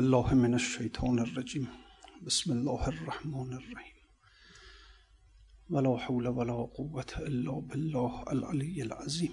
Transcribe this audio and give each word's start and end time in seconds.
الله 0.00 0.34
من 0.34 0.54
الشیطان 0.54 1.18
الرجیم. 1.18 1.68
بسم 2.26 2.52
الله 2.52 2.88
الرحمن 2.88 3.52
الرحیم. 3.52 3.98
ولا 5.70 5.96
حول 5.96 6.26
ولا 6.26 6.52
قوة 6.52 7.12
الا 7.16 7.60
بالله 7.60 8.22
العلی 8.26 8.82
العظیم. 8.82 9.32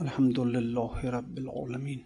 الحمد 0.00 0.40
لله 0.40 1.10
رب 1.10 1.36
العالمین. 1.38 2.04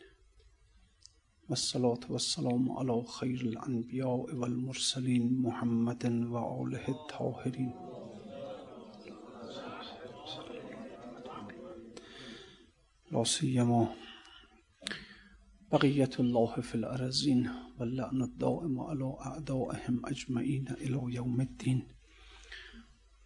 والصلاة 1.48 2.00
والسلام 2.08 2.70
على 2.78 3.06
خیر 3.18 3.40
الانبیاء 3.46 4.34
والمرسلین 4.34 5.42
محمد 5.42 6.04
و 6.04 6.36
آله 6.36 6.88
الطاهرین 6.88 7.72
لا 13.12 13.24
سیما 13.24 13.84
بقیت 15.72 16.20
الله 16.20 16.60
فی 16.60 16.78
الارزین 16.78 17.46
واللعن 17.78 18.22
الدائم 18.22 18.80
على 18.80 19.04
أعدائهم 19.28 20.04
اجمعین 20.04 20.66
إلى 20.68 21.14
یوم 21.14 21.40
الدین 21.40 21.80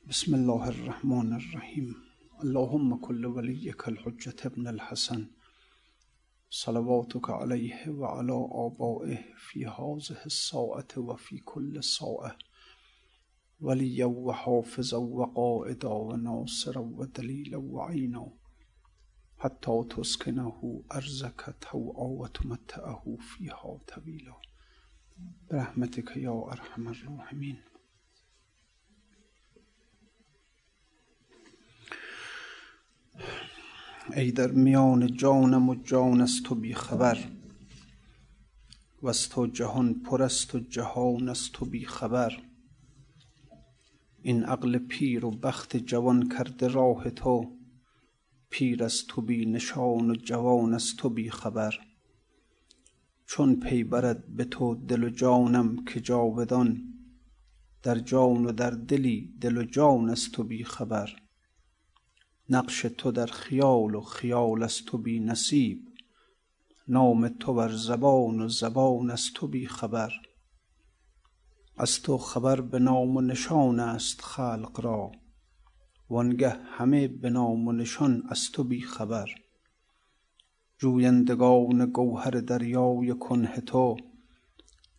بسم 0.09 0.34
الله 0.34 0.69
الرحمن 0.69 1.33
الرحیم 1.33 1.97
اللهم 2.45 2.97
كل 2.97 3.27
وليك 3.27 3.88
الحجة 3.88 4.37
ابن 4.45 4.66
الحسن. 4.66 5.27
صلواتك 6.51 7.30
عليه 7.30 7.88
وعلى 7.88 8.49
آبائه 8.51 9.19
في 9.37 9.66
هذه 9.66 10.24
الساعة 10.27 10.88
وفي 10.97 11.38
كل 11.38 11.85
ساعة. 11.85 12.37
وليا 13.60 14.05
وحافظا 14.05 14.99
وقائدا 14.99 15.88
وناصرا 15.88 16.79
ودليلا 16.79 17.57
وعينا. 17.57 18.46
حتى 19.39 19.85
تسكنه 19.91 20.83
أرزك 20.93 21.55
توعا 21.61 22.09
وتمتعه 22.21 23.19
فيها 23.21 23.79
طويلا 23.87 24.35
برحمتك 25.51 26.17
يا 26.17 26.53
أرحم 26.53 26.89
الراحمين 26.89 27.57
ای 34.16 34.30
در 34.33 34.51
میان 34.51 35.07
جانم 35.07 35.69
و 35.69 35.75
جان 35.75 36.21
از 36.21 36.43
تو 36.45 36.55
بی 36.55 36.75
خبر 36.75 37.19
و 39.03 39.09
از 39.09 39.29
تو 39.29 39.47
جهان 39.47 39.95
پر 39.95 40.23
است 40.23 40.55
و 40.55 40.59
جهان 40.59 41.29
از 41.29 41.53
تو 41.53 41.65
بی 41.65 41.87
خبر. 41.87 42.43
این 44.23 44.45
عقل 44.45 44.79
پیر 44.79 45.25
و 45.25 45.30
بخت 45.30 45.77
جوان 45.77 46.29
کرده 46.29 46.69
راه 46.69 47.10
تو 47.10 47.55
پیر 48.51 48.85
از 48.85 49.07
تو 49.09 49.23
بی 49.23 49.47
نشان 49.47 50.11
و 50.11 50.15
جوان 50.15 50.75
از 50.75 50.97
تو 50.97 51.09
بی 51.09 51.30
خبر. 51.30 51.75
چون 53.27 53.61
پی 53.61 53.85
برد 53.85 54.37
به 54.37 54.45
تو 54.45 54.75
دل 54.75 55.05
و 55.05 55.11
جانم 55.11 55.85
که 55.85 56.01
جاودان 56.01 56.83
در 57.83 57.99
جان 57.99 58.47
و 58.47 58.53
در 58.53 58.71
دلی 58.71 59.35
دل 59.41 59.57
و 59.59 59.63
جان 59.63 60.11
از 60.11 60.30
تو 60.33 60.43
بی 60.43 60.65
خبر. 60.65 61.16
نقش 62.51 62.83
تو 62.83 63.13
در 63.13 63.27
خیال 63.27 63.95
و 63.95 64.00
خیال 64.00 64.62
از 64.62 64.84
تو 64.84 64.99
بی 64.99 65.21
نصیب 65.21 65.88
نام 66.88 67.28
تو 67.28 67.55
بر 67.55 67.72
زبان 67.72 68.41
و 68.41 68.49
زبان 68.49 69.10
از 69.10 69.31
تو 69.34 69.47
بی 69.47 69.66
خبر. 69.66 70.12
از 71.77 72.03
تو 72.03 72.19
خبر 72.19 72.60
به 72.60 72.78
نام 72.78 73.16
و 73.16 73.21
نشان 73.21 73.81
است 73.81 74.21
خلق 74.21 74.81
را. 74.81 75.12
وانگه 76.10 76.50
همه 76.50 77.09
به 77.09 77.31
نام 77.31 77.69
و 77.69 77.72
نشان 77.72 78.22
از 78.28 78.50
تو 78.53 78.65
بی 78.65 78.81
خبر. 78.81 79.28
جویندگان 80.78 81.87
گوهر 81.87 82.31
دریای 82.31 83.15
کنه 83.21 83.60
تو 83.60 83.97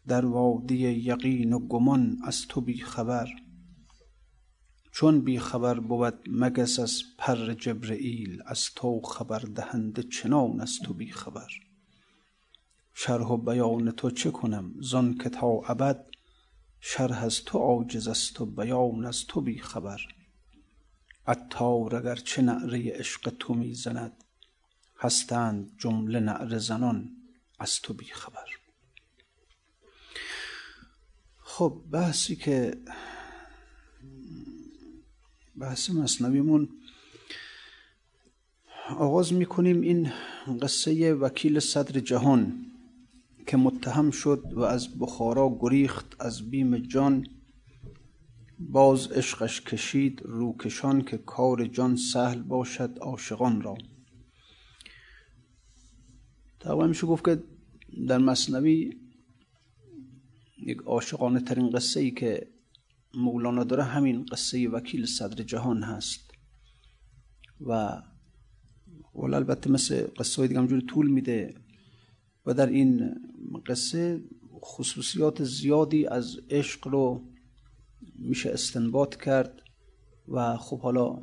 در 0.08 0.26
وادی 0.26 0.78
یقین 0.78 1.54
و 1.54 1.60
گمان 1.60 2.18
از 2.24 2.48
تو 2.48 2.62
بی 2.62 2.78
خبر. 2.78 3.28
چون 4.92 5.22
بی 5.22 5.40
خبر 5.40 5.80
بود 5.80 6.20
مگس 6.28 6.80
از 6.80 7.04
پر 7.18 7.54
جبرئیل 7.54 8.42
از 8.46 8.70
تو 8.76 9.02
خبر 9.02 9.40
دهنده 9.40 10.04
چنان 10.04 10.62
از 10.62 10.80
تو 10.84 10.94
بی 10.94 11.12
خبر. 11.12 11.50
شرح 12.94 13.28
و 13.28 13.38
بیان 13.38 13.92
تو 13.92 14.12
چه 14.12 14.32
کنم 14.32 14.74
زان 14.80 15.18
که 15.18 15.30
تا 15.30 15.48
ابد؟ 15.48 16.06
شرح 16.80 17.24
از 17.24 17.44
تو 17.44 17.58
عاجز 17.58 18.08
است 18.08 18.42
و 18.42 18.46
بیان 18.46 19.06
از 19.06 19.26
تو 19.28 19.42
بی 19.42 19.58
خبر. 19.58 20.00
عطار 21.28 21.96
اگر 21.96 22.16
چه 22.16 22.42
نعره 22.42 22.92
عشق 22.92 23.34
تو 23.40 23.54
می 23.54 23.74
زند 23.74 24.24
هستند 25.00 25.72
جمله 25.78 26.20
نعره 26.20 26.58
زنان 26.58 27.10
از 27.60 27.82
تو 27.82 27.94
بی 27.94 28.06
خبر 28.06 28.46
خب 31.38 31.82
بحثی 31.92 32.36
که 32.36 32.78
بحث 35.58 35.90
مصنویمون 35.90 36.70
آغاز 38.90 39.34
می‌کنیم 39.34 39.82
این 39.82 40.12
قصه 40.62 41.14
وکیل 41.14 41.60
صدر 41.60 42.00
جهان 42.00 42.66
که 43.48 43.58
متهم 43.58 44.12
شد 44.12 44.54
و 44.54 44.62
از 44.62 45.00
بخارا 45.00 45.58
گریخت 45.60 46.16
از 46.20 46.50
بیم 46.50 46.78
جان 46.78 47.28
باز 48.60 49.12
عشقش 49.12 49.62
کشید 49.62 50.22
روکشان 50.26 51.02
که 51.02 51.18
کار 51.18 51.66
جان 51.66 51.96
سهل 51.96 52.42
باشد 52.42 52.98
عاشقان 53.02 53.62
را. 53.62 53.78
تقریبا 56.60 56.88
میشه 56.88 57.08
گفت 57.08 57.26
که 57.26 57.44
در 58.08 58.18
مصنوی 58.18 58.98
یک 60.58 60.78
عاشقانه 60.78 61.40
ترین 61.40 61.70
قصه 61.70 62.00
ای 62.00 62.12
که 62.12 62.48
مولانا 63.14 63.64
داره 63.64 63.84
همین 63.84 64.26
قصه 64.26 64.70
وکیل 64.70 65.06
صدر 65.06 65.44
جهان 65.44 65.84
هست. 65.84 66.32
و 67.62 68.02
ولی 69.16 69.36
البته 69.36 69.72
مثل 69.72 70.08
قصه 70.20 70.42
های 70.42 70.48
دیگه 70.48 70.60
همجوری 70.60 70.86
طول 70.86 71.08
میده. 71.08 71.56
و 72.46 72.54
در 72.54 72.68
این 72.68 73.16
قصه 73.66 74.24
خصوصیات 74.62 75.44
زیادی 75.44 76.08
از 76.08 76.40
عشق 76.50 76.88
رو 76.88 77.24
میشه 78.16 78.50
استنباط 78.50 79.16
کرد 79.16 79.62
و 80.28 80.58
خب 80.58 80.80
حالا 80.80 81.22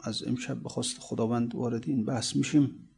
از 0.00 0.22
امشب 0.26 0.62
به 0.62 0.68
خواست 0.68 0.96
خداوند 1.00 1.54
وارد 1.54 1.88
این 1.88 2.04
بحث 2.04 2.36
میشیم. 2.36 2.88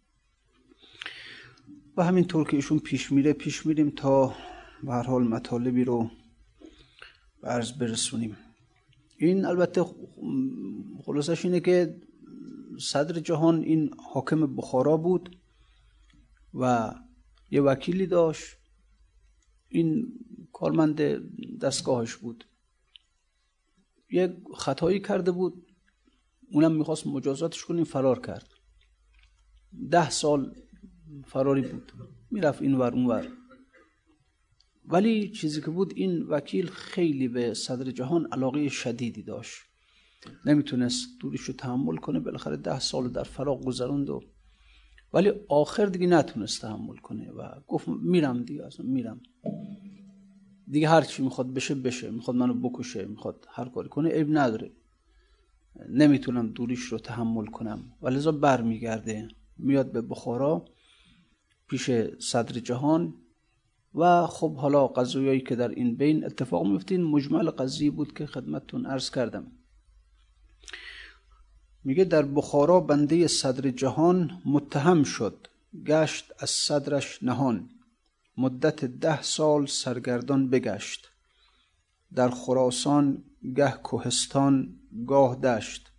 و 1.96 2.04
همینطور 2.04 2.48
که 2.48 2.56
ایشون 2.56 2.78
پیش 2.78 3.12
میره 3.12 3.32
پیش 3.32 3.66
میریم 3.66 3.90
تا 3.90 4.34
به 4.82 4.92
هر 4.92 5.02
حال 5.02 5.22
مطالبی 5.28 5.84
رو 5.84 6.10
عرض 7.44 7.72
برسونیم. 7.72 8.36
این 9.16 9.44
البته 9.44 9.84
خلاصش 11.04 11.44
اینه 11.44 11.60
که 11.60 12.00
صدر 12.78 13.20
جهان 13.20 13.62
این 13.62 13.94
حاکم 14.12 14.56
بخارا 14.56 14.96
بود 14.96 15.36
و 16.54 16.94
یه 17.50 17.62
وکیلی 17.62 18.06
داشت. 18.06 18.56
این 19.68 20.12
کارمند 20.52 21.00
دستگاهش 21.58 22.16
بود. 22.16 22.44
یک 24.12 24.30
خطایی 24.54 25.00
کرده 25.00 25.30
بود. 25.30 25.66
اونم 26.50 26.72
می‌خواست 26.72 27.06
مجازاتش 27.06 27.64
کنیم 27.64 27.84
فرار 27.84 28.20
کرد. 28.20 28.48
ده 29.90 30.10
سال 30.10 30.54
فراری 31.26 31.62
بود. 31.62 31.92
می‌رفت 32.30 32.62
این 32.62 32.74
ور 32.74 32.92
اون 32.92 33.06
ور. 33.06 33.28
ولی 34.84 35.30
چیزی 35.30 35.60
که 35.60 35.70
بود 35.70 35.92
این 35.96 36.22
وکیل 36.22 36.66
خیلی 36.66 37.28
به 37.28 37.54
صدر 37.54 37.90
جهان 37.90 38.28
علاقه 38.32 38.68
شدیدی 38.68 39.22
داشت. 39.22 39.60
نمی‌تونست 40.46 41.08
دوریش 41.20 41.40
رو 41.40 41.54
تحمل 41.54 41.96
کنه. 41.96 42.20
بالاخره 42.20 42.56
ده 42.56 42.80
سال 42.80 43.08
در 43.08 43.22
فراغ 43.22 43.64
گذروند 43.64 44.10
و 44.10 44.20
ولی 45.12 45.32
آخر 45.48 45.86
دیگه 45.86 46.06
نتونست 46.06 46.60
تحمل 46.60 46.96
کنه 46.96 47.30
و 47.30 47.60
گفت 47.66 47.88
میرم 47.88 48.42
دیگه 48.42 48.66
اصلا 48.66 48.86
میرم. 48.86 49.20
دیگه 50.72 50.88
هر 50.88 51.02
چی 51.02 51.22
می‌خواد 51.22 51.54
بشه 51.54 51.74
بشه. 51.74 52.10
می‌خواد 52.10 52.36
منو 52.36 52.54
بکشه 52.54 53.04
می‌خواد 53.04 53.46
هر 53.50 53.68
کاری 53.68 53.88
کنه 53.88 54.10
عیب 54.10 54.28
نداره. 54.30 54.70
نمی‌تونم 55.88 56.48
دوریش 56.48 56.80
رو 56.80 56.98
تحمل 56.98 57.46
کنم. 57.46 57.92
و 58.02 58.08
لذا 58.08 58.32
برمیگرده. 58.32 59.28
میاد 59.58 59.92
به 59.92 60.02
بخارا 60.02 60.64
پیش 61.68 61.90
صدر 62.18 62.60
جهان 62.60 63.14
و 63.94 64.26
خب 64.26 64.56
حالا 64.56 64.86
قضایایی 64.86 65.40
که 65.40 65.56
در 65.56 65.68
این 65.68 65.96
بین 65.96 66.24
اتفاق 66.24 66.66
میفته 66.66 66.94
این 66.94 67.04
مجمل 67.04 67.50
قضیه 67.50 67.90
بود 67.90 68.14
که 68.14 68.26
خدمتتون 68.26 68.86
عرض 68.86 69.10
کردم. 69.10 69.46
میگه 71.84 72.04
در 72.04 72.22
بخارا 72.22 72.80
بنده 72.80 73.26
صدر 73.26 73.70
جهان 73.70 74.42
متهم 74.44 75.02
شد. 75.02 75.46
گشت 75.86 76.32
از 76.38 76.50
صدرش 76.50 77.22
نهان. 77.22 77.70
مدت 78.36 78.84
ده 78.84 79.22
سال 79.22 79.66
سرگردان 79.66 80.50
بگشت. 80.50 81.08
در 82.14 82.30
خراسان 82.30 83.24
گه 83.56 83.70
کوهستان 83.70 84.80
گاه 85.06 85.36
دشت. 85.36 85.92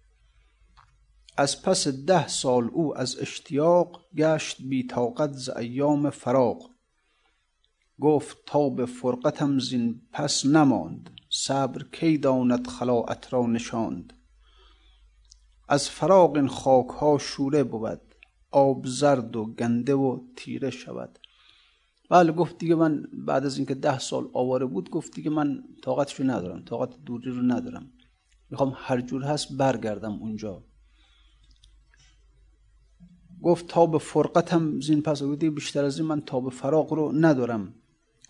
از 1.38 1.62
پس 1.62 1.88
ده 1.88 2.28
سال 2.28 2.70
او 2.74 2.98
از 2.98 3.20
اشتیاق 3.20 4.06
گشت 4.18 4.62
بی 4.62 4.88
طاقت 4.88 5.32
ز 5.32 5.50
ایام 5.50 6.10
فراق. 6.10 6.70
گفت 8.00 8.38
تا 8.46 8.70
به 8.70 8.86
فرقتم 8.86 9.60
زین 9.60 10.02
پس 10.12 10.46
نماند 10.46 11.10
صبر 11.30 11.84
کی 11.92 12.18
داند 12.18 12.68
خلاعت 12.68 13.34
را 13.34 13.46
نشاند. 13.46 14.14
از 15.70 15.90
فراق 15.90 16.36
این 16.36 16.48
خاک 16.48 16.88
ها 16.88 17.18
شوره 17.18 17.64
بود 17.64 18.02
آب 18.52 18.86
زرد 18.86 19.36
و 19.36 19.46
گنده 19.46 19.94
و 19.94 20.20
تیره 20.36 20.70
شود. 20.70 21.20
بله 22.10 22.32
گفت 22.32 22.58
دیگه 22.58 22.76
من 22.76 23.08
بعد 23.14 23.46
از 23.46 23.58
اینکه 23.58 23.76
ده 23.76 24.00
سال 24.00 24.30
آواره 24.34 24.66
بود 24.66 24.90
گفت 24.90 25.16
دیگه 25.16 25.30
من 25.30 25.64
طاقتشو 25.84 26.24
ندارم 26.24 26.64
طاقت 26.66 26.90
دوری 27.06 27.32
رو 27.32 27.42
ندارم. 27.42 27.92
می‌خوام 28.50 28.74
هر 28.76 29.02
جور 29.02 29.24
هست 29.24 29.54
برگردم 29.58 30.14
اونجا. 30.14 30.64
گفت 33.44 33.68
تا 33.68 33.86
به 33.86 33.98
فرقتم 33.98 34.80
زین 34.80 35.02
پس 35.02 35.24
دیگه 35.24 35.50
بیشتر 35.50 35.86
از 35.86 36.00
این 36.00 36.08
من 36.08 36.20
به 36.44 36.50
فراق 36.50 36.94
رو 36.94 37.12
ندارم. 37.16 37.74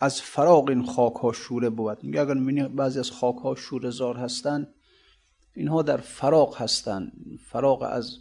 از 0.01 0.21
فراق 0.21 0.69
این 0.69 0.85
خاک 0.85 1.13
ها 1.13 1.33
شوره 1.33 1.69
بود. 1.69 2.03
میگه 2.03 2.21
اگر 2.21 2.33
می‌بینی 2.33 2.67
بعضی 2.67 2.99
از 2.99 3.11
خاک 3.11 3.35
ها 3.35 3.55
شوره 3.55 3.89
زار 3.89 4.17
هستن 4.17 4.67
اینها 5.55 5.81
در 5.81 5.97
فراق 5.97 6.61
هستن. 6.61 7.11
فراق 7.45 7.81
از 7.81 8.17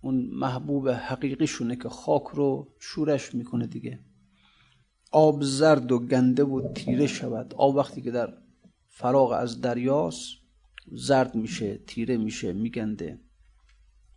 اون 0.00 0.30
محبوب 0.32 0.88
حقیقیشونه 0.88 1.76
که 1.76 1.88
خاک 1.88 2.22
رو 2.22 2.68
شورش 2.80 3.34
می‌کنه 3.34 3.66
دیگه. 3.66 3.98
آب 5.10 5.42
زرد 5.42 5.92
و 5.92 5.98
گنده 5.98 6.44
و 6.44 6.72
تیره 6.72 7.06
شود. 7.06 7.54
آب 7.54 7.76
وقتی 7.76 8.02
که 8.02 8.10
در 8.10 8.32
فراغ 8.88 9.32
از 9.32 9.60
دریاست 9.60 10.38
زرد 10.92 11.34
میشه 11.34 11.78
تیره 11.86 12.16
میشه 12.16 12.52
میگنده. 12.52 13.20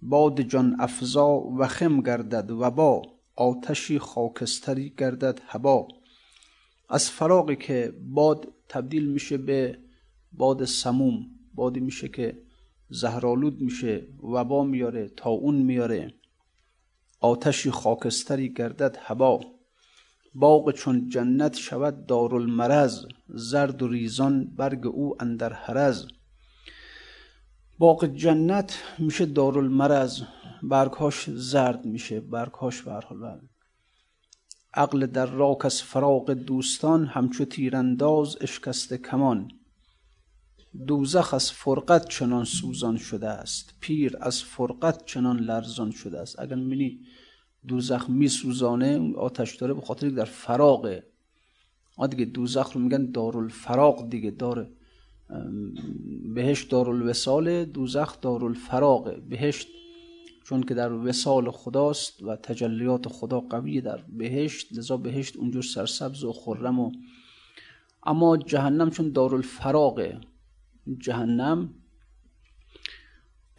باد 0.01 0.41
جان 0.41 0.75
افزا 0.79 1.39
و 1.39 1.67
خم 1.67 2.01
گردد 2.01 2.51
و 2.51 2.71
با 2.71 3.01
آتشی 3.35 3.99
خاکستری 3.99 4.93
گردد 4.97 5.41
هوا 5.45 5.87
از 6.89 7.09
فراغی 7.09 7.55
که 7.55 7.93
باد 8.01 8.47
تبدیل 8.69 9.09
میشه 9.11 9.37
به 9.37 9.77
باد 10.31 10.65
سموم 10.65 11.25
بادی 11.53 11.79
میشه 11.79 12.07
که 12.07 12.41
زهرالود 12.89 13.61
میشه 13.61 14.07
وبا 14.23 14.63
میاره 14.63 15.07
تا 15.07 15.29
اون 15.29 15.55
میاره. 15.55 16.13
آتشی 17.19 17.71
خاکستری 17.71 18.53
گردد 18.53 18.97
هوا 18.99 19.39
باغ 20.33 20.71
چون 20.71 21.09
جنت 21.09 21.55
شود 21.57 22.05
دارالمرز 22.05 23.05
زرد 23.27 23.81
و 23.81 23.87
ریزان 23.87 24.45
برگ 24.45 24.87
او 24.87 25.23
اندر 25.23 25.53
حرز 25.53 26.05
باغ 27.79 28.05
جنت 28.05 28.77
میشه 28.99 29.25
دارالمرز 29.25 30.21
برگهاش 30.63 31.29
زرد 31.29 31.85
میشه 31.85 32.19
برگهاش 32.19 32.81
به 32.81 32.91
حال 32.91 33.39
عقل 34.73 35.05
در 35.05 35.25
راک 35.25 35.65
از 35.65 35.81
فراق 35.81 36.33
دوستان 36.33 37.05
همچو 37.05 37.45
تیرانداز 37.45 38.37
اشکست 38.41 38.93
کمان. 38.93 39.51
دوزخ 40.87 41.33
از 41.33 41.51
فرقت 41.51 42.09
چنان 42.09 42.45
سوزان 42.45 42.97
شده 42.97 43.29
است 43.29 43.73
پیر 43.79 44.17
از 44.21 44.43
فرقت 44.43 45.05
چنان 45.05 45.39
لرزان 45.39 45.91
شده 45.91 46.19
است. 46.19 46.39
اگر 46.39 46.55
می‌بینی 46.55 46.99
دوزخ 47.67 48.09
میسوزانه 48.09 49.13
آتش 49.15 49.55
داره 49.55 49.73
به 49.73 49.81
خاطر 49.81 50.09
در 50.09 50.25
فراغه 50.25 51.03
آ 51.97 52.07
دیگه 52.07 52.25
دوزخ 52.25 52.71
رو 52.71 52.81
میگن 52.81 53.11
دارالفراق 53.11 54.09
دیگه 54.09 54.31
داره 54.31 54.69
بهشت 56.33 56.69
دارالوسال 56.69 57.65
دوزخ 57.65 58.21
دارالفراقه 58.21 59.21
بهشت. 59.29 59.67
چون 60.45 60.63
که 60.63 60.73
در 60.73 60.91
وسال 60.93 61.51
خداست 61.51 62.23
و 62.23 62.35
تجلیات 62.35 63.07
خدا 63.07 63.39
قوی 63.39 63.81
در 63.81 64.03
بهشت 64.09 64.73
لذا 64.77 64.97
بهشت 64.97 65.37
اونجور 65.37 65.63
سرسبز 65.63 66.23
و 66.23 66.33
خرم 66.33 66.79
و 66.79 66.91
اما 68.03 68.37
جهنم 68.37 68.89
چون 68.89 69.11
دارالفراقه 69.11 70.21
جهنم 70.97 71.73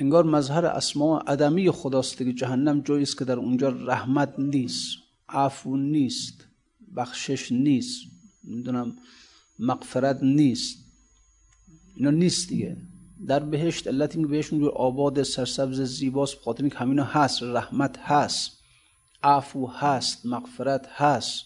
انگار 0.02 0.25
مظهر 0.25 0.66
اسما 0.66 1.19
عدمی 1.19 1.70
خداست 1.70 2.16
که 2.16 2.32
جهنم 2.32 2.81
جایی 2.81 3.02
است 3.02 3.19
که 3.19 3.25
در 3.25 3.37
اونجا 3.37 3.69
رحمت 3.69 4.34
نیست 4.38 4.96
عفو 5.28 5.76
نیست 5.76 6.44
بخشش 6.96 7.52
نیست 7.52 8.02
می‌دونم 8.44 8.96
مغفرت 9.58 10.22
نیست. 10.22 10.78
اینا 11.96 12.10
نیست 12.10 12.49
دیگه. 12.49 12.76
در 13.26 13.40
بهشت 13.40 13.87
علت 13.87 14.16
اینکه 14.16 14.31
بهشت 14.31 14.52
اونجور 14.52 14.70
آباد 14.70 15.22
سرسبز 15.22 15.81
زیباست 15.81 16.37
بخاطر 16.37 16.62
اینکه 16.62 16.78
همینا 16.78 17.05
هست 17.05 17.43
رحمت 17.43 17.98
هست 17.98 18.50
عفو 19.22 19.66
هست 19.66 20.26
مغفرت 20.26 20.87
هست. 20.88 21.44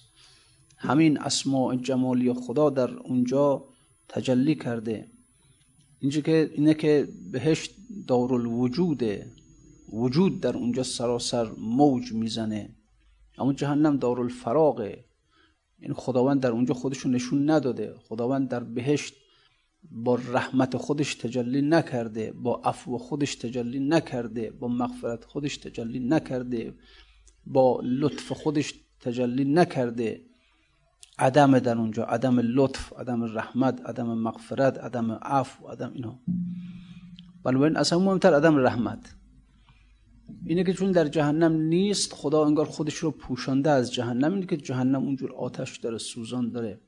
همین 0.76 1.18
اسماء 1.18 1.74
جمالی 1.74 2.32
خدا 2.32 2.70
در 2.70 2.90
اونجا 2.90 3.64
تجلی 4.08 4.54
کرده. 4.54 5.15
اینجا 6.06 6.20
که 6.20 6.50
اینه 6.54 6.74
که 6.74 7.08
بهشت 7.32 7.70
دارالوجوده 8.06 9.26
وجود 9.92 10.40
در 10.40 10.56
اونجا 10.56 10.82
سراسر 10.82 11.50
موج 11.58 12.12
می‌زنه. 12.12 12.76
اما 13.38 13.52
جهنم 13.52 13.96
دارالفراغه 13.96 15.04
این 15.80 15.92
خداوند 15.92 16.40
در 16.40 16.50
اونجا 16.50 16.74
خودشو 16.74 17.08
نشون 17.08 17.50
نداده. 17.50 17.94
خداوند 18.08 18.48
در 18.48 18.64
بهشت 18.64 19.14
با 19.90 20.14
رحمت 20.14 20.76
خودش 20.76 21.14
تجلی 21.14 21.62
نکرده 21.62 22.32
با 22.32 22.60
عفو 22.64 22.98
خودش 22.98 23.34
تجلی 23.34 23.80
نکرده 23.80 24.50
با 24.50 24.68
مغفرت 24.68 25.24
خودش 25.24 25.56
تجلی 25.56 26.00
نکرده 26.00 26.74
با 27.46 27.80
لطف 27.84 28.32
خودش 28.32 28.74
تجلی 29.00 29.44
نکرده. 29.44 30.20
عدم 31.18 31.58
در 31.58 31.78
اونجا 31.78 32.04
عدم 32.04 32.40
لطف 32.40 32.92
عدم 32.92 33.38
رحمت 33.38 33.80
عدم 33.86 34.06
مغفرت 34.06 34.78
عدم 34.78 35.12
عفو 35.12 35.68
عدم 35.68 35.92
اینا 35.94 36.18
بنابراین 37.44 37.76
اصلا 37.76 37.98
مهمتر 37.98 38.34
عدم 38.34 38.56
رحمت. 38.56 39.14
اینه 40.46 40.64
که 40.64 40.72
چون 40.72 40.92
در 40.92 41.08
جهنم 41.08 41.52
نیست 41.52 42.12
خدا 42.12 42.46
انگار 42.46 42.66
خودش 42.66 42.94
رو 42.94 43.10
پوشانده 43.10 43.70
از 43.70 43.92
جهنم. 43.92 44.34
اینه 44.34 44.46
که 44.46 44.56
جهنم 44.56 45.02
اونجور 45.02 45.32
آتش 45.32 45.76
داره 45.76 45.98
سوزان 45.98 46.50
داره. 46.50 46.80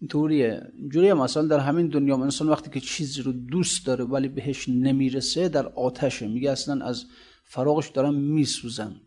اینطوریه. 0.00 0.72
اینجوریه 0.78 1.14
مثلا 1.14 1.46
در 1.46 1.58
همین 1.58 1.88
دنیا 1.88 2.16
انسان 2.16 2.48
وقتی 2.48 2.70
که 2.70 2.80
چیزی 2.80 3.22
رو 3.22 3.32
دوست 3.32 3.86
داره 3.86 4.04
ولی 4.04 4.28
بهش 4.28 4.68
نمی‌رسه 4.68 5.48
در 5.48 5.66
آتشه. 5.66 6.28
میگه 6.28 6.50
اصلا 6.50 6.84
از 6.84 7.04
فراغش 7.44 7.88
دارم 7.88 8.14
میسوزن 8.14 9.00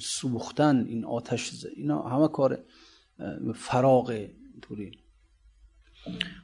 سوختن 0.00 0.84
این 0.88 1.04
آتش 1.04 1.66
اینا 1.76 2.02
همه 2.02 2.28
کار 2.28 2.58
فراغ 3.54 4.08
اینطوری 4.08 4.98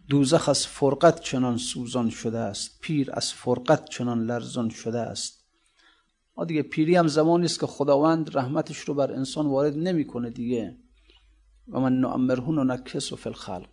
دوزخ 0.08 0.48
از 0.48 0.66
فرقت 0.66 1.20
چنان 1.20 1.56
سوزان 1.56 2.10
شده 2.10 2.38
است. 2.38 2.78
پیر 2.80 3.10
از 3.12 3.32
فرقت 3.32 3.88
چنان 3.88 4.26
لرزان 4.26 4.68
شده 4.68 4.98
است. 4.98 5.44
ما 6.36 6.44
دیگه 6.44 6.62
پیری 6.62 6.96
هم 6.96 7.06
زمانی 7.06 7.44
است 7.44 7.60
که 7.60 7.66
خداوند 7.66 8.36
رحمتش 8.36 8.78
رو 8.78 8.94
بر 8.94 9.12
انسان 9.12 9.46
وارد 9.46 9.76
نمی‌کنه 9.76 10.30
دیگه. 10.30 10.76
و 11.68 11.80
من 11.80 12.00
نعمرهون 12.00 12.58
و 12.58 12.64
نکس 12.64 13.12
و 13.12 13.18
الخلق. 13.26 13.70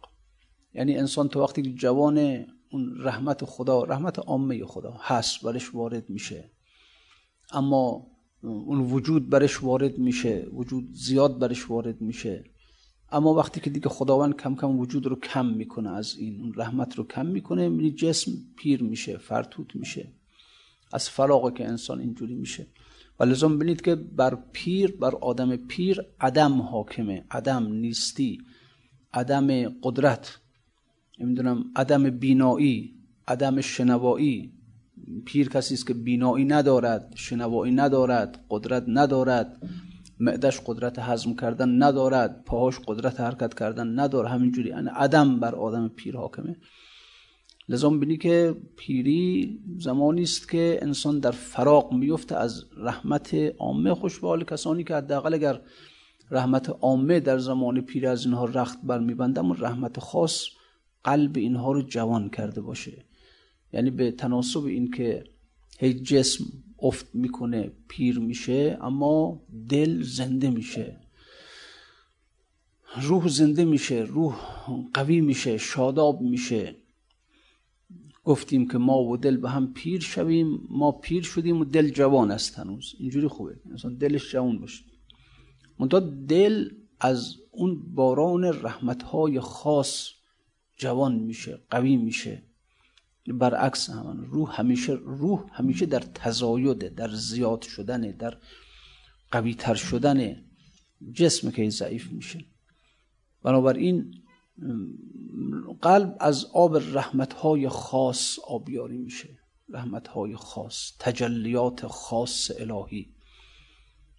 یعنی 0.74 0.98
انسان 0.98 1.28
تو 1.28 1.42
وقتی 1.42 1.74
جوان 1.74 2.46
اون 2.72 2.96
رحمت 2.98 3.46
خدا 3.46 3.84
رحمت 3.84 4.20
عامه 4.20 4.66
خدا 4.66 4.98
هست 5.00 5.44
برش 5.44 5.76
وارد 5.76 6.10
میشه. 6.10 6.52
اما 7.52 8.08
اون 8.42 8.80
وجود 8.80 9.30
برش 9.30 9.64
وارد 9.64 9.98
میشه 9.98 10.48
وجود 10.54 10.90
زیاد 10.94 11.40
برش 11.40 11.70
وارد 11.70 12.02
میشه. 12.02 12.51
اما 13.12 13.34
وقتی 13.34 13.60
که 13.60 13.70
دیگه 13.70 13.90
خداوند 13.90 14.36
کم 14.36 14.56
کم 14.56 14.80
وجود 14.80 15.06
رو 15.06 15.16
کم 15.16 15.46
می‌کنه 15.46 15.90
از 15.90 16.16
این 16.18 16.42
اون 16.42 16.54
رحمت 16.56 16.96
رو 16.96 17.08
کم 17.08 17.26
می‌کنه 17.26 17.64
یعنی 17.64 17.92
جسم 17.92 18.32
پیر 18.58 18.84
میشه 18.84 19.18
فرتوت 19.18 19.76
میشه 19.76 20.08
از 20.94 21.10
فراغه 21.10 21.52
که 21.52 21.68
انسان 21.68 22.00
اینجوری 22.00 22.36
میشه. 22.36 22.68
و 23.20 23.24
لازم 23.24 23.56
ببینید 23.56 23.82
که 23.82 23.96
بر 23.96 24.38
پیر 24.52 24.92
بر 24.92 25.16
آدم 25.16 25.56
پیر 25.56 26.02
عدم 26.20 26.62
حاکمه 26.62 27.26
عدم 27.32 27.74
نیستی 27.74 28.38
عدم 29.14 29.70
قدرت 29.84 30.40
نمی‌دونم 31.20 31.66
عدم 31.76 32.10
بینایی 32.10 32.96
عدم 33.28 33.62
شنوایی. 33.62 34.54
پیر 35.26 35.50
کسی 35.50 35.74
است 35.74 35.88
که 35.88 35.94
بینایی 35.94 36.46
ندارد 36.46 37.14
شنوایی 37.16 37.74
ندارد 37.74 38.46
قدرت 38.50 38.84
ندارد. 38.88 39.62
معدش 40.22 40.62
قدرت 40.66 41.00
هضم 41.00 41.36
کردن 41.36 41.84
ندارد 41.84 42.44
پاهاش 42.46 42.80
قدرت 42.88 43.20
حرکت 43.20 43.54
کردن 43.54 44.00
نداره 44.00 44.30
همینجوری. 44.30 44.70
یعنی 44.70 44.90
عدم 44.96 45.40
بر 45.40 45.56
آدم 45.56 45.88
پیر 45.88 46.18
حاکمه. 46.18 46.56
لذا 47.70 47.90
بینی 47.90 48.18
که 48.18 48.56
پیری 48.78 49.60
زمانی 49.80 50.22
است 50.22 50.50
که 50.50 50.80
انسان 50.82 51.20
در 51.20 51.32
فراق 51.32 51.94
میفته 51.94 52.36
از 52.36 52.66
رحمت 52.78 53.34
عامه 53.60 53.94
خوش 53.94 54.20
کسانی 54.48 54.84
که 54.84 54.96
حداقل 54.96 55.34
اگر 55.34 55.62
رحمت 56.32 56.70
عامه 56.70 57.20
در 57.20 57.38
زمان 57.38 57.82
پیری 57.82 58.08
از 58.08 58.26
اینها 58.26 58.46
رخت 58.46 58.80
بر 58.84 59.00
میبنده 59.00 59.40
اما 59.40 59.56
رحمت 59.60 60.00
خاص 60.00 60.46
قلب 61.04 61.38
اینها 61.38 61.72
رو 61.72 61.82
جوان 61.82 62.30
کرده 62.30 62.62
باشه. 62.62 63.06
یعنی 63.74 63.90
به 63.90 64.12
تناسب 64.12 64.66
این 64.66 64.92
که 64.92 65.24
هی 65.80 65.94
جسم 65.94 66.46
افت 66.82 67.16
می‌کنه 67.16 67.72
پیر 67.88 68.20
میشه 68.20 68.78
اما 68.82 69.42
دل 69.70 70.02
زنده 70.02 70.50
میشه. 70.50 71.00
روح 73.02 73.28
زنده 73.28 73.66
میشه 73.66 73.96
روح 73.96 74.36
قوی 74.94 75.22
میشه 75.22 75.58
شاداب 75.58 76.22
میشه. 76.22 76.76
گفتیم 78.24 78.68
که 78.68 78.78
ما 78.78 79.04
و 79.04 79.18
دل 79.18 79.38
به 79.38 79.50
هم 79.50 79.74
پیر 79.74 80.02
شویم 80.02 80.68
ما 80.70 80.92
پیر 80.92 81.24
شدیم 81.24 81.62
و 81.62 81.66
دل 81.66 81.90
جوان 81.90 82.32
است 82.32 82.60
هنوز. 82.60 82.96
اینجوری 83.00 83.28
خوبه. 83.28 83.60
مثلا 83.66 83.92
دلش 83.92 84.32
جوان 84.32 84.60
باشه. 84.60 84.84
منتها 85.80 86.00
دل 86.28 86.70
از 87.00 87.36
اون 87.52 87.94
باران 87.94 88.44
رحمتهای 88.44 89.40
خاص 89.40 90.10
جوان 90.78 91.16
میشه 91.16 91.60
قوی 91.70 91.98
میشه. 91.98 92.44
برعکس 93.28 93.90
همان 93.90 94.26
روح 94.26 94.60
همیشه 94.60 94.94
روح 94.94 95.46
همیشه 95.52 95.86
در 95.86 96.00
تزایده 96.00 96.90
در 96.90 97.10
زیاد 97.10 97.62
شدنه 97.62 98.12
در 98.12 98.38
قوی 99.32 99.54
تر 99.54 99.76
شدن 99.76 100.36
جسم 101.14 101.52
که 101.52 101.70
ضعیف 101.70 102.12
میشه. 102.12 102.46
بنابراین 103.44 104.14
قلب 105.82 106.18
از 106.20 106.46
آب 106.46 106.78
رحمتهای 106.78 107.70
خاص 107.70 108.40
آبیاری 108.48 108.98
میشه. 108.98 109.30
رحمتهای 109.70 110.36
خاص 110.36 110.92
تجلیات 111.00 111.88
خاص 111.88 112.52
الهی. 112.60 113.16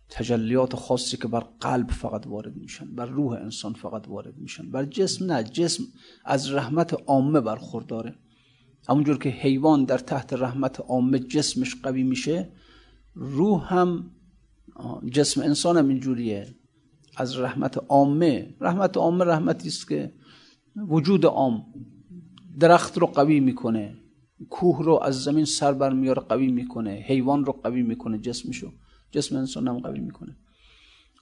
تجلیات 0.08 0.76
خاصی 0.76 1.16
که 1.16 1.28
بر 1.28 1.40
قلب 1.40 1.90
فقط 1.90 2.26
وارد 2.26 2.56
میشن 2.56 2.94
بر 2.94 3.06
روح 3.06 3.32
انسان 3.32 3.72
فقط 3.72 4.08
وارد 4.08 4.36
میشن. 4.36 4.70
بر 4.70 4.84
جسم 4.84 5.32
نه 5.32 5.44
جسم 5.44 5.84
از 6.24 6.52
رحمت 6.52 6.94
عامه 7.06 7.40
برخورداره. 7.40 8.14
همونجور 8.88 9.18
که 9.18 9.28
حیوان 9.28 9.84
در 9.84 9.98
تحت 9.98 10.32
رحمت 10.32 10.80
عامه 10.80 11.18
جسمش 11.18 11.76
قوی 11.82 12.02
میشه 12.02 12.48
روح 13.14 13.74
هم 13.74 14.10
جسم 15.12 15.40
انسان 15.40 15.76
هم 15.76 15.88
اینجوریه. 15.88 16.54
از 17.16 17.38
رحمت 17.38 17.78
عامه 17.88 18.54
رحمت 18.60 18.96
عامه 18.96 19.24
رحمتی 19.24 19.68
است 19.68 19.88
که 19.88 20.12
وجود 20.76 21.26
عام 21.26 21.64
درخت 22.60 22.98
رو 22.98 23.06
قوی 23.06 23.40
می‌کنه 23.40 23.96
کوه 24.50 24.84
رو 24.84 25.00
از 25.02 25.22
زمین 25.22 25.44
سر 25.44 25.72
بر 25.72 25.92
میاره 25.92 26.22
قوی 26.22 26.46
می‌کنه 26.46 26.90
حیوان 26.90 27.44
رو 27.44 27.52
قوی 27.52 27.82
می‌کنه 27.82 28.18
جسمشو 28.18 28.72
جسم 29.10 29.36
انسان 29.36 29.68
هم 29.68 29.78
قوی 29.78 30.00
می‌کنه. 30.00 30.36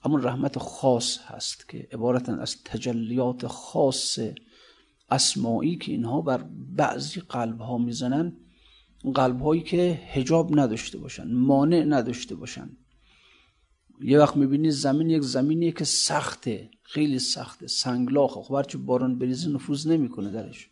اما 0.03 0.17
رحمت 0.17 0.59
خاص 0.59 1.17
هست 1.25 1.69
که 1.69 1.87
عبارتا 1.91 2.35
از 2.35 2.63
تجلیات 2.63 3.47
خاص 3.47 4.19
اسمایی 5.11 5.75
که 5.75 5.91
اینها 5.91 6.21
بر 6.21 6.45
بعضی 6.75 7.19
قلب 7.19 7.61
ها 7.61 7.77
می‌زنن 7.77 8.37
قلب 9.15 9.41
هایی 9.41 9.61
که 9.61 9.99
هجاب 10.05 10.59
نداشته 10.59 10.97
باشن 10.97 11.33
مانع 11.33 11.83
نداشته 11.83 12.35
باشن. 12.35 12.69
یه 14.01 14.19
وقت 14.19 14.37
می‌بینی 14.37 14.71
زمین 14.71 15.09
یک 15.09 15.21
زمینیه 15.21 15.71
که 15.71 15.85
سخته 15.85 16.71
خیلی 16.81 17.19
سخته 17.19 17.67
سنگلاخه. 17.67 18.41
خب 18.41 18.53
هرچی 18.53 18.77
باران 18.77 19.19
بریزه 19.19 19.49
نفوذ 19.49 19.87
نمی‌کنه 19.87 20.31
درش. 20.31 20.69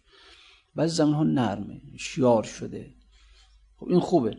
بعضی 0.76 0.96
زمین 0.96 1.14
ها 1.14 1.24
نرمه 1.24 1.82
شیار 1.98 2.44
شده. 2.44 2.94
خب 3.78 3.88
این 3.88 4.00
خوبه. 4.00 4.38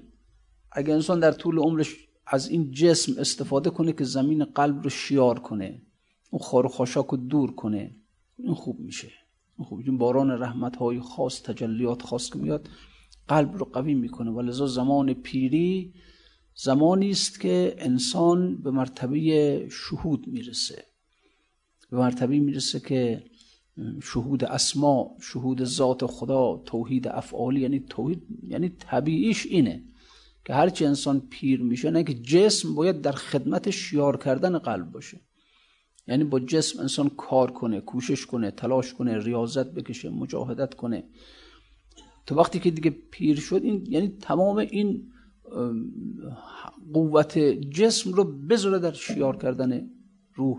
اگر 0.72 0.94
انسان 0.94 1.20
در 1.20 1.32
طول 1.32 1.58
عمرش 1.58 1.96
از 2.26 2.48
این 2.48 2.70
جسم 2.70 3.12
استفاده 3.18 3.70
کنه 3.70 3.92
که 3.92 4.04
زمین 4.04 4.44
قلب 4.44 4.82
رو 4.82 4.90
شیار 4.90 5.38
کنه 5.38 5.82
اون 6.30 6.42
خار 6.42 6.66
و 6.66 6.68
خاشاک 6.68 7.06
رو 7.06 7.16
دور 7.16 7.54
کنه 7.54 7.96
این 8.36 8.54
خوب 8.54 8.80
میشه. 8.80 9.12
خوب 9.64 9.80
این 9.86 9.98
باران 9.98 10.30
رحمت 10.30 10.76
های 10.76 11.00
خاص 11.00 11.42
تجلیات 11.42 12.02
خاص 12.02 12.30
که 12.30 12.38
میاد 12.38 12.68
قلب 13.28 13.56
رو 13.56 13.64
قوی 13.64 13.94
می‌کنه. 13.94 14.30
و 14.30 14.40
لذا 14.40 14.66
زمان 14.66 15.14
پیری 15.14 15.94
زمانی 16.54 17.10
است 17.10 17.40
که 17.40 17.74
انسان 17.78 18.62
به 18.62 18.70
مرتبه 18.70 19.68
شهود 19.68 20.26
می‌رسه. 20.26 20.84
به 21.90 21.96
مرتبه 21.96 22.38
می‌رسه 22.38 22.80
که 22.80 23.24
شهود 24.02 24.44
اسما 24.44 25.16
شهود 25.20 25.64
ذات 25.64 26.06
خدا 26.06 26.62
توحید 26.66 27.08
افعالی 27.08 27.60
یعنی 27.60 27.80
توحید 27.80 28.22
یعنی 28.48 28.68
طبیعیش 28.68 29.46
اینه 29.46 29.84
که 30.44 30.54
هرچی 30.54 30.86
انسان 30.86 31.20
پیر 31.20 31.62
میشه 31.62 31.90
نه 31.90 32.04
که 32.04 32.14
جسم 32.14 32.74
باید 32.74 33.00
در 33.00 33.12
خدمت 33.12 33.70
شیار 33.70 34.16
کردن 34.16 34.58
قلب 34.58 34.92
باشه. 34.92 35.20
یعنی 36.06 36.24
با 36.24 36.40
جسم 36.40 36.80
انسان 36.80 37.08
کار 37.08 37.50
کنه 37.50 37.80
کوشش 37.80 38.26
کنه 38.26 38.50
تلاش 38.50 38.94
کنه 38.94 39.18
ریاضت 39.18 39.66
بکشه 39.66 40.10
مجاهدت 40.10 40.74
کنه. 40.74 41.04
تو 42.26 42.34
وقتی 42.34 42.58
که 42.58 42.70
دیگه 42.70 42.90
پیر 42.90 43.40
شد 43.40 43.60
این 43.62 43.86
یعنی 43.88 44.08
تمام 44.08 44.56
این 44.56 45.12
قوت 46.92 47.38
جسم 47.70 48.12
رو 48.12 48.24
بذاره 48.24 48.78
در 48.78 48.92
شیار 48.92 49.36
کردن 49.36 49.90
روح. 50.34 50.58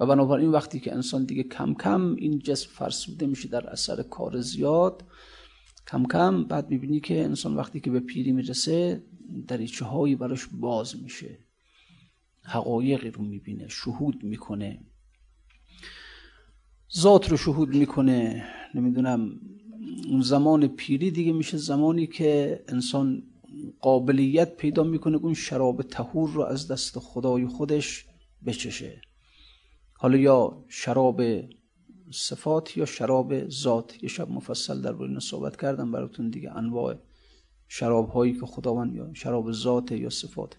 و 0.00 0.06
بنابراین 0.06 0.50
وقتی 0.50 0.80
که 0.80 0.94
انسان 0.94 1.24
دیگه 1.24 1.42
کم 1.42 1.74
کم 1.74 2.14
این 2.14 2.38
جسم 2.38 2.70
فرسوده 2.70 3.26
میشه 3.26 3.48
در 3.48 3.70
اثر 3.70 4.02
کار 4.02 4.40
زیاد 4.40 5.04
کم 5.88 6.04
کم 6.04 6.44
بعد 6.44 6.70
می‌بینی 6.70 7.00
که 7.00 7.24
انسان 7.24 7.56
وقتی 7.56 7.80
که 7.80 7.90
به 7.90 8.00
پیری 8.00 8.32
می‌رسه 8.32 9.04
دریچه 9.48 9.84
هایی 9.84 10.16
براش 10.16 10.46
باز 10.46 11.02
میشه. 11.02 11.38
حقایقی 12.42 13.10
رو 13.10 13.24
می‌بینه 13.24 13.68
شهود 13.68 14.24
می‌کنه. 14.24 14.80
ذات 16.96 17.30
رو 17.30 17.36
شهود 17.36 17.68
می‌کنه. 17.68 18.44
نمی‌دونم 18.74 19.40
اون 20.08 20.20
زمان 20.20 20.66
پیری 20.66 21.10
دیگه 21.10 21.32
میشه 21.32 21.56
زمانی 21.56 22.06
که 22.06 22.64
انسان 22.68 23.22
قابلیت 23.80 24.56
پیدا 24.56 24.82
می‌کنه 24.82 25.16
اون 25.16 25.34
شراب 25.34 25.82
تهور 25.82 26.30
رو 26.30 26.42
از 26.42 26.68
دست 26.68 26.98
خدای 26.98 27.46
خودش 27.46 28.06
بچشه. 28.46 29.00
حالا 29.94 30.16
یا 30.16 30.64
شراب 30.68 31.22
صفات 32.10 32.76
یا 32.76 32.84
شراب 32.84 33.48
ذات. 33.48 34.02
یه 34.02 34.08
شب 34.08 34.30
مفصل 34.30 34.80
در 34.80 34.92
روی 34.92 35.20
صحبت 35.20 35.60
کردم 35.60 35.92
براتون 35.92 36.30
دیگه 36.30 36.56
انواع 36.56 36.94
شراب 37.68 38.08
هایی 38.08 38.32
که 38.32 38.46
خداوند 38.46 38.94
یا 38.94 39.14
شراب 39.14 39.52
ذات 39.52 39.92
یا 39.92 40.10
صفات. 40.10 40.56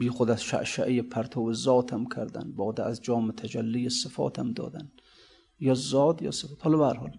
بی 0.00 0.08
خود 0.08 0.30
از 0.30 0.42
شعشعه 0.42 1.02
پرتو 1.02 1.52
ذات 1.52 1.92
هم 1.92 2.06
کردن 2.16 2.52
بعد 2.52 2.80
از 2.80 3.02
جام 3.02 3.32
تجلی 3.32 3.90
صفات 3.90 4.38
هم 4.38 4.52
دادن. 4.52 4.92
یا 5.60 5.74
ذات 5.74 6.22
یا 6.22 6.30
صفات. 6.30 6.58
حالا 6.64 6.78
به 6.78 6.84
حال 6.84 7.10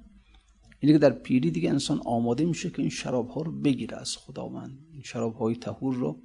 اینه 0.79 0.93
که 0.93 0.99
در 0.99 1.09
پیری 1.09 1.51
دیگه 1.51 1.69
انسان 1.69 2.01
آماده 2.05 2.45
میشه 2.45 2.69
که 2.69 2.81
این 2.81 2.89
شراب 2.89 3.29
ها 3.29 3.41
رو 3.41 3.51
بگیره 3.51 3.97
از 3.97 4.17
خداوند. 4.17 4.79
این 4.93 5.01
شراب 5.01 5.35
های 5.35 5.55
تهور 5.55 5.95
رو 5.95 6.19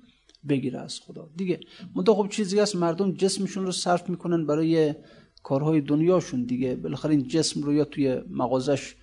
بگیره 0.48 0.80
از 0.80 1.00
خدا. 1.00 1.30
دیگه 1.36 1.60
منتها 1.94 2.14
خب 2.14 2.28
چیزی 2.28 2.58
هست 2.58 2.76
مردم 2.76 3.12
جسمشون 3.12 3.66
رو 3.66 3.72
صرف 3.72 4.10
می‌کنن 4.10 4.46
برای 4.46 4.94
کارهای 5.42 5.80
دنیاشون 5.80 6.44
دیگه. 6.44 6.76
بالاخره 6.76 7.10
این 7.10 7.28
جسم 7.28 7.62
رو 7.62 7.72
یا 7.72 7.84
توی 7.84 8.20
مغازش 8.30 8.94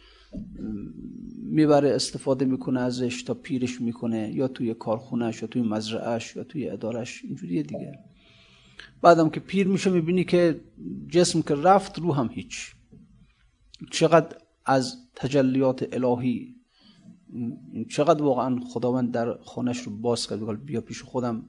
می‌بره 1.43 1.89
استفاده 1.89 2.45
می‌کنه 2.45 2.79
ازش 2.79 3.23
تا 3.23 3.33
پیرش 3.33 3.81
می‌کنه 3.81 4.31
یا 4.33 4.47
توی 4.47 4.73
کارخونهش 4.73 5.41
یا 5.41 5.47
توی 5.47 5.61
مزرعهش 5.61 6.35
یا 6.35 6.43
توی 6.43 6.69
ادارش 6.69 7.21
اینجوریه 7.23 7.63
دیگه. 7.63 7.99
بعدم 9.01 9.29
که 9.29 9.39
پیر 9.39 9.67
میشه 9.67 9.89
می‌بینی 9.89 10.23
که 10.23 10.61
جسم 11.09 11.41
که 11.41 11.55
رفت 11.55 11.99
رو 11.99 12.13
هم 12.13 12.29
هیچ. 12.33 12.75
چقدر 13.91 14.37
از 14.65 14.97
تجلیات 15.15 15.87
الهی 15.91 16.55
چقدر 17.89 18.23
واقعا 18.23 18.59
خداوند 18.59 19.11
در 19.11 19.33
خانش 19.33 19.79
رو 19.79 19.97
باز 19.97 20.27
کرد 20.27 20.65
بیا 20.65 20.81
پیش 20.81 21.01
خودم 21.01 21.45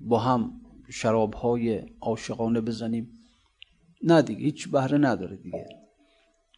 با 0.00 0.18
هم 0.18 0.60
شراب 0.88 1.34
های 1.34 1.82
عاشقانه 2.00 2.60
بزنیم. 2.60 3.10
نه 4.02 4.22
دیگه 4.22 4.40
هیچ 4.40 4.68
بهره 4.68 4.98
نداره 4.98 5.36
دیگه. 5.36 5.66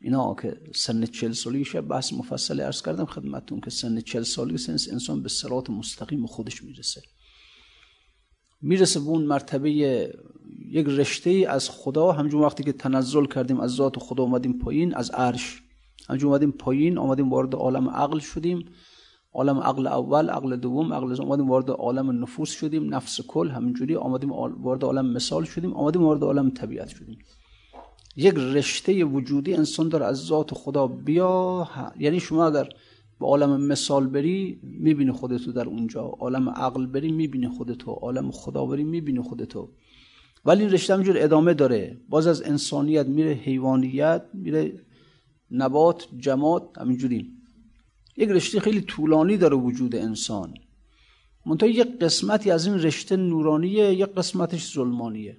اینا 0.01 0.35
که 0.43 0.61
سن 0.75 1.07
چل 1.07 1.33
سالیشه 1.33 1.81
بحث 1.81 2.13
مفصل 2.13 2.61
ارز 2.61 2.83
کردم 2.83 3.05
خدمتون 3.05 3.61
که 3.61 3.71
سن 3.71 4.01
چل 4.01 4.23
سالی 4.23 4.59
سنس 4.59 4.89
انسان 4.93 5.23
به 5.23 5.29
سرات 5.29 5.71
مستقیم 5.71 6.27
خودش 6.27 6.65
می‌رسه. 6.65 7.03
می‌رسه 8.63 9.01
به 9.01 9.07
اون 9.07 9.25
مرتبه 9.25 9.71
یک 10.71 10.87
رشته 10.87 11.47
از 11.49 11.71
خدا. 11.71 12.13
همجون 12.13 12.43
وقتی 12.43 12.65
که 12.65 12.73
تنزل 12.73 13.27
کردیم 13.27 13.61
از 13.61 13.71
ذات 13.71 13.99
خدا 13.99 14.23
اومدیم 14.23 14.59
پایین 14.59 14.95
از 14.95 15.11
عرش. 15.11 15.63
همجون 16.09 16.29
اومدیم 16.29 16.51
پایین 16.51 16.99
اومدیم 16.99 17.31
وارد 17.31 17.55
عالم 17.55 17.91
عقل 17.91 18.19
شدیم. 18.19 18.65
عالم 19.33 19.59
عقل 19.59 19.87
اول 19.87 20.31
عقل 20.31 20.57
دوم 20.57 20.93
عقل 20.93 21.15
دوم 21.15 21.27
اومدیم 21.27 21.51
وارد 21.51 21.71
عالم 21.71 22.23
نفوس 22.23 22.51
شدیم. 22.51 22.95
نفس 22.95 23.21
کل 23.21 23.51
همینجوری. 23.51 23.97
آمدیم 23.97 24.33
وارد 24.33 24.85
عالم 24.85 25.13
مثال 25.13 25.45
شدیم. 25.45 25.73
آمدیم 25.73 26.03
وارد 26.03 26.23
عالم 26.23 26.51
طبیعت 26.51 26.89
شدیم. 26.89 27.19
یک 28.17 28.35
رشته 28.35 29.05
وجودی 29.05 29.55
انسان 29.55 29.89
داره 29.89 30.07
از 30.07 30.17
ذات 30.17 30.55
خدا. 30.55 30.87
بیا 30.87 31.69
یعنی 31.99 32.21
شما 32.21 32.47
اگر 32.47 32.69
به 33.21 33.27
عالم 33.27 33.61
مثال 33.61 34.07
بری 34.07 34.61
می‌بینی 34.63 35.13
خودتو 35.13 35.53
در 35.53 35.67
اونجا. 35.67 36.01
عالم 36.01 36.49
عقل 36.49 36.87
بری 36.87 37.13
می‌بینی 37.13 37.49
خودتو. 37.49 37.91
عالم 37.91 38.31
خدا 38.31 38.67
بری 38.67 38.85
می‌بینی 38.85 39.21
خودتو. 39.21 39.69
ولی 40.45 40.63
این 40.63 40.73
رشته 40.73 40.95
همجور 40.95 41.17
ادامه 41.19 41.55
داره. 41.55 42.01
باز 42.09 42.27
از 42.27 42.43
انسانیت 42.43 43.07
میره 43.07 43.33
حیوانیت 43.33 44.23
میره 44.35 44.81
نبات 45.51 46.09
جماد 46.19 46.69
همینجوری. 46.77 47.33
یک 48.17 48.29
رشته 48.29 48.61
خیلی 48.61 48.81
طولانی 48.81 49.37
داره 49.37 49.57
وجود 49.57 49.95
انسان. 49.95 50.55
منتها 51.47 51.69
یک 51.69 51.99
قسمتی 51.99 52.51
از 52.51 52.67
این 52.67 52.79
رشته 52.79 53.17
نورانیه 53.17 53.95
یک 53.95 54.15
قسمتش 54.15 54.73
ظلمانیه. 54.73 55.37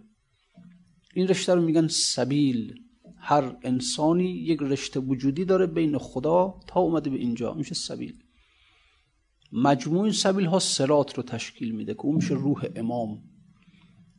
این 1.14 1.28
رشته 1.28 1.56
رو 1.56 1.62
میگن 1.62 1.88
سبیل. 1.88 2.74
هر 3.18 3.56
انسانی 3.62 4.32
یک 4.32 4.60
رشته 4.62 5.00
وجودی 5.00 5.46
داره 5.46 5.66
بین 5.66 5.98
خدا 5.98 6.60
تا 6.68 6.80
اومده 6.80 7.10
به 7.10 7.18
اینجا. 7.18 7.54
میشه 7.54 7.76
سبیل. 7.76 8.14
مجموع 9.52 10.04
این 10.04 10.12
سبیل 10.12 10.46
ها 10.46 10.60
سرات 10.60 11.18
رو 11.18 11.24
تشکیل 11.24 11.72
میده 11.72 11.94
که 11.94 12.02
اون 12.06 12.16
میشه 12.16 12.34
روح 12.34 12.66
امام. 12.76 13.24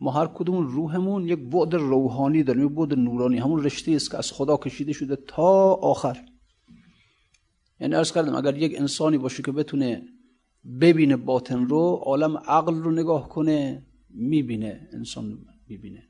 ما 0.01 0.11
هر 0.11 0.27
کدوم 0.27 0.67
روحمون 0.67 1.29
یک 1.29 1.39
بعد 1.39 1.75
روحانی 1.75 2.43
داریم 2.43 2.67
یک 2.67 2.73
بعد 2.73 2.95
نورانی. 2.95 3.39
همون 3.39 3.65
رشته 3.65 3.93
است 3.93 4.11
که 4.11 4.19
از 4.19 4.33
خدا 4.33 4.57
کشیده 4.57 4.93
شده 4.93 5.17
تا 5.17 5.75
آخر. 5.75 6.27
یعنی 7.81 7.95
ارز 7.95 8.13
کردم 8.13 8.35
اگر 8.35 8.57
یک 8.57 8.81
انسانی 8.81 9.19
باشه 9.19 9.43
که 9.43 9.53
بتونه 9.53 10.03
ببینه 10.81 11.17
باطن 11.17 11.67
رو 11.67 12.01
عالم 12.03 12.37
عقل 12.37 12.75
رو 12.75 12.91
نگاه 12.91 13.29
کنه 13.29 13.87
می‌بینه. 14.11 14.89
انسان 14.93 15.39
می‌بینه. 15.69 16.10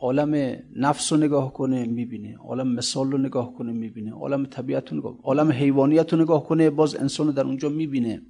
عالم 0.00 0.58
نفس 0.76 1.12
رو 1.12 1.18
نگاه 1.18 1.52
کنه 1.52 1.86
می‌بینه. 1.86 2.36
عالم 2.36 2.68
مثال 2.68 3.10
رو 3.12 3.18
نگاه 3.18 3.54
کنه 3.54 3.72
می‌بینه. 3.72 4.12
عالم 4.12 4.46
طبیعت 4.46 4.92
رو 4.92 4.98
نگاه 4.98 5.18
عالم 5.22 5.52
حیوانیت 5.52 6.12
رو 6.12 6.20
نگاه 6.22 6.44
کنه 6.44 6.70
باز 6.70 6.96
انسان 6.96 7.26
رو 7.26 7.32
در 7.32 7.44
اونجا 7.44 7.68
می‌بینه. 7.68 8.22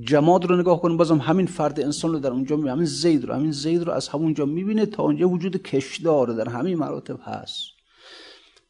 جماد 0.00 0.44
رو 0.44 0.56
نگاه 0.56 0.80
کنه 0.80 0.96
بازم 0.96 1.18
همین 1.18 1.46
فرد 1.46 1.80
انسان 1.80 2.12
رو 2.12 2.18
در 2.18 2.30
اونجا 2.30 2.56
می‌بینه. 2.56 2.72
همین 2.72 2.84
زید 2.84 3.24
رو 3.24 3.34
همین 3.34 3.50
زید 3.52 3.82
رو 3.82 3.92
از 3.92 4.08
همونجا 4.08 4.44
می‌بینه 4.44 4.86
تا 4.86 5.02
اونجا 5.02 5.28
وجود 5.28 5.62
کشدار 5.62 6.32
در 6.32 6.48
همین 6.48 6.78
مراتب 6.78 7.18
هست. 7.22 7.62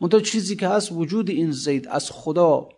منتها 0.00 0.20
چیزی 0.20 0.56
که 0.56 0.68
هست 0.68 0.92
وجود 0.92 1.30
این 1.30 1.50
زید 1.50 1.88
از 1.88 2.10
خدا 2.10 2.68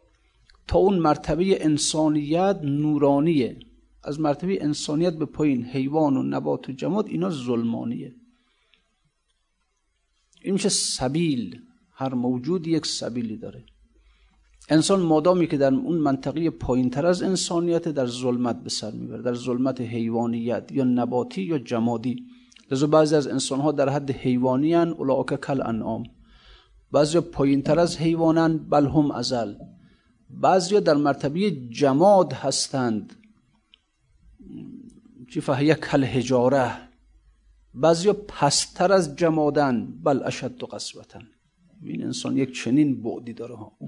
تا 0.67 0.79
اون 0.79 0.99
مرتبه 0.99 1.65
انسانیت 1.65 2.61
نورانیه. 2.63 3.57
از 4.05 4.21
مرتبه 4.21 4.65
انسانیت 4.65 5.15
به 5.15 5.25
پایین 5.25 5.65
حیوان 5.65 6.17
و 6.17 6.23
نبات 6.23 6.69
و 6.69 6.73
جماد 6.73 7.09
اینا 7.09 7.31
ظلمانیه. 7.31 8.15
این 10.43 10.53
میشه 10.53 10.69
سبیل؟ 10.69 11.61
هر 11.93 12.15
موجود 12.15 12.67
یک 12.67 12.87
سبیلی 12.87 13.37
داره. 13.37 13.65
انسان 14.69 15.01
مادامی 15.01 15.47
که 15.47 15.57
در 15.57 15.75
اون 15.75 15.99
منطقه 15.99 16.51
پایین 16.51 16.91
تر 16.91 17.07
از 17.07 17.23
انسانیت 17.23 17.89
در 17.89 18.07
ظلمت 18.07 18.63
به 18.63 18.71
سر 18.71 18.91
می‌بره 18.91 19.23
در 19.23 19.35
ظلمت 19.35 19.81
حیوانیت 19.81 20.73
یا 20.73 20.85
نباتی 20.85 21.43
یا 21.43 21.59
جمادی. 21.59 22.27
لذا 22.71 22.87
بعضی 22.87 23.15
از 23.15 23.27
انسان 23.27 23.61
ها 23.61 23.73
در 23.73 23.89
حد 23.89 24.11
حیوانی 24.11 24.75
هن 24.75 24.95
کل 25.43 25.63
انعام 25.63 26.05
بعضی 26.93 27.21
پایین 27.21 27.63
تر 27.63 27.79
از 27.79 27.97
حیوانن 27.97 28.59
بل 28.59 28.87
هم 28.87 29.11
ازل. 29.11 29.55
بعضی 30.31 30.81
در 30.81 30.95
مرتبه 30.95 31.51
جماد 31.51 32.33
هستند. 32.33 33.13
چی 35.31 35.41
فهیه 35.41 35.75
کل 35.75 36.05
هجاره 36.05 36.88
بعضی 37.81 38.13
پستر 38.13 38.93
از 38.93 39.17
جمادن 39.17 40.01
بل 40.05 40.21
اشد 40.25 40.63
و 40.63 40.67
قصبتن 40.67 41.29
این 41.83 42.05
انسان 42.05 42.37
یک 42.37 42.55
چنین 42.55 43.03
بعدی 43.03 43.33
داره 43.33 43.55
ها. 43.57 43.79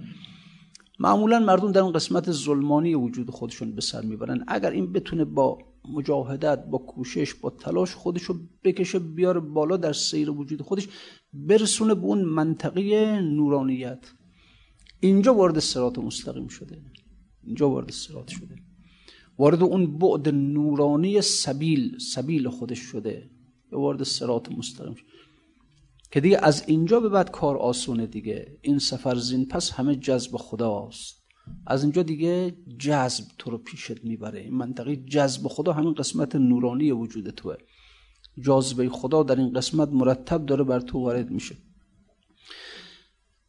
معمولا 0.98 1.38
مردم 1.38 1.72
در 1.72 1.80
اون 1.80 1.92
قسمت 1.92 2.32
ظلمانی 2.32 2.94
وجود 2.94 3.30
خودشون 3.30 3.74
به 3.74 3.80
سر 3.80 4.02
می‌برن. 4.02 4.44
اگر 4.48 4.70
این 4.70 4.92
بتونه 4.92 5.24
با 5.24 5.58
مجاهدت 5.94 6.64
با 6.66 6.78
کوشش 6.78 7.34
با 7.34 7.50
تلاش 7.50 7.94
خودشو 7.94 8.40
بکشه 8.64 8.98
بیاره 8.98 9.40
بالا 9.40 9.76
در 9.76 9.92
سیر 9.92 10.30
وجود 10.30 10.62
خودش 10.62 10.88
برسونه 11.32 11.94
به 11.94 12.04
اون 12.04 12.22
منطقه 12.22 13.20
نورانیت. 13.20 14.12
اینجا 15.00 15.34
وارد 15.34 15.58
سرات 15.58 15.98
مستقیم 15.98 16.48
شده. 16.48 16.82
اینجا 17.44 17.70
وارد 17.70 17.90
سرات 17.90 18.28
شده. 18.28 18.56
وارد 19.38 19.62
اون 19.62 19.98
بعد 19.98 20.28
نورانی 20.28 21.20
سبیل 21.20 21.98
سبیل 21.98 22.48
خودش 22.48 22.78
شده. 22.78 23.30
وارد 23.72 24.02
سرات 24.02 24.52
مستقیم 24.52 24.94
شده 24.94 25.08
که 26.10 26.20
دیگه 26.20 26.38
از 26.42 26.64
اینجا 26.66 27.00
به 27.00 27.08
بعد 27.08 27.30
کار 27.30 27.56
آسونه 27.56 28.06
دیگه. 28.06 28.58
این 28.62 28.78
سفر 28.78 29.14
زین 29.14 29.46
پس 29.46 29.70
همه 29.70 29.96
جذب 29.96 30.36
خداست. 30.36 31.20
از 31.66 31.82
اینجا 31.82 32.02
دیگه 32.02 32.56
جذب 32.78 33.24
تو 33.38 33.50
رو 33.50 33.58
پیشت 33.58 34.04
می‌بره. 34.04 34.40
این 34.40 34.54
منطقه 34.54 34.96
جذب 34.96 35.48
خدا 35.48 35.72
همین 35.72 35.94
قسمت 35.94 36.36
نورانی 36.36 36.90
وجود 36.92 37.30
توه. 37.30 37.56
جاذبه 38.40 38.88
خدا 38.88 39.22
در 39.22 39.36
این 39.36 39.52
قسمت 39.52 39.88
مرتب 39.88 40.46
داره 40.46 40.64
بر 40.64 40.80
تو 40.80 40.98
وارد 40.98 41.30
میشه. 41.30 41.56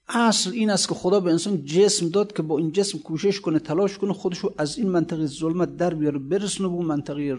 اصل 0.08 0.52
این 0.52 0.70
است 0.70 0.88
که 0.90 0.96
خدا 0.96 1.20
به 1.20 1.32
انسان 1.32 1.66
جسم 1.66 2.10
داد 2.10 2.34
که 2.34 2.42
با 2.44 2.58
این 2.58 2.72
جسم 2.72 2.98
کوشش 2.98 3.42
کنه 3.42 3.60
تلاش 3.60 3.98
کنه 3.98 4.14
خودشو 4.14 4.54
از 4.58 4.78
این 4.78 4.90
منطقه 4.90 5.26
ظلمت 5.26 5.78
در 5.78 5.94
بیاره 5.94 6.20
برسونه 6.20 6.78
به 6.78 6.84
منطقه 6.84 7.38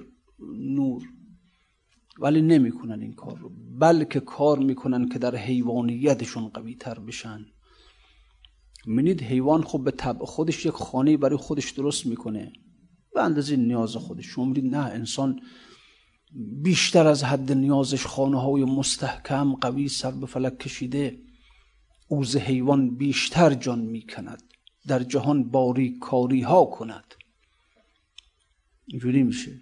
نور. 0.58 1.02
ولی 2.18 2.42
نمی‌کنن 2.42 3.00
این 3.00 3.12
کار 3.12 3.38
رو. 3.38 3.52
بلکه 3.78 4.20
کار 4.20 4.58
می‌کنن 4.58 5.08
که 5.08 5.18
در 5.18 5.36
حیوانیتشون 5.36 6.48
قوی 6.48 6.74
تر 6.74 6.98
بشن. 6.98 7.46
منید 8.86 9.22
حیوان 9.22 9.62
خب 9.62 9.84
به 9.84 9.90
طبع 9.90 10.24
خودش 10.24 10.66
یک 10.66 10.72
خانه 10.72 11.16
برای 11.16 11.36
خودش 11.36 11.70
درست 11.70 12.06
می‌کنه. 12.06 12.52
به 13.14 13.22
اندازه 13.22 13.56
نیاز 13.56 13.96
خودش. 13.96 14.26
شما 14.26 14.52
نه 14.62 14.78
انسان 14.78 15.40
بیشتر 16.62 17.06
از 17.06 17.24
حد 17.24 17.52
نیازش 17.52 18.06
خانه 18.06 18.40
های 18.40 18.64
مستحکم 18.64 19.54
قوی 19.54 19.88
سر 19.88 20.10
به 20.10 20.26
فلک 20.26 20.58
کشیده 20.58 21.18
اوز 22.08 22.36
حیوان 22.36 22.96
بیشتر 22.96 23.54
جان 23.54 23.80
می‌کند. 23.80 24.42
در 24.86 25.02
جهان 25.02 25.50
باری 25.50 25.98
کاری 25.98 26.40
ها 26.40 26.64
کند. 26.64 27.14
اینجوری 28.86 29.22
میشه. 29.22 29.60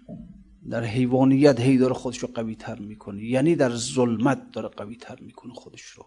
در 0.69 0.83
حیوانیت 0.83 1.59
هی 1.59 1.77
داره 1.77 1.93
خودش 1.93 2.17
رو 2.17 2.29
قوی 2.33 2.55
تر 2.55 2.79
می‌کنه. 2.79 3.23
یعنی 3.23 3.55
در 3.55 3.75
ظلمت 3.75 4.51
داره 4.51 4.67
قوی 4.67 4.95
تر 4.95 5.19
می‌کنه 5.21 5.53
خودش 5.53 5.81
رو. 5.81 6.05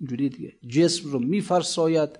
اینجوری 0.00 0.28
دیگه. 0.28 0.52
جسم 0.68 1.10
رو 1.10 1.18
میفرساید 1.18 2.10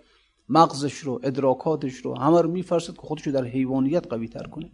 مغزش 0.48 0.94
رو 0.94 1.20
ادراکاتش 1.22 1.94
رو 1.94 2.18
همه 2.18 2.40
رو 2.40 2.50
میفرسد 2.50 2.94
که 2.94 3.00
خودش 3.00 3.26
رو 3.26 3.32
در 3.32 3.44
حیوانیت 3.44 4.06
قوی 4.06 4.28
تر 4.28 4.42
کنه. 4.42 4.72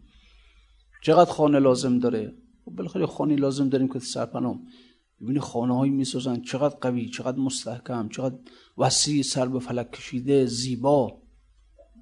چقدر 1.02 1.30
خانه 1.30 1.58
لازم 1.58 1.98
داره؟ 1.98 2.34
خب 2.64 2.70
بالاخره 2.70 3.06
خانه 3.06 3.36
لازم 3.36 3.68
داریم 3.68 3.88
که 3.88 3.98
سرپنام 3.98 4.66
ببینی 5.20 5.40
خانه 5.40 5.76
هایی 5.76 5.92
می‌سازن 5.92 6.40
چقدر 6.40 6.76
قوی 6.80 7.10
چقدر 7.10 7.38
مستحکم 7.38 8.08
چقدر 8.08 8.36
وسیع 8.78 9.22
سر 9.22 9.46
به 9.46 9.58
فلک 9.58 9.92
کشیده 9.92 10.46
زیبا. 10.46 11.22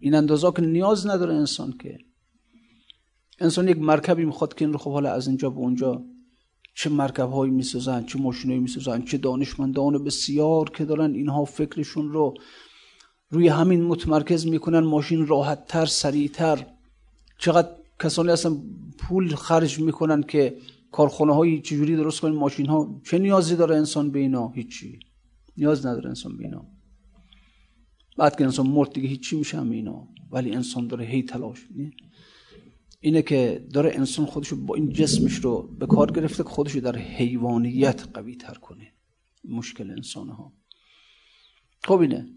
این 0.00 0.14
اندازه 0.14 0.52
که 0.52 0.62
نیاز 0.62 1.06
نداره 1.06 1.34
انسان 1.34 1.74
که 1.82 1.98
انسان 3.40 3.68
یک 3.68 3.78
مرکبی 3.78 4.24
می‌خواد 4.24 4.54
که 4.54 4.64
این 4.64 4.72
رو 4.72 4.78
خب 4.78 4.92
حالا 4.92 5.12
از 5.12 5.28
اینجا 5.28 5.50
به 5.50 5.58
اونجا 5.58 6.04
چه 6.74 6.90
مرکب 6.90 7.30
هایی 7.30 7.52
می‌سازن 7.52 8.04
چه 8.04 8.18
ماشینایی 8.18 8.60
می‌سازن 8.60 9.02
چه 9.02 9.18
دانشمندان 9.18 10.04
بسیار 10.04 10.70
که 10.70 10.84
دارن 10.84 11.14
اینها 11.14 11.44
فکرشون 11.44 12.08
رو 12.08 12.34
روی 13.30 13.48
همین 13.48 13.84
متمرکز 13.84 14.46
می‌کنن 14.46 14.78
ماشین 14.78 15.26
راحت 15.26 15.66
تر 15.66 15.86
سریعتر. 15.86 16.66
چقدر 17.38 17.68
کسانی 18.00 18.30
هستن 18.30 18.62
پول 18.98 19.34
خرج 19.34 19.80
می‌کنن 19.80 20.22
که 20.22 20.56
کارخانه 20.92 21.34
هایی 21.34 21.60
چجوری 21.60 21.96
درست 21.96 22.20
کنن 22.20 22.34
ماشین 22.34 22.66
ها 22.66 23.00
چه 23.04 23.18
نیازی 23.18 23.56
داره 23.56 23.76
انسان 23.76 24.10
به 24.10 24.18
اینا؟ 24.18 24.48
هیچی. 24.48 24.98
نیاز 25.56 25.86
نداره 25.86 26.08
انسان 26.08 26.36
به 26.36 26.44
اینا. 26.44 26.66
بعد 28.18 28.36
که 28.36 28.44
انسان 28.44 28.66
مرد 28.66 28.92
دیگه 28.92 29.08
هیچی 29.08 29.36
میشه 29.36 29.58
هم 29.58 29.70
اینا. 29.70 30.08
ولی 30.30 30.54
انسان 30.54 30.86
داره 30.86 31.04
هی 31.04 31.22
تلاش 31.22 31.66
اینه 33.00 33.22
که 33.22 33.66
داره 33.72 33.90
انسان 33.94 34.26
خودشو 34.26 34.56
با 34.56 34.74
این 34.74 34.92
جسمش 34.92 35.34
رو 35.34 35.62
به 35.62 35.86
کار 35.86 36.12
گرفته 36.12 36.42
که 36.42 36.48
خودشو 36.48 36.80
در 36.80 36.96
حیوانیت 36.96 38.08
قوی 38.14 38.36
تر 38.36 38.54
کنه. 38.54 38.92
مشکل 39.44 39.90
انسان 39.90 40.28
ها 40.28 40.52
خب 41.84 42.00
اینه. 42.00 42.28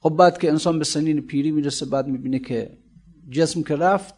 خب 0.00 0.10
بعد 0.10 0.38
که 0.38 0.50
انسان 0.50 0.78
به 0.78 0.84
سنین 0.84 1.20
پیری 1.20 1.50
می‌رسه 1.50 1.86
بعد 1.86 2.06
می‌بینه 2.06 2.38
که 2.38 2.78
جسم 3.30 3.62
که 3.62 3.76
رفت 3.76 4.14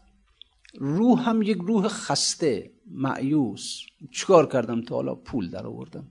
روح 0.78 1.28
هم 1.28 1.42
یک 1.42 1.58
روح 1.60 1.88
خسته 1.88 2.72
معیوس 2.90 3.80
چیکار 4.10 4.48
کردم 4.48 4.82
تا 4.82 4.94
حالا 4.94 5.14
پول 5.14 5.50
در 5.50 5.66
آوردم؟ 5.66 6.06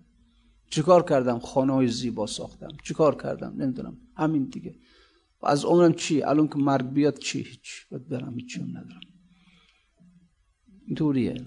چیکار 0.69 1.03
کردم؟ 1.03 1.39
خانه 1.39 1.87
زیبا 1.87 2.27
ساختم. 2.27 2.67
چیکار 2.83 3.21
کردم؟ 3.21 3.53
نمی‌دونم. 3.57 3.97
همین 4.15 4.43
دیگه. 4.43 4.75
از 5.43 5.65
عمرم 5.65 5.93
چی؟ 5.93 6.21
الان 6.21 6.47
که 6.47 6.55
مرگ 6.55 6.89
بیاد 6.89 7.17
چی؟ 7.17 7.41
هیچ. 7.41 7.85
باید 7.91 8.07
برم 8.07 8.39
هیچی 8.39 8.59
هم 8.59 8.69
ندارم. 8.69 9.14
اینطوریه 10.85 11.41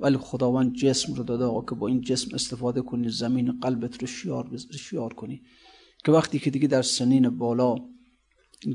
ولی 0.00 0.16
خداوند 0.16 0.74
جسم 0.74 1.14
رو 1.14 1.24
داده 1.24 1.44
آقا 1.44 1.62
که 1.68 1.74
با 1.74 1.86
این 1.88 2.00
جسم 2.00 2.34
استفاده 2.34 2.82
کنی 2.82 3.08
زمین 3.08 3.60
قلبت 3.60 4.00
رو 4.00 4.06
شیار, 4.06 4.56
شیار 4.56 5.14
کنی. 5.14 5.42
که 6.04 6.12
وقتی 6.12 6.38
که 6.38 6.50
دیگه 6.50 6.68
در 6.68 6.82
سنین 6.82 7.38
بالا 7.38 7.76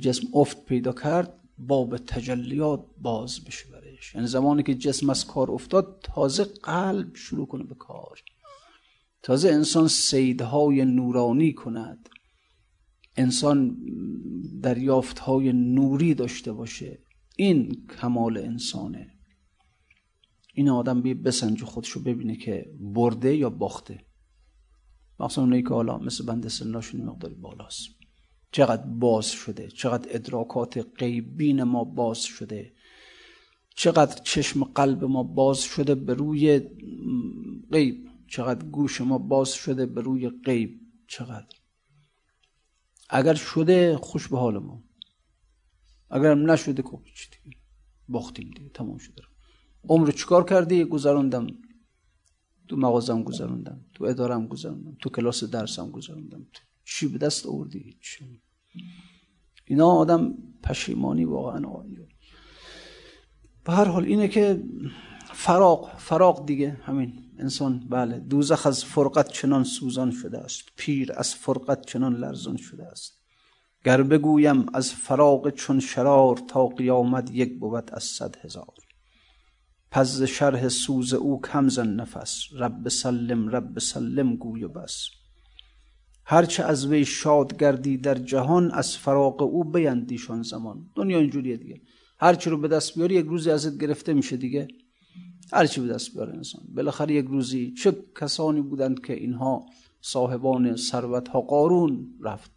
جسم 0.01 0.27
افت 0.33 0.65
پیدا 0.65 0.93
کرد 0.93 1.39
باب 1.57 1.97
تجلیات 1.97 2.85
باز 3.01 3.43
بشه 3.43 3.65
برش 3.71 4.15
یعنی 4.15 4.27
زمانی 4.27 4.63
که 4.63 4.75
جسم 4.75 5.09
از 5.09 5.27
کار 5.27 5.51
افتاد 5.51 5.99
تازه 6.03 6.43
قلب 6.43 7.15
شروع 7.15 7.47
کنه 7.47 7.63
به 7.63 7.75
کار. 7.75 8.19
تازه 9.23 9.49
انسان 9.49 9.87
سیدهای 9.87 10.85
نورانی 10.85 11.53
کند. 11.53 12.09
انسان 13.17 13.77
دریافتهای 14.61 15.53
نوری 15.53 16.13
داشته 16.13 16.53
باشه. 16.53 16.99
این 17.35 17.87
کمال 18.01 18.37
انسانه. 18.37 19.18
این 20.53 20.69
آدم 20.69 21.01
بی 21.01 21.13
بسنج 21.13 21.63
خودشو 21.63 22.03
ببینه 22.03 22.35
که 22.35 22.71
برده 22.79 23.35
یا 23.35 23.49
باخته. 23.49 24.05
مخصوصا 25.19 25.41
اونایی 25.41 25.63
که 25.63 25.69
حالا 25.69 25.97
مثل 25.97 26.25
بند 26.25 26.47
سناشون 26.47 27.01
مقداری 27.01 27.35
بالاست. 27.35 27.89
چقدر 28.51 28.83
باز 28.85 29.31
شده 29.31 29.67
چقدر 29.67 30.15
ادراکات 30.15 30.87
غیبین 30.97 31.63
ما 31.63 31.83
باز 31.83 32.23
شده. 32.23 32.73
چقدر 33.75 34.21
چشم 34.23 34.63
قلب 34.63 35.03
ما 35.03 35.23
باز 35.23 35.61
شده 35.61 35.95
به 35.95 36.13
روی 36.13 36.59
غیب. 37.71 38.09
چقدر 38.27 38.65
گوش 38.65 39.01
ما 39.01 39.17
باز 39.17 39.53
شده 39.53 39.85
به 39.85 40.01
روی 40.01 40.29
غیب. 40.29 40.81
چقدر. 41.07 41.59
اگر 43.09 43.33
شده 43.33 43.97
خوش 43.97 44.27
به 44.27 44.37
حال 44.37 44.57
ما. 44.57 44.83
اگر 46.09 46.35
نشده 46.35 46.81
که 46.81 46.89
چی 47.15 47.29
دیگه؟ 47.43 47.57
باختیم 48.09 48.51
دیگه 48.51 48.69
تمام 48.69 48.97
شده 48.97 49.21
عمر 49.83 50.11
چیکار 50.11 50.45
کردی؟ 50.45 50.83
گذراندم 50.83 51.47
تو 52.67 52.75
مغازم 52.75 53.23
گذراندم 53.23 53.85
تو 53.93 54.03
ادارم 54.03 54.47
گذراندم 54.47 54.97
تو 55.01 55.09
کلاس 55.09 55.43
درسم 55.43 55.91
گذراندم 55.91 56.45
چی 56.85 57.07
به 57.07 57.17
دست 57.17 57.45
آوردی؟ 57.45 57.97
چی؟ 58.01 58.41
اینا 59.65 59.87
آدم 59.87 60.33
پشیمانی 60.63 61.25
واقعا 61.25 61.67
آقا 61.67 61.83
به 63.63 63.73
هر 63.73 63.85
حال 63.85 64.05
اینه 64.05 64.27
که 64.27 64.63
فراق 65.33 65.97
فراق 65.97 66.45
دیگه 66.45 66.77
همین 66.83 67.13
انسان 67.39 67.79
بله 67.89 68.19
دوزخ 68.19 68.65
از 68.65 68.85
فرقت 68.85 69.31
چنان 69.31 69.63
سوزان 69.63 70.11
شده 70.11 70.37
است. 70.37 70.63
پیر 70.75 71.13
از 71.15 71.35
فرقت 71.35 71.85
چنان 71.85 72.15
لرزان 72.15 72.57
شده 72.57 72.85
است. 72.85 73.19
گر 73.85 74.03
بگویم 74.03 74.65
از 74.73 74.93
فراق 74.93 75.49
چون 75.49 75.79
شرار 75.79 76.37
تا 76.37 76.67
قیامت 76.67 77.31
یک 77.31 77.59
بود 77.59 77.89
از 77.93 78.03
صد 78.03 78.35
هزار. 78.43 78.73
پس 79.91 80.21
شرح 80.21 80.67
سوز 80.67 81.13
او 81.13 81.41
کم 81.41 81.69
زن 81.69 81.87
نفس. 81.87 82.43
رب 82.53 82.87
سلم 82.87 83.49
رب 83.49 83.79
سلم 83.79 84.35
گوی 84.35 84.63
و 84.63 84.67
بس. 84.67 85.07
هرچه 86.25 86.63
از 86.63 86.87
وی 86.87 87.05
شاد 87.05 87.57
گردی 87.57 87.97
در 87.97 88.15
جهان 88.15 88.71
از 88.71 88.97
فراق 88.97 89.41
او 89.41 89.63
بیندیشان 89.63 90.43
زمان. 90.43 90.89
دنیا 90.95 91.19
اینجوریه 91.19 91.57
دیگه. 91.57 91.81
هرچی 92.19 92.49
رو 92.49 92.57
به 92.57 92.67
دست 92.67 92.95
بیاری 92.95 93.15
یک 93.15 93.25
روزی 93.25 93.51
ازت 93.51 93.81
گرفته 93.81 94.13
میشه 94.13 94.37
دیگه. 94.37 94.67
هرچی 95.53 95.81
به 95.81 95.87
دست 95.87 96.13
بیاره 96.13 96.33
انسان. 96.33 96.61
بالاخره 96.75 97.13
یک 97.13 97.25
روزی 97.25 97.73
چه 97.73 97.95
کسانی 98.21 98.61
بودند 98.61 99.05
که 99.05 99.13
اینها 99.13 99.65
صاحبان 100.01 100.75
ثروت 100.75 101.27
ها 101.27 101.41
قارون 101.41 102.07
رفت. 102.21 102.51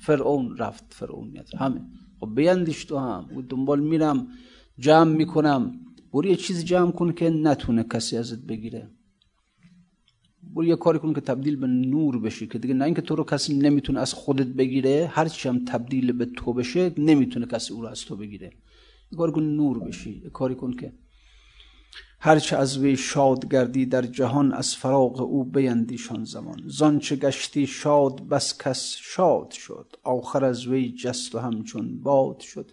فرعون 0.00 0.56
رفت. 0.56 0.84
فرعونیت. 0.88 1.54
همه 1.54 1.80
خب 2.20 2.34
بیندیش 2.34 2.84
تو 2.84 2.98
هم. 2.98 3.36
و 3.36 3.42
دنبال 3.42 3.80
میرم 3.80 4.28
جمع 4.78 5.16
می‌کنم. 5.16 5.80
برو 6.14 6.26
یه 6.26 6.36
چیزی 6.36 6.64
جمع 6.64 6.90
کن 6.90 7.12
که 7.12 7.30
نتونه 7.30 7.84
کسی 7.92 8.16
ازت 8.16 8.38
بگیره. 8.38 8.90
برو 10.54 10.64
یه 10.64 10.76
کاری 10.76 10.98
کن 10.98 11.14
که 11.14 11.20
تبدیل 11.20 11.56
به 11.56 11.66
نور 11.66 12.18
بشی 12.18 12.46
که 12.46 12.58
دیگه 12.58 12.74
نه 12.74 12.84
اینکه 12.84 13.02
تو 13.02 13.16
رو 13.16 13.24
کسی 13.24 13.54
نمی‌تونه 13.54 14.00
از 14.00 14.12
خودت 14.12 14.46
بگیره 14.46 15.10
هر 15.12 15.32
هم 15.44 15.64
تبدیل 15.64 16.12
به 16.12 16.24
تو 16.24 16.52
بشه 16.52 16.92
نمی‌تونه 16.98 17.46
کسی 17.46 17.72
او 17.72 17.82
رو 17.82 17.88
از 17.88 18.04
تو 18.04 18.16
بگیره. 18.16 18.46
یه 19.12 19.18
کاری 19.18 19.32
کن 19.32 19.42
نور 19.42 19.78
بشی 19.78 20.20
یه 20.24 20.30
کاری 20.30 20.54
کن 20.54 20.72
که 20.72 20.92
هرچه 22.20 22.56
از 22.56 22.78
وی 22.78 22.96
شاد 22.96 23.52
گردی 23.52 23.86
در 23.86 24.02
جهان 24.02 24.52
از 24.52 24.76
فراغ 24.76 25.20
او 25.20 25.44
بیندیشان 25.44 26.24
زمان. 26.24 26.62
زان 26.66 26.98
چه 26.98 27.16
گشتی 27.16 27.66
شاد 27.66 28.28
بس 28.28 28.58
کس 28.58 28.96
شاد 29.00 29.50
شد. 29.50 29.96
آخر 30.02 30.44
از 30.44 30.66
وی 30.66 30.92
جست 30.92 31.34
و 31.34 31.38
همچون 31.38 32.00
باد 32.00 32.40
شد. 32.40 32.70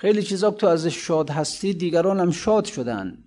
خیلی 0.00 0.22
چیزا 0.22 0.50
تو 0.50 0.66
ازش 0.66 1.06
شاد 1.06 1.30
هستی 1.30 1.74
دیگران 1.74 2.20
هم 2.20 2.30
شاد 2.30 2.64
شدن. 2.64 3.24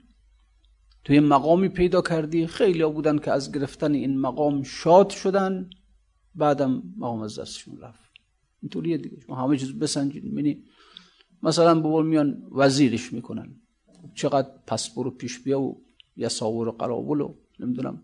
توی 1.04 1.20
مقامی 1.20 1.70
پیدا 1.70 2.02
کردی 2.02 2.48
خیلی 2.48 2.82
ها 2.82 2.90
بودن 2.90 3.18
که 3.18 3.32
از 3.32 3.52
گرفتن 3.52 3.94
این 3.94 4.20
مقام 4.20 4.64
شاد 4.64 5.10
شدن. 5.10 5.70
بعدم 6.36 6.84
مقام 6.98 7.22
از 7.22 7.40
دستشون 7.40 7.78
رفت. 7.78 8.12
اینطوریه 8.62 8.98
دیگه. 8.98 9.20
شما 9.20 9.36
همه 9.36 9.58
چیز 9.58 9.80
بسنجید. 9.80 10.34
منی 10.34 10.64
مثلا 11.44 11.80
ببور 11.80 12.06
میان 12.06 12.44
وزیرش 12.52 13.14
می‌کنن. 13.14 13.56
چقدر 14.16 14.50
پس 14.68 14.90
برو 14.96 15.12
پیش 15.12 15.40
بیا 15.40 15.62
و 15.62 15.84
یساور 16.16 16.68
و 16.68 16.72
قرابل 16.72 17.22
و 17.22 17.36
نمی‌دونم 17.60 18.04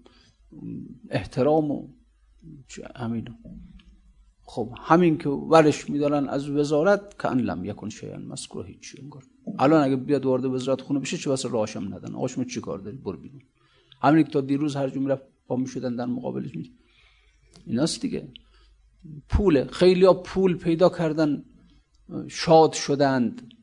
احترام 1.10 1.71
و 1.71 1.88
همینو. 2.95 3.32
خب 4.49 4.73
همین 4.77 5.17
که 5.17 5.29
ورش 5.29 5.89
میدارن 5.89 6.29
از 6.29 6.49
وزارت 6.49 7.19
که 7.21 7.27
ان 7.27 7.39
لم 7.39 7.65
یکن 7.65 7.89
شیئا 7.89 8.21
هیچی 8.65 9.01
انگار. 9.01 9.23
الان 9.60 9.83
اگه 9.83 9.95
بیاد 9.95 10.25
وارد 10.25 10.45
وزارت 10.45 10.81
خونه 10.81 10.99
بشه 10.99 11.17
چه 11.17 11.29
واسه 11.29 11.49
راهشم 11.49 11.93
ندن. 11.93 12.15
آقا 12.15 12.43
چی 12.43 12.62
کار 12.62 12.79
داری؟ 12.79 12.97
برو 12.97 13.17
بیرون. 13.17 13.41
همین 14.01 14.23
که 14.23 14.31
تا 14.31 14.41
دیروز 14.41 14.75
هر 14.75 14.89
جمعه 14.89 15.13
رفت 15.13 15.23
با 15.47 15.55
می‌شدن 15.55 15.95
در 15.95 16.05
مقابلش 16.05 16.55
می 16.55 16.71
ایناست 17.65 18.01
دیگه. 18.01 18.27
پول 19.29 19.65
خیلی 19.65 20.05
ها 20.05 20.13
پول 20.13 20.57
پیدا 20.57 20.89
کردن 20.89 21.43
شاد 22.27 22.73
شدند 22.73 23.53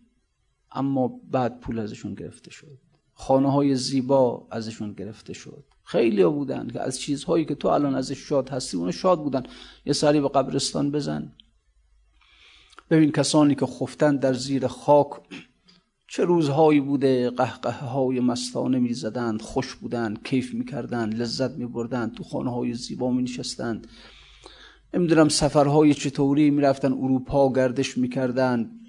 اما 0.73 1.21
بعد 1.31 1.61
پول 1.61 1.79
ازشون 1.79 2.15
گرفته 2.15 2.51
شد. 2.51 2.79
خانه 3.15 3.53
های 3.53 3.75
زیبا 3.75 4.47
ازشون 4.51 4.93
گرفته 4.93 5.33
شد. 5.33 5.65
خیلی 5.85 6.23
ها 6.23 6.31
بودن 6.31 6.69
که 6.69 6.81
از 6.81 7.01
چیزهایی 7.01 7.45
که 7.45 7.55
تو 7.55 7.69
الان 7.69 7.95
ازش 7.95 8.19
شاد 8.19 8.49
هستی 8.49 8.77
اون 8.77 8.91
شاد 8.91 9.19
بودن. 9.19 9.43
یه 9.87 9.93
سری 9.93 10.21
به 10.21 10.29
قبرستان 10.29 10.91
بزن. 10.91 11.33
ببین 12.91 13.13
کسانی 13.13 13.55
که 13.55 13.67
خفتن 13.67 14.17
در 14.17 14.33
زیر 14.33 14.67
خاک 14.67 15.11
چه 16.09 16.25
روزهایی 16.25 16.81
بوده 16.81 17.31
قهقه 17.31 17.71
های 17.71 18.21
مستانه 18.21 18.79
می 18.79 18.93
زدند 18.93 19.43
خوش 19.43 19.75
بودند 19.75 20.25
کیف 20.25 20.55
می 20.55 20.65
کردند 20.65 21.15
لذت 21.15 21.51
می 21.51 21.67
بردند 21.67 22.15
تو 22.15 22.25
خانه 22.25 22.51
های 22.51 22.75
زیبا 22.75 23.11
می 23.11 23.23
نشستند 23.23 23.87
نمی‌دونم 24.95 25.29
سفرهای 25.29 25.95
چطوری 25.95 26.51
می 26.51 26.63
رفتن 26.63 26.93
اروپا 26.93 27.53
گردش 27.53 27.99
می 27.99 28.09
کردند 28.09 28.81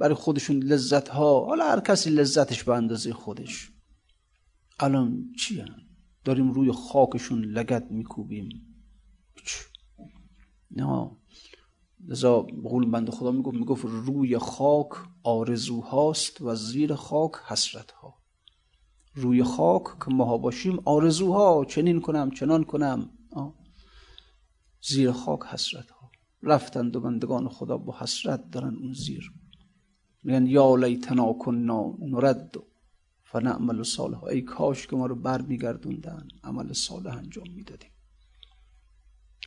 برای 0.00 0.14
خودشون 0.14 0.56
لذت 0.56 1.08
ها 1.08 1.46
حالا 1.46 1.64
هر 1.64 1.80
کسی 1.80 2.10
لذتش 2.10 2.64
به 2.64 2.74
اندازه 2.74 3.12
خودش. 3.12 3.72
الان 4.80 5.32
چی؟ 5.38 5.64
داریم 6.24 6.52
روی 6.52 6.72
خاکشون 6.72 7.44
لگت 7.44 7.86
میکوبیم. 7.90 8.48
نه. 10.70 11.10
لذا 12.08 12.42
بقول 12.42 12.90
بند 12.90 13.10
خدا 13.10 13.30
می‌گفت 13.30 13.56
می‌گفت 13.56 13.84
روی 13.84 14.38
خاک 14.38 14.88
آرزوهاست 15.22 16.40
و 16.40 16.54
زیر 16.54 16.94
خاک 16.94 17.32
حسرتها. 17.46 18.14
روی 19.14 19.44
خاک 19.44 19.82
که 19.84 20.14
ماها 20.14 20.38
باشیم 20.38 20.80
آرزوها 20.84 21.64
چنین 21.64 22.00
کنم 22.00 22.30
چنان 22.30 22.64
کنم. 22.64 23.10
زیر 24.82 25.12
خاک 25.12 25.40
حسرتها. 25.42 26.10
رفتند 26.42 26.96
و 26.96 27.00
بندگان 27.00 27.48
خدا 27.48 27.78
با 27.78 27.98
حسرت 27.98 28.50
دارن 28.50 28.76
اون 28.76 28.92
زیر 28.92 29.32
میگن 30.22 30.46
یا 30.46 30.74
لیتنا 30.74 31.32
کننا 31.32 31.94
نرد 31.98 32.56
فنعمل 33.24 33.82
صالح 33.82 34.24
ای 34.24 34.42
کاش 34.42 34.86
که 34.86 34.96
ما 34.96 35.06
رو 35.06 35.14
بر 35.14 35.42
میگردوندن 35.42 36.28
عمل 36.44 36.72
صالح 36.72 37.16
انجام 37.16 37.46
می‌دادیم. 37.56 37.90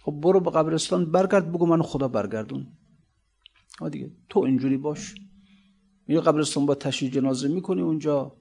خب 0.01 0.12
برو 0.12 0.39
به 0.39 0.51
قبرستان 0.51 1.12
برگرد 1.12 1.51
بگو 1.51 1.65
من 1.65 1.81
خدا 1.81 2.07
برگردون. 2.07 2.67
ها 3.79 3.89
دیگه 3.89 4.12
تو 4.29 4.39
اینجوری 4.39 4.77
باش. 4.77 5.15
میری 6.07 6.21
قبرستان 6.21 6.65
با 6.65 6.75
تشییع 6.75 7.12
جنازه 7.12 7.47
می‌کنی 7.47 7.81
اونجا. 7.81 8.38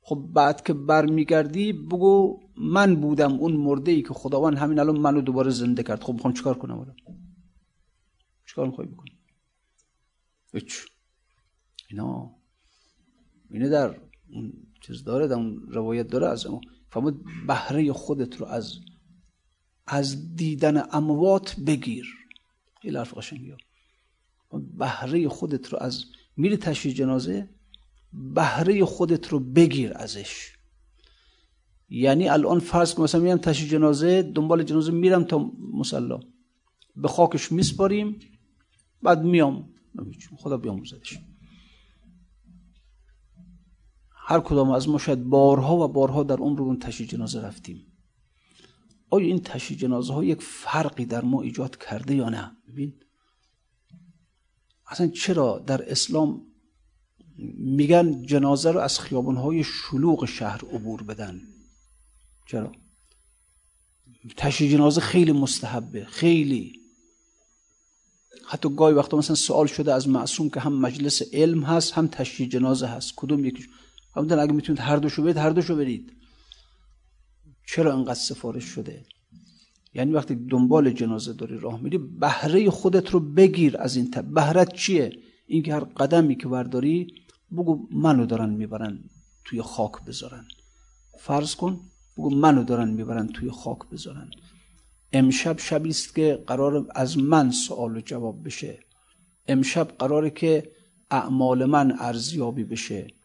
خب 0.00 0.28
بعد 0.32 0.64
که 0.64 0.72
برمیگردی 0.72 1.72
بگو 1.72 2.40
من 2.56 2.96
بودم 2.96 3.32
اون 3.32 3.52
مرده 3.52 3.92
ای 3.92 4.02
که 4.02 4.14
خداوند 4.14 4.58
همین 4.58 4.78
الان 4.78 4.98
منو 4.98 5.20
دوباره 5.20 5.50
زنده 5.50 5.82
کرد. 5.82 6.02
خب 6.02 6.12
می‌خوام 6.12 6.34
چیکار 6.34 6.58
کنم 6.58 6.78
الان 6.78 6.96
چیکار 8.46 8.66
می‌خوای 8.66 8.88
بکنی؟ 8.88 9.18
هیچ. 10.52 10.86
اینا. 11.88 12.30
اینه 13.50 13.68
در 13.68 13.96
اون 14.30 14.52
چیز 14.80 15.04
داره 15.04 15.26
در 15.26 15.34
اون 15.34 15.62
روایت 15.68 16.08
داره 16.08 16.26
از 16.26 16.46
اون. 16.46 16.60
فرمود 16.90 17.24
بهره 17.46 17.92
خودت 17.92 18.36
رو 18.36 18.46
از 18.46 18.78
از 19.86 20.36
دیدن 20.36 20.82
اموات 20.92 21.60
بگیر. 21.60 22.06
این 22.82 22.96
حرف 22.96 23.18
قشنگی 23.18 23.54
بهره 24.78 25.28
خودت 25.28 25.72
رو 25.72 25.78
از 25.78 26.04
میری 26.36 26.56
تشییع 26.56 26.94
جنازه 26.94 27.48
بهره 28.12 28.84
خودت 28.84 29.28
رو 29.28 29.40
بگیر 29.40 29.92
ازش. 29.94 30.52
یعنی 31.88 32.28
الان 32.28 32.58
فرض 32.58 32.94
که 32.94 33.00
مثلا 33.02 33.20
میرم 33.20 33.38
تشییع 33.38 33.70
جنازه 33.70 34.22
دنبال 34.22 34.62
جنازه 34.62 34.92
میرم 34.92 35.24
تا 35.24 35.50
مسلا 35.72 36.20
به 36.96 37.08
خاکش 37.08 37.52
میسپاریم 37.52 38.20
بعد 39.02 39.22
میام. 39.22 39.68
خدا 40.36 40.56
بیاموزدش. 40.56 41.18
هر 44.28 44.40
کدام 44.40 44.70
از 44.70 44.88
ما 44.88 44.98
شاید 44.98 45.24
بارها 45.24 45.76
و 45.76 45.88
بارها 45.88 46.22
در 46.22 46.36
عمر 46.36 46.60
اون 46.60 46.78
تشییع 46.78 47.08
جنازه 47.08 47.40
رفتیم. 47.40 47.86
آیا 49.10 49.26
این 49.26 49.40
تشییع 49.40 49.80
جنازه 49.80 50.14
ها 50.14 50.24
یک 50.24 50.42
فرقی 50.42 51.04
در 51.04 51.24
ما 51.24 51.42
ایجاد 51.42 51.76
کرده 51.76 52.14
یا 52.14 52.28
نه؟ 52.28 52.56
ببین 52.68 52.94
اصلا 54.86 55.08
چرا 55.08 55.58
در 55.58 55.90
اسلام 55.90 56.42
میگن 57.58 58.22
جنازه 58.22 58.70
رو 58.70 58.80
از 58.80 59.00
خیابانهای 59.00 59.64
شلوغ 59.64 60.24
شهر 60.24 60.64
عبور 60.64 61.02
بدن؟ 61.02 61.40
چرا؟ 62.48 62.72
تشییع 64.36 64.72
جنازه 64.72 65.00
خیلی 65.00 65.32
مستحبه 65.32 66.04
خیلی. 66.04 66.72
حتی 68.48 68.68
گاهی 68.76 68.94
وقتا 68.94 69.16
مثلا 69.16 69.36
سوال 69.36 69.66
شده 69.66 69.94
از 69.94 70.08
معصوم 70.08 70.50
که 70.50 70.60
هم 70.60 70.72
مجلس 70.80 71.22
علم 71.32 71.62
هست 71.62 71.92
هم 71.92 72.06
تشییع 72.06 72.48
جنازه 72.48 72.86
هست. 72.86 73.12
کدوم 73.16 73.44
یکیش؟ 73.44 73.68
همونطور 74.16 74.38
اگه 74.38 74.52
می‌تونید 74.52 74.80
هر 74.80 74.96
دوشو 74.96 75.22
برید 75.22 75.36
هر 75.36 75.50
دوشو 75.50 75.76
برید 75.76 76.12
چرا 77.66 77.94
انقدر 77.94 78.14
سفارش 78.14 78.64
شده 78.64 79.04
یعنی 79.94 80.12
وقتی 80.12 80.34
دنبال 80.34 80.90
جنازه 80.90 81.32
داری 81.32 81.58
راه 81.58 81.80
میری 81.80 81.98
بهره 81.98 82.70
خودت 82.70 83.10
رو 83.10 83.20
بگیر 83.20 83.76
از 83.78 83.96
این 83.96 84.10
تب 84.10 84.24
بهرت 84.24 84.72
چیه 84.72 85.12
اینکه 85.46 85.74
هر 85.74 85.80
قدمی 85.80 86.36
که 86.36 86.48
برداری 86.48 87.14
بگو 87.52 87.88
منو 87.90 88.26
دارن 88.26 88.50
می‌برن 88.50 88.98
توی 89.44 89.62
خاک 89.62 89.92
بذارن 90.06 90.44
فرض 91.18 91.54
کن 91.54 91.80
بگو 92.16 92.30
منو 92.30 92.64
دارن 92.64 92.90
می‌برن 92.90 93.26
توی 93.26 93.50
خاک 93.50 93.78
بذارن 93.92 94.30
امشب 95.12 95.58
شبی 95.58 95.88
است 95.88 96.14
که 96.14 96.44
قرار 96.46 96.86
از 96.94 97.18
من 97.18 97.50
سوال 97.50 97.96
و 97.96 98.00
جواب 98.00 98.44
بشه 98.44 98.78
امشب 99.48 99.88
قراره 99.88 100.30
که 100.30 100.72
اعمال 101.10 101.64
من 101.64 101.96
ارزیابی 101.98 102.64
بشه 102.64 103.15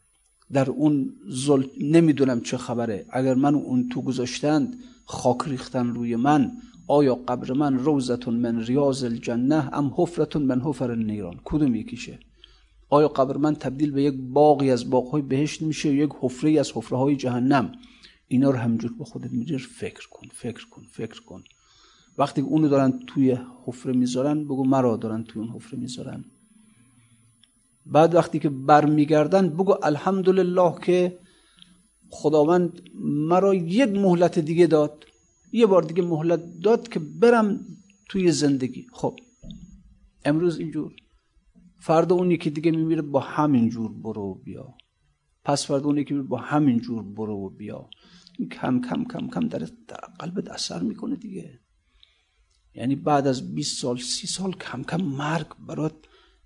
در 0.53 0.69
اون 0.69 1.13
زل... 1.27 1.63
نمی‌دونم 1.81 2.41
چه 2.41 2.57
خبره. 2.57 3.05
اگر 3.09 3.33
من 3.33 3.55
اون 3.55 3.89
تو 3.89 4.01
گذاشتند 4.01 4.75
خاک 5.05 5.37
ریختن 5.47 5.87
روی 5.87 6.15
من 6.15 6.51
آیا 6.87 7.15
قبر 7.15 7.53
من 7.53 7.79
روزتون 7.79 8.33
من 8.33 8.61
ریاض 8.61 9.03
الجنه 9.03 9.69
ام 9.73 9.93
حفرتون 9.95 10.43
من 10.43 10.61
حفر 10.61 10.91
النیران؟ 10.91 11.39
کدوم 11.43 11.75
یکیشه؟ 11.75 12.19
آیا 12.89 13.07
قبر 13.07 13.37
من 13.37 13.55
تبدیل 13.55 13.91
به 13.91 14.03
یک 14.03 14.15
باقی 14.33 14.71
از 14.71 14.89
باغهای 14.89 15.21
بهشت 15.21 15.61
میشه 15.61 15.93
یک 15.93 16.09
حفره 16.19 16.59
از 16.59 16.71
حفره 16.71 16.97
های 16.97 17.15
جهنم؟ 17.15 17.71
اینا 18.27 18.49
رو 18.49 18.57
همجور 18.57 18.93
با 18.93 19.05
خودت 19.05 19.31
میگیر 19.31 19.69
فکر 19.79 20.09
کن 20.09 20.27
فکر 20.33 20.67
کن 20.69 20.81
فکر 20.91 21.21
کن. 21.21 21.43
وقتی 22.17 22.41
اونو 22.41 22.67
دارن 22.67 22.99
توی 23.07 23.37
حفره 23.65 23.93
می‌ذارن 23.93 24.43
بگو 24.43 24.63
مرا 24.65 24.97
دارن 24.97 25.23
توی 25.23 25.41
اون 25.41 25.51
حفره 25.51 25.79
می‌ذارن. 25.79 26.25
بعد 27.85 28.15
وقتی 28.15 28.39
که 28.39 28.49
برمیگردن 28.49 29.49
بگو 29.49 29.75
الحمدلله 29.83 30.75
که 30.83 31.19
خداوند 32.09 32.81
مرا 33.29 33.53
یک 33.53 33.89
مهلت 33.89 34.39
دیگه 34.39 34.67
داد. 34.67 35.05
یه 35.51 35.65
بار 35.65 35.81
دیگه 35.83 36.01
مهلت 36.01 36.41
داد 36.63 36.87
که 36.87 36.99
برم 36.99 37.59
توی 38.09 38.31
زندگی. 38.31 38.87
خب 38.93 39.19
امروز 40.25 40.59
اینجور. 40.59 40.91
فردا 41.79 42.15
اون 42.15 42.31
یکی 42.31 42.49
دیگه 42.49 42.71
میمیره 42.71 43.01
با 43.01 43.19
همین 43.19 43.69
جور 43.69 43.91
برو 43.91 44.21
و 44.21 44.33
بیا. 44.33 44.73
پس 45.43 45.65
فردا 45.65 45.85
اون 45.85 45.97
یکی 45.97 46.13
با 46.13 46.37
همین 46.37 46.79
جور 46.79 47.03
برو 47.03 47.35
و 47.35 47.49
بیا. 47.49 47.89
کم 48.51 48.81
کم 48.81 49.03
کم 49.03 49.27
کم 49.27 49.47
در, 49.47 49.59
در 49.87 49.99
قلبت 50.19 50.49
اثر 50.49 50.79
می‌کنه 50.79 51.15
دیگه. 51.15 51.59
یعنی 52.75 52.95
بعد 52.95 53.27
از 53.27 53.55
20 53.55 53.81
سال 53.81 53.97
30 53.97 54.27
سال 54.27 54.51
کم 54.51 54.83
کم 54.83 55.01
مرگ 55.01 55.47
برات 55.67 55.95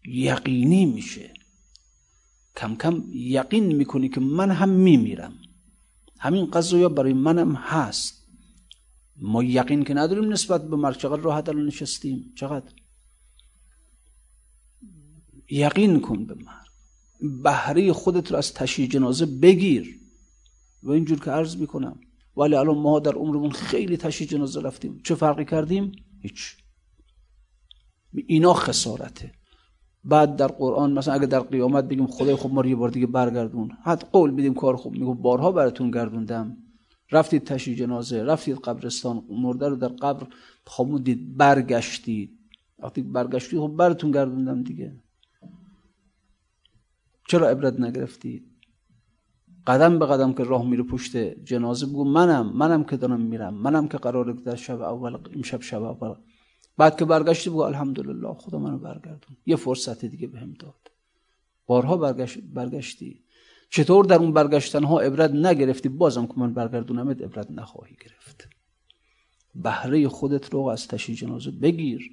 یقینی 0.07 0.85
میشه. 0.85 1.33
کم 2.57 2.75
کم 2.75 3.03
یقین 3.13 3.75
می‌کنی 3.75 4.09
که 4.09 4.19
من 4.19 4.51
هم 4.51 4.69
میمیرم. 4.69 5.33
همین 6.19 6.45
قضایا 6.45 6.89
برای 6.89 7.13
منم 7.13 7.55
هست. 7.55 8.27
ما 9.17 9.43
یقین 9.43 9.83
که 9.83 9.93
نداریم 9.93 10.33
نسبت 10.33 10.69
به 10.69 10.75
مرگ. 10.75 10.97
چقدر 10.97 11.21
راحت 11.21 11.49
الان 11.49 11.65
نشستیم؟ 11.65 12.33
چقدر؟ 12.35 12.71
یقین 15.49 16.01
کن 16.01 16.25
به 16.25 16.35
مرگ. 16.35 16.65
بهره 17.43 17.93
خودت 17.93 18.31
رو 18.31 18.37
از 18.37 18.53
تشییع 18.53 18.89
جنازه 18.89 19.25
بگیر. 19.25 19.99
و 20.83 20.91
اینجور 20.91 21.19
که 21.19 21.31
عرض 21.31 21.57
می‌کنم. 21.57 21.99
ولی 22.37 22.55
الان 22.55 22.77
ما 22.77 22.99
در 22.99 23.13
عمرمون 23.13 23.51
خیلی 23.51 23.97
تشییع 23.97 24.29
جنازه 24.29 24.61
رفتیم. 24.61 25.01
چه 25.03 25.15
فرقی 25.15 25.45
کردیم؟ 25.45 25.91
هیچ. 26.21 26.55
اینا 28.27 28.53
خسارته. 28.53 29.31
بعد 30.05 30.35
در 30.35 30.47
قرآن 30.47 30.93
مثلا 30.93 31.13
اگه 31.13 31.25
در 31.25 31.39
قیامت 31.39 31.83
بگیم 31.83 32.07
خدای 32.07 32.35
خوب 32.35 32.53
ما 32.53 32.65
یه 32.65 32.75
بار 32.75 32.89
دیگه 32.89 33.07
برگردون. 33.07 33.71
حد 33.83 34.09
قول 34.11 34.31
بدیم 34.31 34.53
کار 34.53 34.75
خوب. 34.75 34.93
میگو 34.93 35.13
بارها 35.13 35.51
براتون 35.51 35.91
گردوندم. 35.91 36.57
رفتید 37.11 37.43
تشی 37.43 37.75
جنازه 37.75 38.23
رفتید 38.23 38.57
قبرستان 38.57 39.23
مرده 39.29 39.69
رو 39.69 39.75
در 39.75 39.87
قبر 39.87 40.27
خامودید 40.65 41.37
برگشتید. 41.37 42.39
وقتی 42.79 43.01
برگشتید 43.01 43.59
خب 43.59 43.75
براتون 43.77 44.11
گردوندم 44.11 44.63
دیگه. 44.63 44.95
چرا 47.27 47.49
عبرت 47.49 47.79
نگرفتید؟ 47.79 48.55
قدم 49.67 49.99
به 49.99 50.05
قدم 50.05 50.33
که 50.33 50.43
راه 50.43 50.65
میره 50.65 50.83
پشت 50.83 51.17
جنازه 51.17 51.85
بگو 51.85 52.03
منم 52.03 52.57
منم 52.57 52.83
که 52.83 52.97
دارم 52.97 53.21
میرم 53.21 53.53
منم 53.53 53.87
که 53.87 53.97
قراره 53.97 54.33
در 54.33 54.55
شب 54.55 54.81
اول 54.81 55.17
امشب 55.35 55.61
شب 55.61 55.83
اول 55.83 56.15
بعد 56.77 56.97
که 56.97 57.05
برگشتی 57.05 57.49
بگو 57.49 57.59
الحمدلله 57.59 58.33
خدا 58.33 58.59
منو 58.59 58.77
برگردون. 58.77 59.37
یه 59.45 59.55
فرصت 59.55 60.05
دیگه 60.05 60.27
بهم 60.27 60.53
داد. 60.59 60.91
بارها 61.65 61.97
برگشت 61.97 62.39
برگشتی. 62.39 63.19
چطور 63.69 64.05
در 64.05 64.15
اون 64.15 64.33
برگشتن 64.33 64.83
ها 64.83 64.99
عبرت 64.99 65.31
نگرفتی؟ 65.31 65.89
بازم 65.89 66.25
که 66.27 66.33
من 66.37 66.53
برگردونمت 66.53 67.21
عبرت 67.21 67.51
نخواهی 67.51 67.95
گرفت. 68.05 68.47
بهره 69.55 70.07
خودت 70.07 70.53
رو 70.53 70.59
از 70.59 70.87
تشییع 70.87 71.17
جنازه 71.17 71.51
بگیر. 71.51 72.11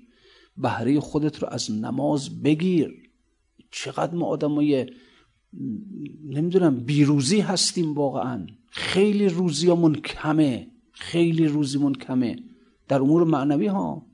بهره 0.56 1.00
خودت 1.00 1.42
رو 1.42 1.48
از 1.48 1.70
نماز 1.70 2.42
بگیر. 2.42 3.10
چقدر 3.70 4.14
ما 4.14 4.26
آدمای 4.26 4.86
نمی‌دونم 6.24 6.80
بیروزی 6.80 7.40
هستیم 7.40 7.94
واقعا. 7.94 8.46
خیلی 8.66 9.28
روزیامون 9.28 9.94
کمه. 9.94 10.68
خیلی 10.92 11.46
روزیمون 11.46 11.94
کمه. 11.94 12.38
در 12.88 13.00
امور 13.00 13.24
معنوی 13.24 13.66
ها. 13.66 14.06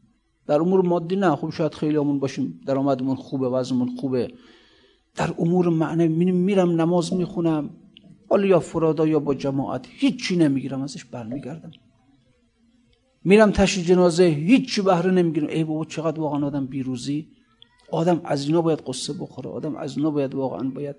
در 0.49 0.61
امور 0.61 0.87
مادی 0.87 1.17
نه. 1.17 1.37
خوب 1.37 1.51
شاید 1.51 1.75
خیلی 1.75 1.97
همون 1.97 2.19
باشیم. 2.19 2.61
درآمدمون 2.67 3.17
خوبه 3.17 3.49
وضعمون 3.49 3.97
خوبه. 3.97 4.33
در 5.15 5.35
امور 5.39 5.69
معنوی 5.69 6.33
میرم 6.33 6.81
نماز 6.81 7.15
می‌خونم. 7.15 7.71
حالا 8.31 8.47
یا 8.47 8.61
فرادا 8.61 9.07
یا 9.07 9.19
با 9.19 9.35
جماعت. 9.35 9.87
هیچی 9.91 10.37
نمی‌گیرم 10.37 10.83
ازش 10.83 11.05
برمیگردم. 11.05 11.71
میرم 13.25 13.51
تشی 13.51 13.83
جنازه 13.83 14.25
هیچی 14.25 14.83
بهره 14.83 15.11
نمی‌گیرم. 15.11 15.49
ای 15.49 15.65
بابا 15.65 15.85
چقدر 15.85 16.21
واقعا 16.21 16.47
آدم 16.47 16.67
بیروزی. 16.67 17.29
آدم 17.91 18.21
از 18.25 18.47
اینا 18.47 18.61
باید 18.61 18.79
قصه 18.87 19.13
بخوره. 19.13 19.51
آدم 19.51 19.77
از 19.77 19.97
اینا 19.97 20.11
باید 20.11 20.35
واقعا 20.35 20.69
باید 20.69 20.97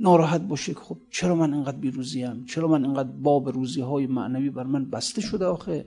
ناراحت 0.00 0.40
باشه 0.40 0.74
که 0.74 0.80
خب 0.80 0.96
چرا 1.10 1.34
من 1.34 1.54
اینقدر 1.54 1.76
بیروزیم 1.76 2.44
چرا 2.44 2.68
من 2.68 2.84
اینقدر 2.84 3.08
باب 3.08 3.48
روزی 3.48 3.80
های 3.80 4.06
معنوی 4.06 4.50
بر 4.50 4.64
من 4.64 4.90
بسته 4.90 5.20
شده 5.20 5.46
آخه؟ 5.46 5.84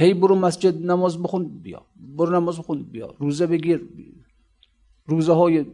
هی 0.00 0.14
برو 0.14 0.34
مسجد 0.34 0.86
نماز 0.90 1.22
بخون 1.22 1.44
بیا. 1.64 1.82
برو 2.18 2.32
نماز 2.34 2.58
بخون 2.58 2.82
بیا. 2.82 3.14
روزه 3.18 3.46
بگیر. 3.46 3.88
روزه 5.06 5.32
های 5.32 5.64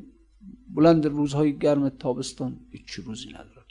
بلند 0.74 1.06
روزهای 1.06 1.58
گرم 1.58 1.88
تابستان 1.88 2.56
هیچ 2.70 2.90
روزی 2.90 3.28
نداره. 3.28 3.62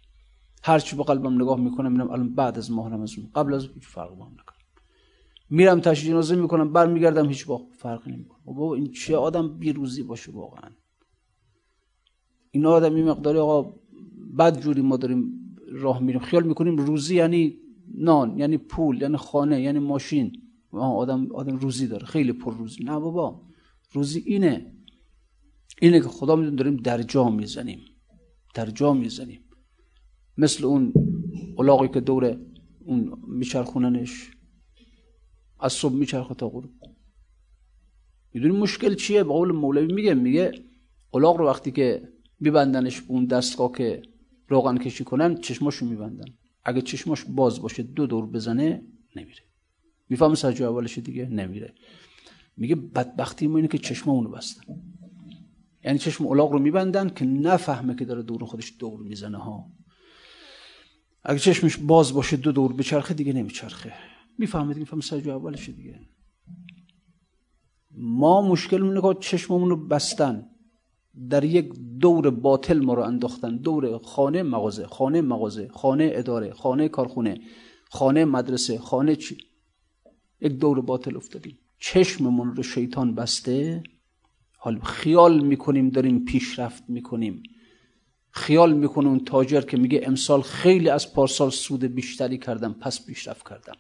هر 0.63 0.79
چی 0.79 0.95
به 0.95 1.03
قلبم 1.03 1.35
نگاه 1.41 1.59
می‌کنم 1.59 1.91
میرم 1.91 2.11
الان 2.11 2.35
بعد 2.35 2.57
از 2.57 2.71
ماه 2.71 2.93
رمضان 2.93 3.29
قبل 3.35 3.53
از 3.53 3.67
هیچ 3.73 3.87
فرق 3.87 4.09
با 4.17 4.25
نکنم 4.25 4.57
میرم 5.49 5.79
تشییع 5.79 6.11
جنازه 6.11 6.35
می‌کنم 6.35 6.73
برمیگردم 6.73 7.27
هیچ 7.27 7.45
با 7.45 7.61
فرق 7.71 8.07
نمی‌کنه. 8.07 8.39
بابا 8.45 8.75
این 8.75 8.91
چه 8.91 9.17
آدم 9.17 9.57
بیروزی 9.57 10.03
باشه 10.03 10.31
واقعا. 10.31 10.69
این 12.51 12.65
آدم 12.65 12.95
این 12.95 13.09
مقداری 13.09 13.37
آقا 13.37 13.73
بد 14.39 14.59
جوری 14.59 14.81
ما 14.81 14.97
داریم 14.97 15.39
راه 15.71 15.99
میریم. 15.99 16.21
خیال 16.21 16.43
می‌کنیم 16.43 16.77
روزی 16.77 17.15
یعنی 17.15 17.57
نان 17.95 18.37
یعنی 18.37 18.57
پول 18.57 19.01
یعنی 19.01 19.17
خانه 19.17 19.61
یعنی 19.61 19.79
ماشین. 19.79 20.42
آدم 20.81 21.31
آدم 21.31 21.57
روزی 21.57 21.87
داره. 21.87 22.05
خیلی 22.05 22.33
پر 22.33 22.57
روزی. 22.57 22.83
نه 22.83 22.99
بابا 22.99 23.41
روزی 23.91 24.23
اینه. 24.25 24.73
اینه 25.81 25.99
که 25.99 26.07
خدا 26.07 26.35
میدون 26.35 26.55
داریم 26.55 26.75
در 26.75 27.01
جا 27.01 27.29
می‌زنیم. 27.29 27.79
در 28.53 28.65
جا 28.65 28.93
می‌زنیم. 28.93 29.43
مثل 30.37 30.65
اون 30.65 30.93
الاغی 31.57 31.87
که 31.87 31.99
دور 31.99 32.37
اون 32.85 33.21
میچرخوننش. 33.27 34.31
از 35.59 35.73
صبح 35.73 35.93
میچرخه 35.93 36.33
تا 36.33 36.49
غروب. 36.49 36.71
می‌دونی 38.33 38.57
مشکل 38.57 38.95
چیه؟ 38.95 39.23
به 39.23 39.29
قول 39.29 39.51
مولوی 39.51 39.93
میگه 39.93 40.13
میگه 40.13 40.51
الاغ 41.13 41.37
رو 41.37 41.47
وقتی 41.47 41.71
که 41.71 42.09
میبندنش 42.39 43.01
به 43.01 43.11
اون 43.11 43.25
دستگاه 43.25 43.71
که 43.71 44.01
روغن 44.47 44.77
کشی 44.77 45.03
کنن 45.03 45.35
چشماشو 45.35 45.85
میبندن. 45.85 46.25
اگه 46.63 46.81
چشماش 46.81 47.25
باز 47.25 47.61
باشه 47.61 47.83
دو 47.83 48.07
دور 48.07 48.25
بزنه 48.25 48.83
نمیره. 49.15 49.43
می‌فهمه 50.09 50.35
سجا 50.35 50.69
اولش 50.69 50.97
دیگه 50.97 51.25
نمیره. 51.25 51.73
میگه 52.57 52.75
بدبختی 52.75 53.47
ما 53.47 53.55
اینه 53.57 53.67
که 53.67 53.77
چشممونو 53.77 54.29
بستن. 54.29 54.63
یعنی 55.83 55.99
چشم 55.99 56.27
الاغ 56.27 56.51
رو 56.51 56.59
میبندن 56.59 57.09
که 57.09 57.25
نفهمه 57.25 57.95
که 57.95 58.05
داره 58.05 58.21
دور 58.21 58.45
خودش 58.45 58.73
دور 58.79 58.99
می‌زنه 58.99 59.37
ها. 59.37 59.71
اگه 61.23 61.39
چشمش 61.39 61.77
باز 61.77 62.13
باشه 62.13 62.37
دو 62.37 62.51
دور 62.51 62.73
بچرخه 62.73 63.13
دیگه 63.13 63.33
نمیچرخه. 63.33 63.93
می‌فهمه 64.37 64.67
دیگه 64.67 64.79
می‌فهمه 64.79 65.01
سجا 65.01 65.35
اولش 65.35 65.69
دیگه. 65.69 65.99
ما 67.97 68.41
مشکل 68.41 69.01
که 69.01 69.19
چشممون 69.19 69.69
رو 69.69 69.87
بستن. 69.87 70.45
در 71.29 71.43
یک 71.43 71.73
دور 71.99 72.29
باطل 72.29 72.79
ما 72.79 72.93
رو 72.93 73.01
انداختن. 73.01 73.57
دور 73.57 73.97
خانه 73.97 74.43
مغازه 74.43 74.87
خانه 74.87 75.21
مغازه 75.21 75.67
خانه 75.67 76.11
اداره 76.13 76.53
خانه 76.53 76.89
کارخونه 76.89 77.41
خانه 77.89 78.25
مدرسه 78.25 78.77
خانه 78.77 79.15
چی؟ 79.15 79.37
یک 80.43 80.51
دور 80.51 80.81
باطل 80.81 81.15
افتادیم 81.15 81.57
چشممون 81.79 82.55
رو 82.55 82.63
شیطان 82.63 83.15
بسته. 83.15 83.83
حال 84.57 84.79
خیال 84.79 85.43
می‌کنیم 85.45 85.89
داریم 85.89 86.25
پیشرفت 86.25 86.83
می‌کنیم. 86.89 87.43
خیال 88.31 88.73
می‌کنه 88.73 89.07
اون 89.07 89.19
تاجر 89.19 89.61
که 89.61 89.77
میگه 89.77 90.01
امسال 90.03 90.41
خیلی 90.41 90.89
از 90.89 91.13
پارسال 91.13 91.49
سود 91.49 91.83
بیشتری 91.83 92.37
کردم 92.37 92.73
پس 92.73 93.05
پیشرفت 93.05 93.49
کردم. 93.49 93.75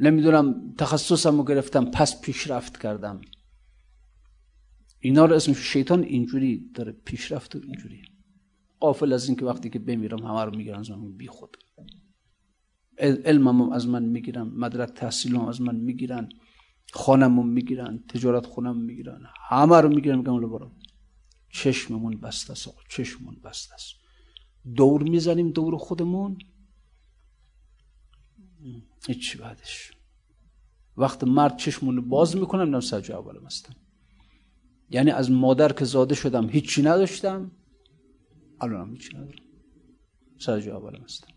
نمی‌دونم 0.00 0.74
تخصصم 0.78 1.36
رو 1.36 1.44
گرفتم 1.44 1.84
پس 1.84 2.20
پیشرفت 2.20 2.82
کردم. 2.82 3.20
اینا 5.00 5.24
رو 5.24 5.34
اسمش 5.34 5.56
شیطان 5.56 6.02
اینجوری 6.02 6.70
داره 6.74 6.92
پیشرفت 6.92 7.56
اینجوری. 7.56 8.02
قافل 8.80 9.12
از 9.12 9.28
اینکه 9.28 9.44
وقتی 9.44 9.70
که 9.70 9.78
بمیرم 9.78 10.18
همه 10.18 10.44
رو 10.44 10.56
می‌گیرن 10.56 10.84
بی 11.16 11.26
خود. 11.26 11.56
علمم 12.98 13.70
از 13.72 13.88
من 13.88 14.04
می‌گیرن 14.04 14.42
مدرک 14.42 14.88
تحصیلم 14.88 15.40
از 15.48 15.60
من 15.60 15.76
می‌گیرن 15.76 16.28
خانم 16.92 17.48
می‌گیرن 17.48 18.04
تجارت 18.08 18.46
خونم 18.46 18.76
می‌گیرن 18.76 19.20
همه 19.48 19.76
رو 19.80 19.88
می‌گیرن 19.88 20.16
میگن 20.18 20.40
برو. 20.40 20.72
چشممون 21.50 22.16
بسته 22.16 22.52
است 22.52 22.68
چشممون 22.88 23.36
بسته 23.44 23.74
است. 23.74 23.94
دور 24.74 25.02
می‌زنیم 25.02 25.50
دور 25.50 25.76
خودمون. 25.76 26.38
هیچی 29.06 29.38
بعدش. 29.38 29.92
وقت 30.96 31.24
مرد 31.24 31.56
چشمون 31.56 32.08
باز 32.08 32.36
می‌کنم 32.36 32.74
نم 32.74 32.80
سجا 32.80 33.18
اولم 33.18 33.46
هستم 33.46 33.74
یعنی 34.90 35.10
از 35.10 35.30
مادر 35.30 35.72
که 35.72 35.84
زاده 35.84 36.14
شدم 36.14 36.48
هیچی 36.48 36.82
نداشتم 36.82 37.50
الانم 38.60 38.92
هیچی 38.92 39.16
ندارم. 39.16 39.44
سجا 40.38 40.76
اولم 40.76 41.02
هستم 41.02 41.35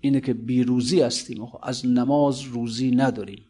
اینه 0.00 0.20
که 0.20 0.34
بیروزی 0.34 1.00
هستیم. 1.00 1.46
از 1.62 1.86
نماز 1.86 2.42
روزی 2.42 2.90
نداریم. 2.90 3.44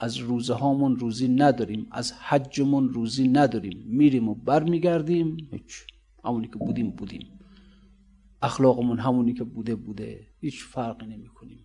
از 0.00 0.16
روزه 0.16 0.54
هامون 0.54 0.96
روزی 0.96 1.28
نداریم. 1.28 1.86
از 1.90 2.12
حجمون 2.12 2.88
روزی 2.88 3.28
نداریم. 3.28 3.82
میریم 3.86 4.28
و 4.28 4.34
برمیگردیم. 4.34 5.48
هیچ. 5.52 5.86
همونی 6.24 6.48
که 6.48 6.56
بودیم 6.56 6.90
بودیم. 6.90 7.38
اخلاقمون 8.42 8.98
همونی 8.98 9.34
که 9.34 9.44
بوده 9.44 9.74
بوده. 9.74 10.26
هیچ 10.40 10.64
فرقی 10.64 11.06
نمی 11.06 11.28
کنیم 11.28 11.64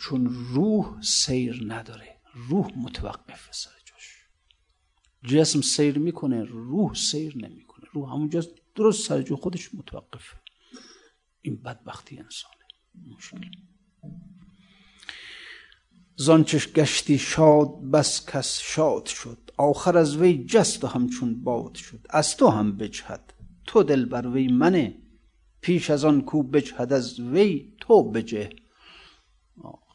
چون 0.00 0.26
روح 0.54 1.02
سیر 1.02 1.64
نداره. 1.66 2.20
روح 2.48 2.78
متوقف 2.78 3.48
سر 3.52 3.70
جاش. 3.84 4.26
جسم 5.22 5.60
سیر 5.60 5.98
می‌کنه 5.98 6.42
روح 6.42 6.94
سیر 6.94 7.36
نمی‌کنه. 7.36 7.84
روح 7.92 8.12
همونجا 8.12 8.42
درست 8.74 9.08
سر 9.08 9.22
جو 9.22 9.36
خودش 9.36 9.74
متوقفه. 9.74 10.43
این 11.44 11.56
بدبختی 11.56 12.18
انسانه. 12.18 12.64
مشکل. 13.16 13.50
زانچش 16.16 16.72
گشتی 16.72 17.18
شاد 17.18 17.90
بس 17.90 18.26
کس 18.26 18.60
شاد 18.60 19.06
شد. 19.06 19.50
آخر 19.56 19.98
از 19.98 20.16
وی 20.16 20.44
جست 20.44 20.84
و 20.84 20.86
همچون 20.86 21.44
باد 21.44 21.74
شد. 21.74 22.06
از 22.10 22.36
تو 22.36 22.48
هم 22.48 22.76
بجهد. 22.76 23.34
تو 23.66 23.82
دل 23.82 24.04
بر 24.04 24.26
وی 24.26 24.48
منه. 24.48 24.98
پیش 25.60 25.90
از 25.90 26.04
آن 26.04 26.20
کو 26.22 26.42
بجهد 26.42 26.92
از 26.92 27.20
وی 27.20 27.72
تو 27.80 28.10
بجه. 28.10 28.50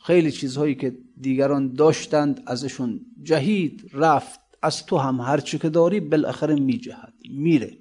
خیلی 0.06 0.32
چیزهایی 0.32 0.76
که 0.76 0.98
دیگران 1.22 1.74
داشتند 1.74 2.44
ازشون 2.46 3.06
جهید 3.24 3.90
رفت. 3.94 4.40
از 4.62 4.86
تو 4.86 4.98
هم 4.98 5.22
هرچی 5.22 5.60
که 5.60 5.70
داری 5.70 6.00
بالاخره 6.00 6.56
میجهد. 6.56 7.14
میره. 7.30 7.78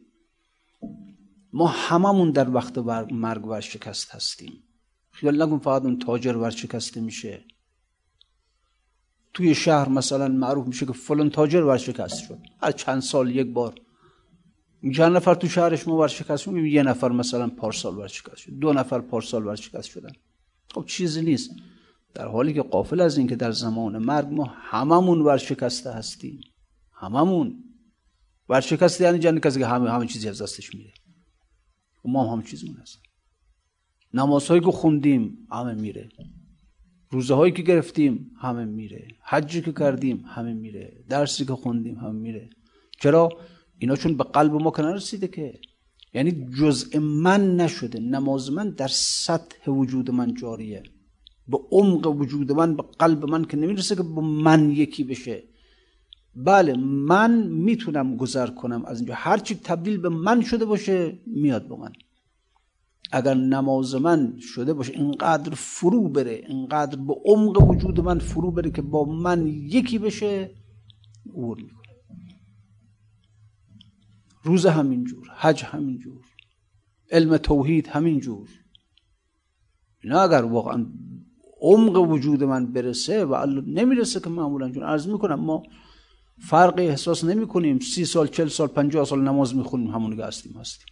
ما 1.52 1.66
هممون 1.66 2.30
در 2.30 2.50
وقت 2.50 2.78
مرگ 2.78 3.46
ورشکست 3.46 4.14
هستیم. 4.14 4.62
خیال 5.10 5.42
نکن 5.42 5.58
فقط 5.58 5.82
اون 5.82 5.98
تاجر 5.98 6.36
ورشکسته 6.36 7.00
میشه. 7.00 7.44
توی 9.34 9.54
شهر 9.54 9.88
مثلا 9.88 10.28
معروف 10.28 10.66
میشه 10.66 10.86
که 10.86 10.92
فلان 10.92 11.30
تاجر 11.30 11.62
ورشکست 11.62 12.18
شد. 12.18 12.38
هر 12.62 12.72
چند 12.72 13.02
سال 13.02 13.36
یک 13.36 13.52
بار. 13.52 13.74
چند 14.96 15.16
نفر 15.16 15.34
تو 15.34 15.48
شهرش 15.48 15.88
ما 15.88 15.96
ورشکست 15.96 16.42
شد 16.42 16.56
یه 16.56 16.82
نفر 16.82 17.08
مثلا 17.08 17.48
پارسال 17.48 17.98
ورشکست 17.98 18.36
شد. 18.36 18.52
دو 18.52 18.72
نفر 18.72 19.00
پارسال 19.00 19.46
ورشکست 19.46 19.88
شدن. 19.88 20.12
خب 20.74 20.84
چیزی 20.86 21.22
نیست. 21.22 21.50
در 22.14 22.26
حالی 22.26 22.52
که 22.52 22.62
قافل 22.62 23.00
از 23.00 23.18
اینکه 23.18 23.36
در 23.36 23.52
زمان 23.52 23.98
مرگ 23.98 24.26
ما 24.26 24.44
هممون 24.44 25.20
ورشکسته 25.20 25.92
هستیم. 25.92 26.40
هممون. 26.92 27.64
ورشکسته 28.48 29.04
یعنی 29.04 29.18
جنگ 29.18 29.40
کسی 29.40 29.58
که 29.58 29.66
همه 29.66 29.90
همه 29.90 30.06
چیزی 30.06 30.28
از 30.28 30.42
دستش 30.42 30.74
میره. 30.74 30.92
ما 32.08 32.32
هم 32.32 32.42
چیزمون 32.42 32.76
هست 32.76 32.98
نمازهایی 34.14 34.60
که 34.60 34.70
خوندیم 34.70 35.46
همه 35.52 35.74
میره. 35.74 36.08
روزه 37.10 37.34
هایی 37.34 37.52
که 37.52 37.62
گرفتیم 37.62 38.30
همه 38.40 38.64
میره. 38.64 39.08
حجی 39.22 39.62
که 39.62 39.72
کردیم 39.72 40.24
همه 40.26 40.54
میره. 40.54 41.04
درسی 41.08 41.44
که 41.44 41.52
خوندیم 41.52 41.94
همه 41.94 42.12
میره. 42.12 42.50
چرا؟ 43.00 43.28
اینا 43.78 43.96
چون 43.96 44.16
به 44.16 44.24
قلب 44.24 44.52
ما 44.52 44.70
که 44.70 44.82
نرسیده 44.82 45.28
که. 45.28 45.60
یعنی 46.14 46.46
جزء 46.58 47.00
من 47.00 47.56
نشده. 47.56 48.00
نماز 48.00 48.52
من 48.52 48.70
در 48.70 48.88
سطح 48.88 49.70
وجود 49.70 50.10
من 50.10 50.34
جاریه. 50.34 50.82
به 51.48 51.58
عمق 51.70 52.06
وجود 52.06 52.52
من 52.52 52.76
به 52.76 52.82
قلب 52.98 53.30
من 53.30 53.44
که 53.44 53.56
نمی‌رسه 53.56 53.96
که 53.96 54.02
با 54.02 54.22
من 54.22 54.70
یکی 54.70 55.04
بشه. 55.04 55.47
بله 56.34 56.76
من 56.76 57.46
می‌تونم 57.46 58.16
گذر 58.16 58.46
کنم 58.46 58.84
از 58.84 58.98
اینجا. 58.98 59.14
هرچی 59.14 59.54
تبدیل 59.54 59.98
به 59.98 60.08
من 60.08 60.40
شده 60.40 60.64
باشه 60.64 61.18
میاد 61.26 61.68
به 61.68 61.76
من. 61.76 61.92
اگر 63.12 63.34
نماز 63.34 63.94
من 63.94 64.38
شده 64.38 64.74
باشه 64.74 64.92
اینقدر 64.92 65.54
فرو 65.54 66.08
بره 66.08 66.44
اینقدر 66.48 66.96
به 66.96 67.14
عمق 67.24 67.70
وجود 67.70 68.00
من 68.00 68.18
فرو 68.18 68.50
بره 68.50 68.70
که 68.70 68.82
با 68.82 69.04
من 69.04 69.46
یکی 69.46 69.98
بشه 69.98 70.50
عبور 71.30 71.56
می‌کنه 71.56 71.88
روز 74.42 74.66
همینجور 74.66 75.30
حج 75.36 75.64
همینجور 75.64 76.24
علم 77.10 77.36
توحید 77.36 77.86
همینجور 77.86 78.48
نه 80.04 80.16
اگر 80.16 80.42
واقعا 80.42 80.86
عمق 81.60 82.10
وجود 82.10 82.44
من 82.44 82.72
برسه 82.72 83.24
و 83.24 83.46
نمی‌رسه 83.66 84.20
که 84.20 84.30
معمولا 84.30 84.70
چون 84.70 84.82
عرض 84.82 85.08
می‌کنم 85.08 85.40
ما 85.40 85.62
فرقی 86.38 86.88
احساس 86.88 87.24
نمی 87.24 87.46
کنیم. 87.46 87.78
سی 87.78 88.04
سال 88.04 88.26
چل 88.26 88.48
سال 88.48 88.68
پنجاه 88.68 89.04
سال 89.04 89.22
نماز 89.22 89.56
می‌خونیم 89.56 89.90
همون 89.90 90.20
هستیم 90.20 90.56
هستیم. 90.56 90.86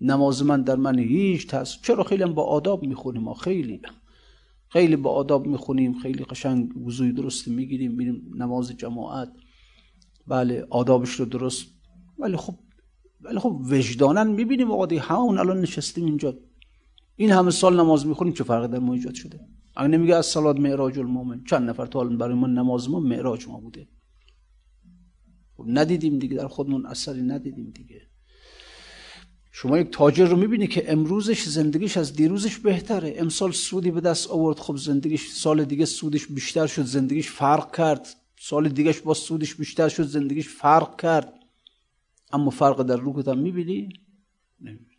نماز 0.00 0.44
من 0.44 0.62
در 0.62 0.76
من 0.76 0.98
هیچ 0.98 1.46
تاثیر 1.46 1.80
چرا 1.82 2.04
خیلی 2.04 2.24
با 2.24 2.42
آداب 2.42 2.82
می‌خونیم 2.82 3.34
خیلی. 3.34 3.80
خیلی 4.68 4.96
با 4.96 5.10
آداب 5.10 5.46
می‌خونیم 5.46 5.98
خیلی 5.98 6.24
قشنگ 6.24 6.86
وضوی 6.86 7.12
درست 7.12 7.48
می‌گیریم 7.48 7.92
میریم 7.92 8.30
نماز 8.36 8.72
جماعت. 8.76 9.28
بله 10.26 10.66
آدابش 10.70 11.10
رو 11.10 11.24
درست. 11.24 11.66
ولی 12.18 12.36
خب 12.36 12.54
ولی 13.20 13.38
خب 13.38 13.60
وجدانن 13.70 14.30
می‌بینیم 14.30 14.70
آقا 14.70 14.96
همون 15.00 15.38
الان 15.38 15.60
نشستیم 15.60 16.04
اینجا. 16.04 16.34
این 17.16 17.30
همه 17.30 17.50
سال 17.50 17.80
نماز 17.80 18.06
می‌خونیم 18.06 18.34
چه 18.34 18.44
فرقی 18.44 18.68
در 18.68 18.78
ما 18.78 18.94
ایجاد 18.94 19.14
شده؟ 19.14 19.40
اگه 19.76 19.88
نمیگه 19.88 20.14
از 20.14 20.26
سلات 20.26 20.56
معراج 20.56 20.98
المومن 20.98 21.44
چند 21.44 21.70
نفر 21.70 21.86
تا 21.86 22.04
برای 22.04 22.34
ما 22.34 22.46
نماز 22.46 22.90
ما 22.90 23.00
معراج 23.00 23.48
ما 23.48 23.60
بوده؟ 23.60 23.88
خب 25.56 25.64
ندیدیم 25.66 26.18
دیگه 26.18 26.36
در 26.36 26.48
خودمون 26.48 26.86
اثری 26.86 27.22
ندیدیم 27.22 27.70
دیگه. 27.70 28.02
شما 29.52 29.78
یک 29.78 29.90
تاجر 29.90 30.26
رو 30.26 30.36
می‌بینی 30.36 30.66
که 30.66 30.92
امروزش 30.92 31.42
زندگیش 31.42 31.96
از 31.96 32.12
دیروزش 32.12 32.58
بهتره. 32.58 33.14
امسال 33.16 33.52
سودی 33.52 33.90
به 33.90 34.00
دست 34.00 34.30
آورد 34.30 34.58
خب 34.58 34.76
زندگیش 34.76 35.30
سال 35.30 35.64
دیگه 35.64 35.84
سودش 35.84 36.26
بیشتر 36.26 36.66
شد 36.66 36.82
زندگیش 36.84 37.30
فرق 37.30 37.76
کرد. 37.76 38.08
سال 38.40 38.68
دیگهش 38.68 39.00
با 39.00 39.14
سودش 39.14 39.54
بیشتر 39.54 39.88
شد 39.88 40.02
زندگیش 40.02 40.48
فرق 40.48 41.00
کرد. 41.00 41.34
اما 42.32 42.50
فرق 42.50 42.82
در 42.82 42.96
روحت 42.96 43.28
هم 43.28 43.38
می‌بینی؟ 43.38 43.88
نمی‌بینی. 44.60 44.90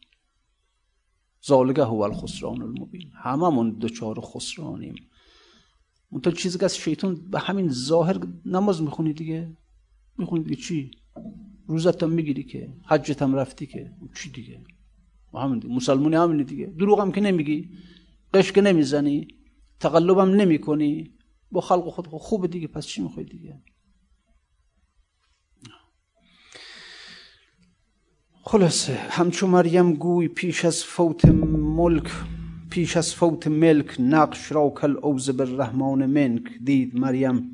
زالگه 1.42 1.84
هو 1.84 2.02
الخسران 2.02 2.62
المبین. 2.62 3.12
هممون 3.24 3.72
دوچار 3.72 4.22
خسرانیم. 4.22 4.96
اون 6.10 6.22
تا 6.22 6.32
چیزی 6.32 6.58
که 6.58 6.66
از 6.66 6.78
شیطان 6.78 7.16
به 7.16 7.40
همین 7.40 7.70
ظاهر 7.70 8.20
نماز 8.46 8.82
می‌خونی 8.82 9.14
دیگه؟ 9.14 9.58
می‌خونی 10.18 10.44
دیگه 10.44 10.56
چی؟ 10.56 10.92
روزت 11.68 12.04
هم 12.04 12.10
می‌گیری 12.12 12.44
که 12.44 12.74
حجت 12.86 13.22
هم 13.22 13.36
رفتی 13.36 13.66
که. 13.66 13.92
چی 14.16 14.32
دیگه؟ 14.32 14.60
همین 15.34 15.60
دیگه. 15.60 15.74
مسلمونی 15.76 16.16
همین 16.16 16.44
دیگه. 16.44 16.66
دروغ 16.66 17.02
هم 17.02 17.12
که 17.12 17.22
نمیگی. 17.22 17.70
قش 18.34 18.52
که 18.52 18.62
نمی‌زنی. 18.62 19.28
تقلب 19.80 20.18
هم 20.18 20.30
نمی 20.30 20.60
کنی 20.60 21.12
با 21.52 21.62
خلق 21.62 21.90
خود 21.90 22.08
خوب 22.08 22.48
دیگه. 22.48 22.68
پس 22.68 22.86
چی 22.86 23.02
می‌خوای 23.02 23.26
دیگه؟ 23.26 23.62
خلاصه 28.44 28.94
همچو 28.94 29.48
مریم 29.48 29.94
گوی 29.94 30.28
پیش 30.28 30.66
از 30.66 30.84
فوت 30.84 31.26
ملک 31.26 32.12
پیش 32.70 32.98
از 32.98 33.16
فوت 33.16 33.48
ملک 33.48 33.96
نقش 34.00 34.52
را 34.52 34.70
کل 34.70 34.98
اوز 35.02 35.30
بالرحمن 35.30 36.06
منک 36.06 36.44
دید 36.64 37.00
مریم. 37.00 37.52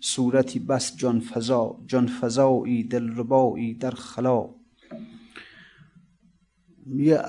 صورتی 0.00 0.58
بس 0.58 0.96
جان 0.96 1.20
فضا 1.20 1.80
جان 1.86 2.06
فضایی 2.06 2.84
دلربایی 2.84 3.74
در 3.74 3.90
خلا. 3.90 4.48
یه 6.86 7.22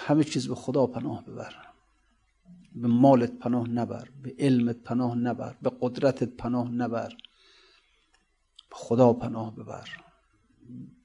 همه 0.00 0.24
چیز 0.24 0.48
به 0.48 0.54
خدا 0.54 0.86
پناه 0.86 1.24
ببر. 1.24 1.54
به 2.74 2.88
مالت 2.88 3.38
پناه 3.38 3.68
نبر 3.68 4.08
به 4.22 4.34
علمت 4.38 4.76
پناه 4.76 5.14
نبر 5.14 5.56
به 5.62 5.72
قدرتت 5.80 6.36
پناه 6.36 6.70
نبر. 6.70 7.08
به 8.70 8.76
خدا 8.76 9.12
پناه 9.12 9.56
ببر. 9.56 9.88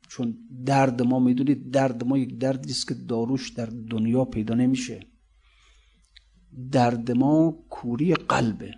چون 0.10 0.38
درد 0.66 1.02
ما 1.02 1.20
می‌دونید 1.20 1.72
درد 1.72 2.04
ما 2.04 2.18
یک 2.18 2.38
دردی 2.38 2.72
است 2.72 2.88
که 2.88 2.94
داروش 2.94 3.50
در 3.50 3.66
دنیا 3.66 4.26
پیدا 4.26 4.56
نمیشه. 4.56 5.08
درد 6.72 7.12
ما 7.12 7.64
کوری 7.70 8.14
قلبه. 8.14 8.76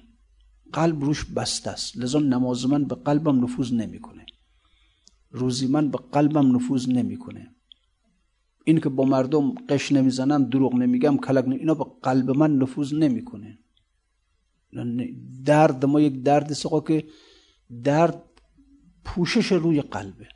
قلب 0.74 1.04
روش 1.04 1.26
بسته 1.26 1.70
است. 1.70 1.98
لذا 1.98 2.20
نماز 2.20 2.66
من 2.66 2.84
به 2.84 2.96
قلبم 2.96 3.44
نفوذ 3.44 3.74
نمی‌کنه. 3.74 4.26
روزی 5.32 5.68
من 5.68 5.90
به 5.90 5.98
قلبم 6.12 6.56
نفوذ 6.56 6.90
نمی‌کنه. 6.90 7.56
این 8.66 8.80
که 8.80 8.90
با 8.90 9.06
مردم 9.06 9.52
قش 9.70 9.92
نمی‌زنم 9.92 10.44
دروغ 10.44 10.76
نمیگم 10.76 11.18
کلک 11.18 11.48
اینا 11.48 11.74
به 11.74 11.86
قلب 12.02 12.32
من 12.32 12.58
نفوذ 12.58 12.94
نمی‌کنه. 12.94 13.60
درد 15.46 15.86
ما 15.86 16.02
یک 16.02 16.24
درد 16.24 16.52
است 16.52 16.68
که 16.88 17.08
درد 17.84 18.24
پوشش 19.06 19.52
روی 19.52 19.82
قلبه. 19.82 20.28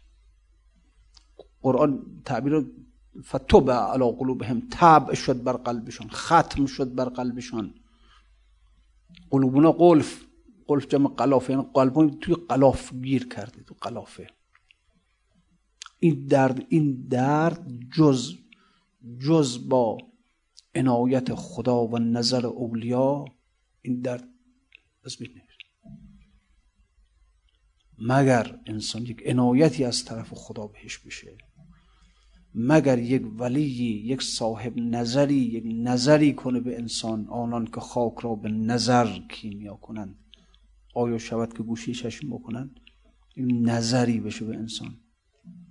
قرآن 1.61 2.21
تعبیر 2.25 2.65
فتوب 3.23 3.71
علی 3.71 4.11
قلوبهم 4.19 4.61
تاب 4.71 5.13
شد 5.13 5.43
بر 5.43 5.53
قلبشان 5.53 6.07
ختم 6.09 6.65
شد 6.65 6.95
بر 6.95 7.05
قلبشان. 7.05 7.73
قلوبنا 9.29 9.71
قلف 9.71 10.26
قلف 10.67 10.87
جمع 10.87 11.09
قلافه 11.09 11.53
یعنی 11.53 11.65
قلب 11.73 12.19
توی 12.19 12.35
قلاف 12.49 12.93
گیر 12.93 13.27
کرده 13.27 13.63
تو 13.63 13.75
قلافه. 13.81 14.29
این 15.99 16.25
درد 16.25 16.65
این 16.69 17.07
درد 17.09 17.67
جز 17.95 18.35
جز 19.19 19.69
با 19.69 19.97
عنایت 20.75 21.35
خدا 21.35 21.87
و 21.87 21.99
نظر 21.99 22.45
اولیا 22.45 23.25
این 23.81 24.01
درد 24.01 24.27
تثبیت 25.05 25.29
نمیشه. 25.29 25.47
مگر 27.99 28.59
انسان 28.65 29.01
یک 29.01 29.23
عنایتی 29.25 29.83
از 29.83 30.05
طرف 30.05 30.33
خدا 30.33 30.67
بهش 30.67 30.97
بشه؟ 30.97 31.37
مگر 32.55 32.99
یک 32.99 33.23
ولی 33.39 33.61
یک 33.61 34.21
صاحب 34.21 34.77
نظری 34.77 35.35
یک 35.35 35.63
نظری 35.67 36.33
کنه 36.33 36.59
به 36.59 36.77
انسان 36.77 37.27
آنان 37.27 37.65
که 37.65 37.79
خاک 37.79 38.19
را 38.19 38.35
به 38.35 38.49
نظر 38.49 39.19
کیمیا 39.29 39.73
کنند؟ 39.73 40.15
آیا 40.97 41.17
شود 41.17 41.53
که 41.53 41.63
گوشی 41.63 41.93
چشم 41.93 42.29
بکنند؟ 42.29 42.79
این 43.35 43.69
نظری 43.69 44.19
بشه 44.19 44.45
به 44.45 44.55
انسان. 44.55 44.97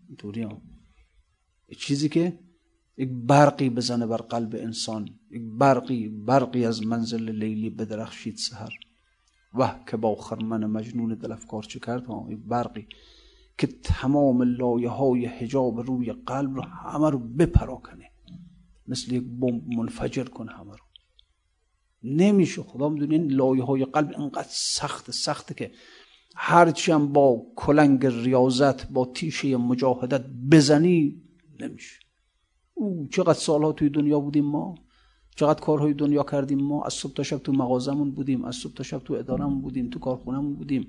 اینطوری 0.09 0.43
هم. 0.43 0.63
چیزی 1.79 2.09
که 2.09 2.39
یک 2.97 3.09
برقی 3.09 3.71
بزنه 3.71 4.07
بر 4.07 4.17
قلب 4.17 4.55
انسان 4.55 5.09
یک 5.31 5.43
برقی 5.43 6.09
برقی 6.09 6.65
از 6.65 6.87
منزل 6.87 7.31
لیلی 7.31 7.71
بدرخشید 7.71 8.37
سهر 8.37 8.73
وه 9.55 9.75
که 9.87 9.97
با 9.97 10.15
خرمن 10.15 10.67
مجنون 10.67 11.15
دل 11.15 11.33
افکار 11.33 11.63
چه 11.63 11.81
کرد؟ 11.81 12.07
یک 12.29 12.39
برقی 12.39 12.87
که 13.59 13.67
تمام 13.67 14.43
لایه 14.43 14.89
های 14.89 15.27
حجاب 15.27 15.81
روی 15.81 16.13
قلب 16.13 16.55
رو 16.55 16.63
همه 16.63 17.11
رو 17.11 17.19
بپراکنه. 17.19 18.11
مثل 18.87 19.15
یک 19.15 19.23
بمب 19.23 19.63
منفجر 19.69 20.25
کنه 20.25 20.53
همه 20.53 20.73
رو. 20.73 20.86
نمیشه. 22.03 22.63
خدا 22.63 22.89
می‌دونین 22.89 23.33
لایه 23.33 23.63
های 23.63 23.85
قلب 23.85 24.15
اینقدر 24.19 24.49
سخت 24.51 25.11
سخته 25.11 25.55
که 25.55 25.71
هرچی 26.37 26.93
هم 26.93 27.13
با 27.13 27.43
کلنگ 27.57 28.07
ریاضت 28.07 28.89
با 28.89 29.07
تیشه 29.15 29.57
مجاهدت 29.57 30.25
بزنی 30.53 31.23
نمیشه. 31.61 32.01
او 32.75 33.09
چقدر 33.11 33.39
سالها 33.39 33.73
توی 33.73 33.89
دنیا 33.89 34.21
بودیم 34.21 34.45
ما؟ 34.45 34.75
چقدر 35.37 35.61
کارهای 35.61 35.95
دنیا 35.95 36.23
کردیم 36.23 36.59
ما؟ 36.59 36.85
از 36.85 36.93
صبح 36.93 37.13
تا 37.13 37.23
شب 37.23 37.39
تو 37.39 37.53
مغازمون 37.53 38.11
بودیم 38.11 38.45
از 38.45 38.57
صبح 38.57 38.73
تا 38.73 38.83
شب 38.83 38.99
تو 38.99 39.15
ادارمون 39.15 39.61
بودیم 39.61 39.91
تو 39.91 39.99
کارخونهمون 39.99 40.55
بودیم. 40.55 40.89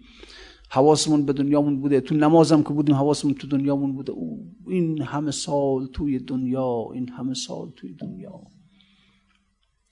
حواسمون 0.69 1.25
به 1.25 1.33
دنیامون 1.33 1.81
بوده 1.81 2.01
تو 2.01 2.15
نمازم 2.15 2.63
که 2.63 2.69
بودیم 2.69 2.95
حواسمون 2.95 3.33
تو 3.33 3.47
دنیامون 3.47 3.93
بوده. 3.93 4.11
او 4.11 4.55
این 4.67 5.01
همه 5.01 5.31
سال 5.31 5.87
توی 5.87 6.19
دنیا 6.19 6.89
این 6.93 7.09
همه 7.09 7.33
سال 7.33 7.71
توی 7.75 7.93
دنیا. 7.93 8.41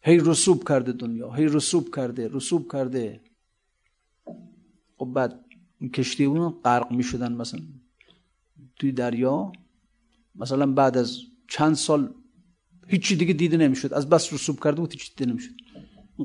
هی 0.07 0.17
رسوب 0.17 0.67
کرده 0.69 0.91
دنیا 0.91 1.31
هی 1.31 1.45
رسوب 1.45 1.95
کرده 1.95 2.27
رسوب 2.27 2.71
کرده. 2.71 3.21
خب 4.97 5.05
بعد 5.05 5.45
کشتی 5.93 6.25
اون 6.25 6.49
غرق 6.49 6.91
می 6.91 7.03
شدن 7.03 7.33
مثلا 7.33 7.61
توی 8.75 8.91
دریا. 8.91 9.51
مثلا 10.35 10.71
بعد 10.71 10.97
از 10.97 11.21
چند 11.49 11.75
سال 11.75 12.13
هیچی 12.87 13.15
دیگه 13.15 13.33
دیده 13.33 13.57
نمی‌شد 13.57 13.93
از 13.93 14.09
بس 14.09 14.33
رسوب 14.33 14.63
کرده 14.63 14.81
بود 14.81 14.91
هیچی 14.91 15.15
دیده 15.15 15.31
نمی‌شد. 15.31 15.53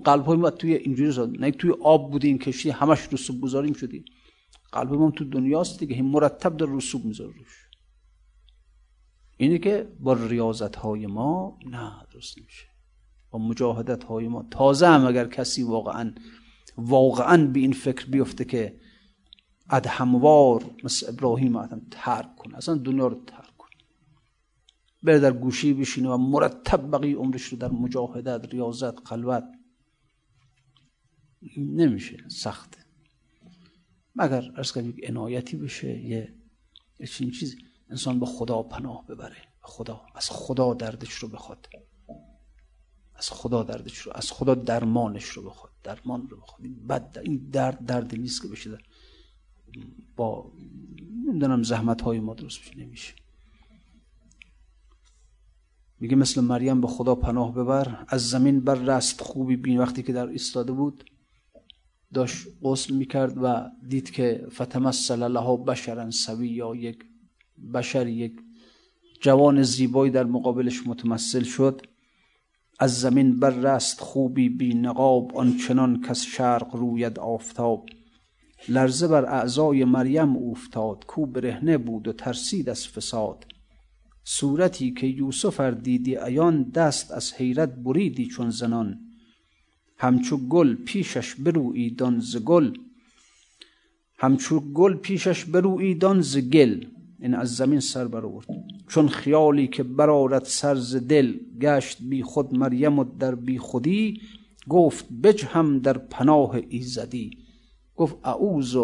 قلب 0.05 0.25
های 0.25 0.37
ما 0.37 0.51
توی 0.51 0.75
اینجوری 0.75 1.11
زاد 1.11 1.41
نه 1.41 1.51
توی 1.51 1.71
آب 1.71 2.11
بودی 2.11 2.29
این 2.29 2.39
کشتی 2.39 2.71
همش 2.71 3.13
رسوب 3.13 3.41
گذاریم 3.41 3.73
شدیم 3.73 4.05
قلب 4.73 4.95
ما 4.95 5.11
تو 5.11 5.25
دنیاست 5.25 5.79
دیگه 5.79 6.03
مرتب 6.03 6.57
در 6.57 6.67
رسوب 6.67 7.05
می‌ذاره. 7.05 7.33
روش 7.39 7.69
اینه 9.37 9.59
که 9.59 9.89
با 10.01 10.13
ریاضت 10.13 10.77
های 10.77 11.07
ما 11.07 11.59
نه 11.67 11.93
درست 12.13 12.39
نمیشه. 12.39 12.70
با 13.31 13.39
مجاهدت 13.39 14.05
های 14.05 14.29
ما. 14.29 14.47
تازه 14.51 14.87
هم 14.87 15.07
اگر 15.07 15.29
کسی 15.29 15.63
واقعا 15.63 16.15
واقعا 16.77 17.47
به 17.47 17.61
این 17.61 17.73
فکر 17.73 18.07
بیفته 18.07 18.45
که 18.45 18.81
ادهموار 19.71 20.65
مثل 20.85 21.09
ابراهیم 21.09 21.57
آدم 21.57 21.83
ترک 21.91 22.37
کنه. 22.37 22.57
اصلا 22.57 22.75
دنیا 22.75 23.07
رو 23.07 23.25
ترک 23.27 23.57
کنه. 23.59 23.71
بره 25.03 25.19
در 25.19 25.33
گوشی 25.33 25.75
بشینه 25.75 26.09
و 26.09 26.17
مرتب 26.17 26.91
بقیه 26.91 27.17
عمرش 27.17 27.43
رو 27.43 27.59
در 27.59 27.69
مجاهدت 27.69 28.53
ریاضت 28.53 29.09
خلوت. 29.09 29.45
نمیشه. 31.57 32.29
سخته. 32.29 32.79
مگر 34.15 34.43
ارز 34.57 34.77
یک 34.77 35.09
عنایتی 35.09 35.57
بشه 35.57 35.99
یه 35.99 36.35
چین 37.07 37.31
چیز 37.31 37.57
انسان 37.91 38.21
به 38.21 38.27
خدا 38.27 38.63
پناه 38.63 39.07
ببره. 39.07 39.37
خدا. 39.61 40.01
از 40.15 40.31
خدا 40.31 40.75
دردش 40.75 41.13
رو 41.13 41.29
بخواد. 41.29 41.69
از 43.21 43.31
خدا 43.31 43.63
دردش 43.63 43.99
رو 43.99 44.13
از 44.15 44.33
خدا 44.33 44.55
درمانش 44.55 45.25
رو 45.25 45.43
بخواد 45.43 45.73
درمان 45.83 46.29
رو 46.29 46.37
بخواد. 46.37 46.65
این 46.65 46.87
بد 46.87 47.19
این 47.25 47.49
درد 47.53 47.87
درد 47.87 48.15
نیست 48.15 48.43
که 48.43 48.49
بشه 48.49 48.79
با 50.17 50.53
نمی‌دونم 51.27 51.63
زحمت 51.63 52.03
های 52.03 52.21
ما 52.21 52.35
درست 52.35 52.61
بشه 52.61 52.79
نمیشه. 52.79 53.15
میگه 56.01 56.17
مثل 56.17 56.41
مریم 56.41 56.81
به 56.81 56.87
خدا 56.87 57.15
پناه 57.15 57.55
ببر 57.55 58.05
از 58.09 58.29
زمین 58.29 58.61
بر 58.61 58.75
رست 58.75 59.21
خوبی 59.21 59.57
بین. 59.57 59.79
وقتی 59.79 60.03
که 60.03 60.13
در 60.13 60.27
ایستاده 60.27 60.73
بود 60.73 61.11
داشت 62.15 62.47
غسل 62.63 62.95
می‌کرد 62.95 63.35
و 63.43 63.71
دید 63.89 64.11
که 64.11 64.47
فتمثل 64.51 65.23
له 65.23 65.57
بشرا 65.57 66.11
سوی 66.11 66.49
یا 66.49 66.75
یک 66.75 67.05
بشر 67.75 68.07
یک 68.07 68.33
جوان 69.21 69.63
زیبایی 69.63 70.13
در 70.13 70.25
مقابلش 70.25 70.87
متمثل 70.87 71.43
شد. 71.43 71.90
از 72.83 73.01
زمین 73.01 73.41
بر 73.41 73.51
رست 73.51 74.01
خوبی 74.01 74.49
بی 74.49 74.75
نقاب 74.75 75.37
آنچنان 75.37 76.03
کس 76.03 76.23
شرق 76.23 76.77
روید 76.77 77.19
آفتاب. 77.19 77.87
لرزه 78.69 79.09
بر 79.09 79.25
اعضای 79.25 79.85
مریم 79.85 80.37
افتاد 80.37 81.05
کو 81.07 81.27
برهنه 81.27 81.79
بود 81.79 82.09
و 82.09 82.13
ترسید 82.13 82.69
از 82.69 82.89
فساد. 82.89 83.45
صورتی 84.25 84.93
که 84.93 85.07
یوسف 85.07 85.61
ار 85.61 85.71
دیدی 85.71 86.17
ایان 86.17 86.63
دست 86.63 87.13
از 87.13 87.33
حیرت 87.35 87.75
بریدی 87.75 88.27
چون 88.27 88.51
زنان. 88.51 88.99
همچو 89.99 90.37
گل 90.37 90.75
پیشش 90.75 91.35
بروییدان 91.35 92.21
ز 92.21 92.37
گل. 92.37 92.73
همچو 94.19 94.61
گل 94.61 94.95
پیشش 94.95 95.45
بروییدان 95.45 96.21
ز 96.21 96.39
گل. 96.39 96.85
این 97.23 97.35
از 97.35 97.57
زمین 97.57 97.81
سر 97.81 98.09
برآورد 98.09 98.47
چون 98.89 99.09
خیالی 99.09 99.69
که 99.69 99.83
برارد 99.83 100.45
سر 100.45 100.75
ز 100.75 100.97
دل 100.97 101.39
گشت 101.61 101.99
بی 102.03 102.23
خود 102.23 102.55
مریم 102.55 102.99
و 102.99 103.05
در 103.05 103.35
بی 103.35 103.59
خودی 103.59 104.21
گفت 104.69 105.13
بجهم 105.23 105.79
در 105.79 105.99
پناه 105.99 106.59
ایزدی. 106.69 107.31
گفت 107.97 108.17
اعوذ 108.25 108.77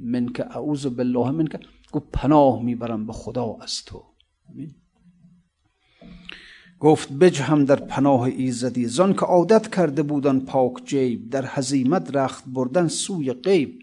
منک 0.00 0.40
اعوذ 0.40 0.86
بالله 0.86 1.30
منک. 1.30 1.60
گفت 1.92 2.06
پناه 2.12 2.62
می‌برم 2.62 3.06
به 3.06 3.12
خدا 3.12 3.56
از 3.60 3.84
تو. 3.84 4.02
گفت 6.80 7.12
بجهم 7.12 7.64
در 7.64 7.76
پناه 7.76 8.22
ایزدی. 8.22 8.86
زان 8.86 9.12
که 9.12 9.20
عادت 9.20 9.74
کرده 9.74 10.02
بودن 10.02 10.40
پاک 10.40 10.72
جیب 10.84 11.30
در 11.30 11.44
هزیمت 11.46 12.16
رخت 12.16 12.44
بردن 12.46 12.88
سوی 12.88 13.32
غیب. 13.32 13.78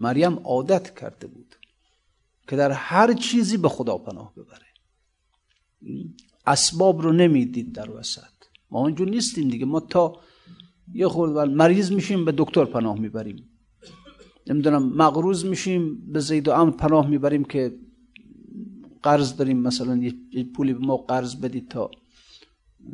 مریم 0.00 0.38
عادت 0.38 0.98
کرده 0.98 1.26
بود. 1.26 1.41
که 2.48 2.56
در 2.56 2.70
هر 2.70 3.12
چیزی 3.12 3.56
به 3.56 3.68
خدا 3.68 3.98
پناه 3.98 4.32
ببره. 4.34 4.66
اسباب 6.46 7.02
رو 7.02 7.12
نمی‌دید 7.12 7.72
در 7.72 7.90
وسط. 7.90 8.22
ما 8.70 8.80
اونجور 8.80 9.08
نیستیم 9.08 9.48
دیگه. 9.48 9.64
ما 9.64 9.80
تا 9.80 10.16
یه 10.94 11.08
خورد 11.08 11.48
مریض 11.48 11.92
میشیم 11.92 12.24
به 12.24 12.32
دکتر 12.38 12.64
پناه 12.64 12.98
می‌بریم. 12.98 13.48
نمی‌دونم 14.46 14.88
مغروز 14.88 15.46
میشیم 15.46 16.12
به 16.12 16.20
زید 16.20 16.48
و 16.48 16.52
امر 16.52 16.70
پناه 16.70 17.06
می‌بریم 17.06 17.44
که 17.44 17.78
قرض 19.02 19.36
داریم. 19.36 19.58
مثلا 19.58 19.96
یه 19.96 20.44
پولی 20.54 20.72
به 20.72 20.86
ما 20.86 20.96
قرض 20.96 21.36
بدید 21.36 21.68
تا 21.68 21.90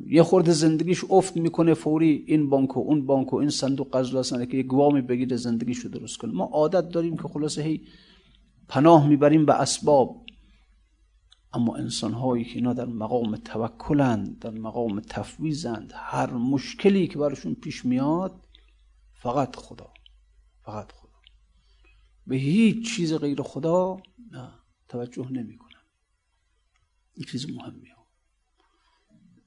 یه 0.06 0.22
خورده 0.22 0.52
زندگیش 0.52 1.04
افت 1.10 1.36
می‌کنه 1.36 1.74
فوری 1.74 2.24
این 2.26 2.50
بانک 2.50 2.76
و 2.76 2.80
اون 2.80 3.06
بانک 3.06 3.32
و 3.32 3.36
این 3.36 3.50
صندوق 3.50 3.90
قرض 3.90 4.32
که 4.32 4.56
یه 4.56 4.62
گوامی 4.62 5.00
بگیره 5.00 5.36
زندگیشو 5.36 5.88
درست 5.88 6.16
کنه. 6.16 6.32
ما 6.32 6.44
عادت 6.44 6.88
داریم 6.88 7.16
که 7.16 7.22
خلاصه 7.22 7.62
هی 7.62 7.80
پناه 8.68 9.06
می‌بریم 9.06 9.46
به 9.46 9.54
اسباب. 9.54 10.26
اما 11.52 11.76
انسان 11.76 12.12
هایی 12.12 12.44
که 12.44 12.54
اینا 12.54 12.72
در 12.72 12.84
مقام 12.84 13.36
توکلند 13.36 14.38
در 14.38 14.50
مقام 14.50 15.00
تفویزند 15.00 15.92
هر 15.94 16.30
مشکلی 16.30 17.06
که 17.06 17.18
براشون 17.18 17.54
پیش 17.54 17.84
میاد 17.84 18.46
فقط 19.14 19.56
خدا 19.56 19.92
فقط 20.62 20.92
خدا. 20.92 21.08
به 22.26 22.36
هیچ 22.36 22.96
چیز 22.96 23.14
غیر 23.14 23.42
خدا 23.42 23.96
نه 24.30 24.50
توجه 24.88 25.28
نمی‌کنن. 25.32 25.68
این 27.14 27.26
چیز 27.26 27.50
مهمیه. 27.50 27.94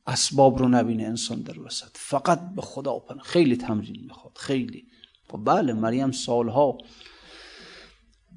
اسباب 0.08 0.60
رو 0.60 0.68
نبینه 0.68 1.04
انسان 1.04 1.42
در 1.42 1.60
وسط. 1.60 1.92
فقط 1.94 2.56
به 2.56 2.62
خدا 2.62 3.00
پناه. 3.00 3.24
خیلی 3.24 3.56
تمرین 3.56 4.04
می‌خواد. 4.04 4.38
خیلی. 4.38 4.88
خب 5.30 5.42
بله 5.46 5.74
مریم 5.74 6.12
سالها 6.12 6.78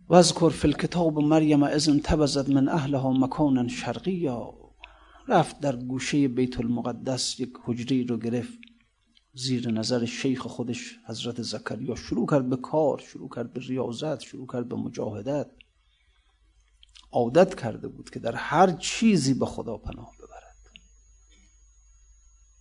وذکر 0.09 0.49
فی 0.49 0.69
الکتاب 0.69 1.19
مریم 1.19 1.63
از 1.63 1.89
انتبزد 1.89 2.51
من 2.51 2.69
اهلها 2.69 3.13
مکانا 3.13 3.69
شرقیا 3.69 4.55
رفت 5.29 5.61
در 5.61 5.77
گوشه 5.77 6.29
بیت 6.29 6.61
المقدس 6.61 7.41
یک 7.41 7.53
حجری 7.65 8.05
رو 8.05 8.17
گرفت. 8.17 8.59
زیر 9.35 9.71
نظر 9.71 10.05
شیخ 10.05 10.47
خودش 10.47 10.99
حضرت 11.07 11.43
زکریا 11.43 11.95
شروع 11.95 12.27
کرد 12.27 12.49
به 12.49 12.57
کار 12.57 12.99
شروع 12.99 13.29
کرد 13.29 13.53
به 13.53 13.61
ریاضت 13.61 14.21
شروع 14.21 14.47
کرد 14.47 14.69
به 14.69 14.77
مجاهدت. 14.77 15.51
عادت 17.13 17.61
کرده 17.61 17.89
بود 17.89 18.11
که 18.11 18.21
در 18.21 18.35
هر 18.35 18.73
چیزی 18.73 19.35
به 19.35 19.47
خدا 19.47 19.77
پناه 19.77 20.11
ببرد. 20.19 20.57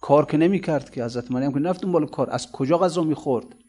کار 0.02 0.26
که 0.26 0.38
نمی 0.38 0.62
کرد 0.62 0.92
که 0.92 1.04
حضرت 1.04 1.32
مریم 1.32 1.54
که 1.54 1.60
نفت 1.60 1.86
بالا 1.86 2.06
کار 2.06 2.30
از 2.30 2.52
کجا 2.52 2.78
غذا 2.78 3.04
می‌خورد؟ 3.04 3.63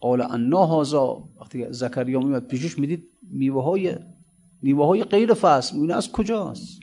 قال 0.00 0.20
انا 0.20 0.66
هازا 0.66 1.28
وقتی 1.40 1.72
زکریا 1.72 2.20
میاد 2.20 2.46
پیشش 2.46 2.78
می‌دید 2.78 3.08
میوه 3.22 3.62
های 3.62 3.96
میوه 4.62 4.86
های 4.86 5.04
غیر 5.04 5.34
فصل 5.34 5.76
میونه 5.76 5.94
از 5.94 6.12
کجاست؟ 6.12 6.80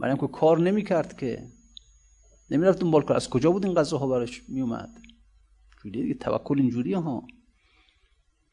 مریم 0.00 0.16
که 0.16 0.26
کار 0.26 0.60
نمی‌کرد 0.60 1.16
که. 1.16 1.42
نمی‌رفت 2.50 2.80
دنبال 2.80 3.02
کار 3.02 3.16
از 3.16 3.30
کجا 3.30 3.50
بود 3.50 3.64
این 3.64 3.74
غذاها 3.74 4.06
براش 4.06 4.42
میومد 4.48 4.90
جوریه 5.82 6.14
توکل 6.14 6.60
اینجوریه 6.60 6.98
ها. 6.98 7.26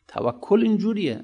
توکل 0.08 0.62
اینجوریه. 0.64 1.24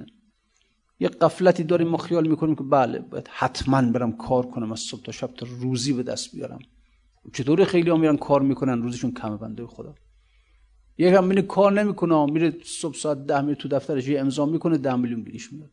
یه 1.00 1.08
قفلتی 1.08 1.64
داریم 1.64 1.88
ما 1.88 1.98
خیال 1.98 2.28
می‌کنیم 2.28 2.56
که 2.56 2.64
بله 2.64 3.00
باید 3.00 3.28
حتما 3.32 3.82
برم 3.82 4.12
کار 4.18 4.46
کنم 4.46 4.72
از 4.72 4.80
صبح 4.80 5.02
تا 5.02 5.12
شب 5.12 5.28
تا 5.28 5.48
روزی 5.62 5.94
به 5.94 6.04
دست 6.04 6.36
بیارم. 6.36 6.60
چطوری 7.34 7.66
خیلی 7.66 7.90
ها 7.90 7.98
میرن 7.98 8.18
کار 8.18 8.42
می‌کنن؟ 8.42 8.82
روزشون 8.82 9.12
کمه 9.12 9.38
بنده 9.38 9.68
خدا. 9.68 9.96
یک 11.00 11.14
هم 11.14 11.28
میره 11.28 11.42
کار 11.42 11.72
نمی‌کنه 11.72 12.26
میره 12.26 12.58
صبح 12.64 12.96
ساعت 12.96 13.26
ده 13.26 13.42
میره 13.42 13.56
تو 13.56 13.68
دفترش 13.68 14.08
یه 14.08 14.20
امضا 14.20 14.46
می‌کنه 14.46 14.78
ده 14.78 14.96
میلیون 14.96 15.24
گیریش 15.24 15.54
میاد 15.54 15.72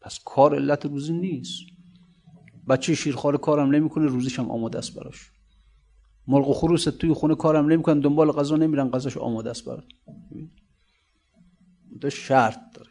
پس 0.00 0.20
کار 0.24 0.54
علت 0.54 0.86
روزی 0.86 1.12
نیست. 1.12 1.60
بچه 2.68 2.94
شیرخوار 2.94 3.36
کارم 3.36 3.74
نمی‌کنه 3.74 4.06
روزیش 4.06 4.38
هم 4.38 4.50
آماده 4.50 4.78
است 4.78 4.94
براش. 4.94 5.30
مرغ 6.26 6.48
و 6.48 6.54
خروس 6.54 6.84
توی 6.84 7.12
خونه 7.12 7.34
کارم 7.34 7.72
نمی‌کنن 7.72 8.00
دنبال 8.00 8.32
غذا 8.32 8.56
نمیرن 8.56 8.90
غذاش 8.90 9.16
آماده 9.16 9.50
است 9.50 9.64
براش 9.64 9.84
تو 12.00 12.10
شرط 12.10 12.60
داره. 12.74 12.90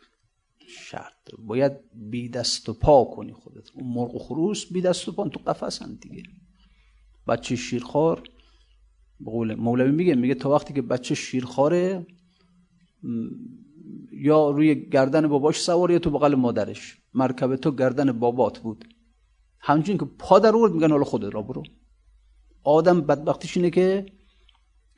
شرط 0.67 1.13
داره. 1.25 1.43
باید 1.43 1.71
بی 1.93 2.29
دست 2.29 2.69
و 2.69 2.73
پا 2.73 3.05
کنی 3.05 3.33
خودت. 3.33 3.71
اون 3.73 3.93
مرغ 3.93 4.15
و 4.15 4.19
خروس 4.19 4.73
بی 4.73 4.81
دست 4.81 5.07
و 5.07 5.11
پا 5.11 5.29
تو 5.29 5.39
قفسن 5.39 5.97
دیگه. 6.01 6.23
بچه 7.27 7.55
شیرخوار 7.55 8.23
به 9.19 9.55
مولوی 9.55 9.91
میگه 9.91 10.15
میگه 10.15 10.35
تا 10.35 10.49
وقتی 10.49 10.73
که 10.73 10.81
بچه 10.81 11.15
شیرخواره 11.15 12.05
یا 14.11 14.49
روی 14.49 14.89
گردن 14.89 15.27
باباش 15.27 15.61
سوار 15.61 15.91
یا 15.91 15.99
تو 15.99 16.09
بغل 16.09 16.35
مادرش. 16.35 16.97
مرکب 17.13 17.55
تو 17.55 17.71
گردن 17.71 18.11
بابات 18.11 18.59
بود. 18.59 18.85
همچنین 19.59 19.97
که 19.97 20.05
پا 20.05 20.39
در 20.39 20.55
ورد 20.55 20.71
میگن 20.73 20.91
حالا 20.91 21.03
خودت 21.03 21.33
را 21.33 21.41
برو. 21.41 21.63
آدم 22.63 23.01
بدبختیش 23.01 23.57
اینه 23.57 23.69
که 23.69 24.05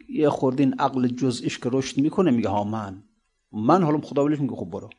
یه 0.09 0.29
خوردین 0.29 0.73
عقل 0.73 1.07
جزئیش 1.07 1.59
که 1.59 1.69
رشد 1.73 1.97
می‌کنه 1.97 2.31
میگه 2.31 2.49
ها 2.49 2.63
من. 2.63 3.03
من 3.51 3.83
حالا 3.83 4.01
خدا 4.01 4.23
بلیش 4.23 4.39
میگه 4.39 4.55
خب 4.55 4.69
برو. 4.69 4.89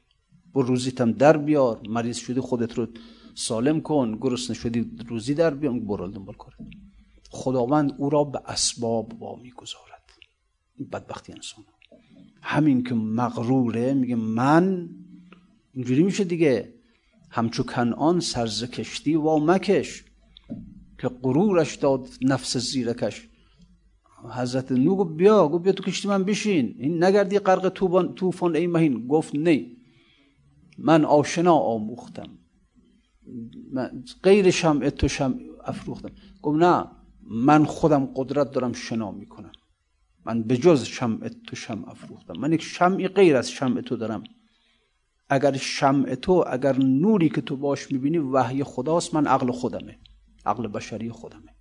برو 0.55 0.67
روزیتم 0.67 1.13
در 1.13 1.37
بیار. 1.37 1.81
مریض 1.89 2.17
شدی 2.17 2.41
خودت 2.41 2.75
رو 2.79 2.87
سالم 3.35 3.81
کن. 3.81 4.19
گرسنه 4.21 4.57
شدی 4.57 4.91
روزی 5.09 5.35
در 5.35 5.55
بیار. 5.55 5.79
برو 5.79 6.09
دنبال 6.09 6.35
کن 6.35 6.53
خداوند 7.31 7.95
او 7.99 8.11
را 8.11 8.25
به 8.25 8.41
اسباب 8.47 9.09
با 9.09 9.37
می‌گذارد 9.37 10.03
این 10.75 10.89
بدبختی 10.89 11.33
انسان 11.33 11.65
همین 12.43 12.85
که 12.85 12.95
مغروره 12.95 13.95
میگه 13.95 14.17
من 14.17 14.89
اینجوری 15.73 16.03
میشه 16.03 16.25
دیگه. 16.25 16.75
همچو 17.31 17.63
کنعان 17.63 18.21
سرز 18.21 18.65
کشتی 18.65 19.15
و 19.15 19.37
مکش 19.39 20.05
که 20.99 21.09
غرورش 21.09 21.77
داد 21.77 22.09
نفس 22.23 22.57
زیرکش. 22.57 23.29
حضرت 24.35 24.73
نو 24.73 24.97
گفت 24.97 25.17
بیا 25.17 25.49
گفت 25.49 25.65
بیا 25.65 25.73
تو 25.73 25.83
کشتی 25.83 26.09
من 26.09 26.25
بشین. 26.25 26.75
این 26.79 27.05
نگردی 27.05 27.39
غرق 27.39 27.69
طوفان 28.15 28.57
ای 28.57 28.67
مهین. 28.67 29.07
گفت 29.07 29.35
نه. 29.35 29.67
من 30.79 31.05
آشنا 31.05 31.55
آموختم. 31.55 32.39
من 33.73 34.05
غیر 34.23 34.51
شمع 34.51 34.91
تو 34.91 35.09
شمع 35.09 35.37
افروختم. 35.65 36.11
گفت 36.43 36.63
نه. 36.63 37.00
من 37.31 37.65
خودم 37.65 38.07
قدرت 38.15 38.51
دارم 38.51 38.73
شنا 38.73 39.11
می‌کنم. 39.11 39.53
من 40.27 40.43
به 40.43 40.57
جز 40.57 40.85
شمع 40.85 41.29
تو 41.47 41.57
شمع 41.57 41.91
افروختم. 41.91 42.35
من 42.39 42.53
یک 42.53 42.63
شمعی 42.63 43.09
غیر 43.09 43.37
از 43.37 43.51
شمع 43.51 43.81
تو 43.81 43.97
دارم. 43.97 44.25
اگر 45.29 45.57
شمع 45.57 46.15
تو 46.15 46.45
اگر 46.47 46.79
نوری 46.79 47.29
که 47.29 47.41
تو 47.41 47.57
باش 47.57 47.93
می‌بینی 47.93 48.19
وحی 48.19 48.65
خداست 48.65 49.15
من 49.15 49.27
عقل 49.27 49.53
خودمه. 49.53 49.99
عقل 50.47 50.67
بشری 50.67 51.11
خودمه. 51.11 51.55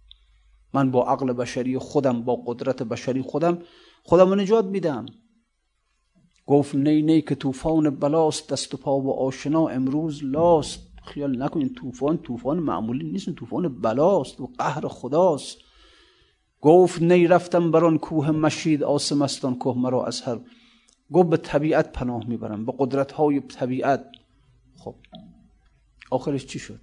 من 0.73 0.91
با 0.91 1.07
عقل 1.07 1.33
بشری 1.33 1.77
خودم 1.77 2.21
با 2.21 2.35
قدرت 2.35 2.83
بشری 2.83 3.21
خودم 3.21 3.61
خودم 4.03 4.39
نجات 4.39 4.65
میدم. 4.65 5.05
گفت 6.45 6.75
نی 6.75 7.01
نی 7.01 7.21
که 7.21 7.35
طوفان 7.35 7.89
بلاست 7.89 8.49
دست 8.49 8.73
و 8.73 8.77
پا 8.77 8.99
و 8.99 9.19
آشنا 9.19 9.67
امروز 9.67 10.23
لاست. 10.23 10.88
خیال 11.09 11.43
نکنین 11.43 11.73
طوفان 11.73 12.17
طوفان 12.17 12.59
معمولی 12.59 13.11
نیست 13.11 13.29
طوفان 13.29 13.81
بلاست 13.81 14.39
و 14.39 14.51
قهر 14.57 14.87
خداست. 14.87 15.57
گفت 16.61 17.01
نی 17.01 17.27
رفتم 17.27 17.71
بر 17.71 17.85
آن 17.85 17.97
کوه 17.97 18.31
مشید 18.31 18.83
آسمستان 18.83 19.55
کوه 19.55 19.77
مرا 19.77 20.05
از 20.05 20.21
هر 20.21 20.39
گفت 21.11 21.29
به 21.29 21.37
طبیعت 21.37 21.91
پناه 21.91 22.27
می‌برم 22.27 22.65
به 22.65 22.73
قدرت 22.77 23.11
های 23.11 23.39
طبیعت. 23.39 24.05
خب 24.77 24.95
آخرش 26.11 26.45
چی 26.45 26.59
شد؟ 26.59 26.81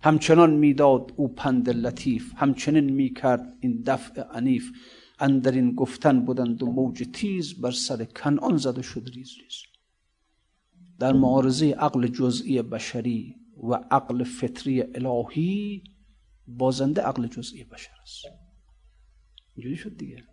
همچنان 0.00 0.50
می‌داد 0.54 1.12
او 1.16 1.28
پند 1.28 1.70
لطیف 1.70 2.32
همچنین 2.36 2.90
می‌کرد 2.90 3.56
این 3.60 3.82
دفع 3.86 4.22
عنیف. 4.22 4.72
اندرین 5.20 5.74
گفتن 5.74 6.24
بودند 6.24 6.62
و 6.62 6.66
موج 6.66 7.04
تیز 7.12 7.60
بر 7.60 7.70
سر 7.70 8.04
کنعان 8.04 8.56
زده 8.56 8.82
شد 8.82 9.10
ریز 9.14 9.30
ریز. 9.42 9.62
در 10.98 11.12
معارضه 11.12 11.72
عقل 11.72 12.06
جزئی 12.06 12.62
بشری 12.62 13.36
و 13.62 13.74
عقل 13.90 14.24
فطری 14.24 14.82
الهی 14.82 15.82
بازنده 16.46 17.02
عقل 17.02 17.26
جزئی 17.26 17.64
بشر 17.64 17.92
است. 18.02 18.24
اینجوری 19.54 19.76
شد 19.76 19.96
دیگه. 19.96 20.24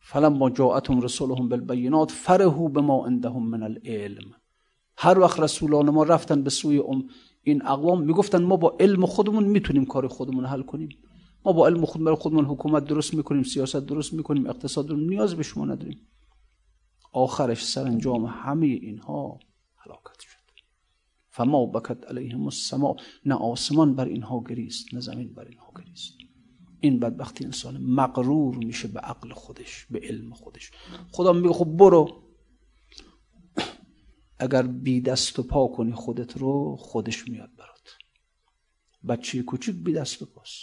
فلما 0.00 0.50
جاءتهم 0.50 1.00
رسولهم 1.00 1.48
بالبینات 1.48 2.10
فرحوا 2.10 2.68
بما 2.68 3.06
عندهم 3.06 3.46
من 3.46 3.62
العلم. 3.62 4.34
هر 4.96 5.18
وقت 5.18 5.40
رسولان 5.40 5.90
ما 5.90 6.02
رفتن 6.02 6.42
به 6.42 6.50
سوی 6.50 6.78
ام 6.78 7.08
این 7.42 7.66
اقوام 7.66 8.02
می‌گفتن 8.02 8.42
ما 8.42 8.56
با 8.56 8.76
علم 8.80 9.06
خودمون 9.06 9.44
می‌تونیم 9.44 9.84
کار 9.84 10.08
خودمون 10.08 10.46
حل 10.46 10.62
کنیم. 10.62 10.88
ما 11.44 11.52
با 11.52 11.66
علم 11.66 11.84
خودمون 11.84 12.14
خودمون 12.14 12.44
حکومت 12.44 12.84
درست 12.84 13.14
می‌کنیم 13.14 13.42
سیاست 13.42 13.76
درست 13.76 14.12
می‌کنیم 14.12 14.46
اقتصاد 14.46 14.90
رو 14.90 14.96
نیاز 14.96 15.34
به 15.34 15.42
شما 15.42 15.64
نداریم. 15.64 16.08
آخرش 17.12 17.64
سرانجام 17.64 18.24
همه 18.24 18.66
اینها 18.66 19.38
هلاکت 19.76 20.20
شد. 20.20 20.33
فما 21.34 21.66
بکت 21.66 22.06
علیهم 22.06 22.44
السما 22.44 22.96
نه 23.26 23.34
آسمان 23.34 23.94
بر 23.94 24.04
اینها 24.04 24.44
گریست 24.48 24.94
نه 24.94 25.00
زمین 25.00 25.34
بر 25.34 25.44
اینها 25.44 25.72
گریست. 25.78 26.14
این 26.80 27.00
بدبختی 27.00 27.44
انسان 27.44 27.78
مقرور 27.78 28.56
میشه 28.56 28.88
به 28.88 29.00
عقل 29.00 29.32
خودش 29.32 29.86
به 29.90 30.00
علم 30.02 30.32
خودش. 30.32 30.70
خدا 31.12 31.32
میگه 31.32 31.52
خب 31.52 31.64
برو. 31.64 32.22
اگر 34.38 34.62
بی 34.62 35.00
دست 35.00 35.38
و 35.38 35.42
پا 35.42 35.68
کنی 35.68 35.92
خودت 35.92 36.36
رو 36.36 36.76
خودش 36.76 37.28
میاد 37.28 37.50
برات. 37.56 37.96
بچه 39.08 39.42
کوچیک 39.42 39.76
بی 39.76 39.92
دست 39.92 40.22
و 40.22 40.26
پاس 40.26 40.60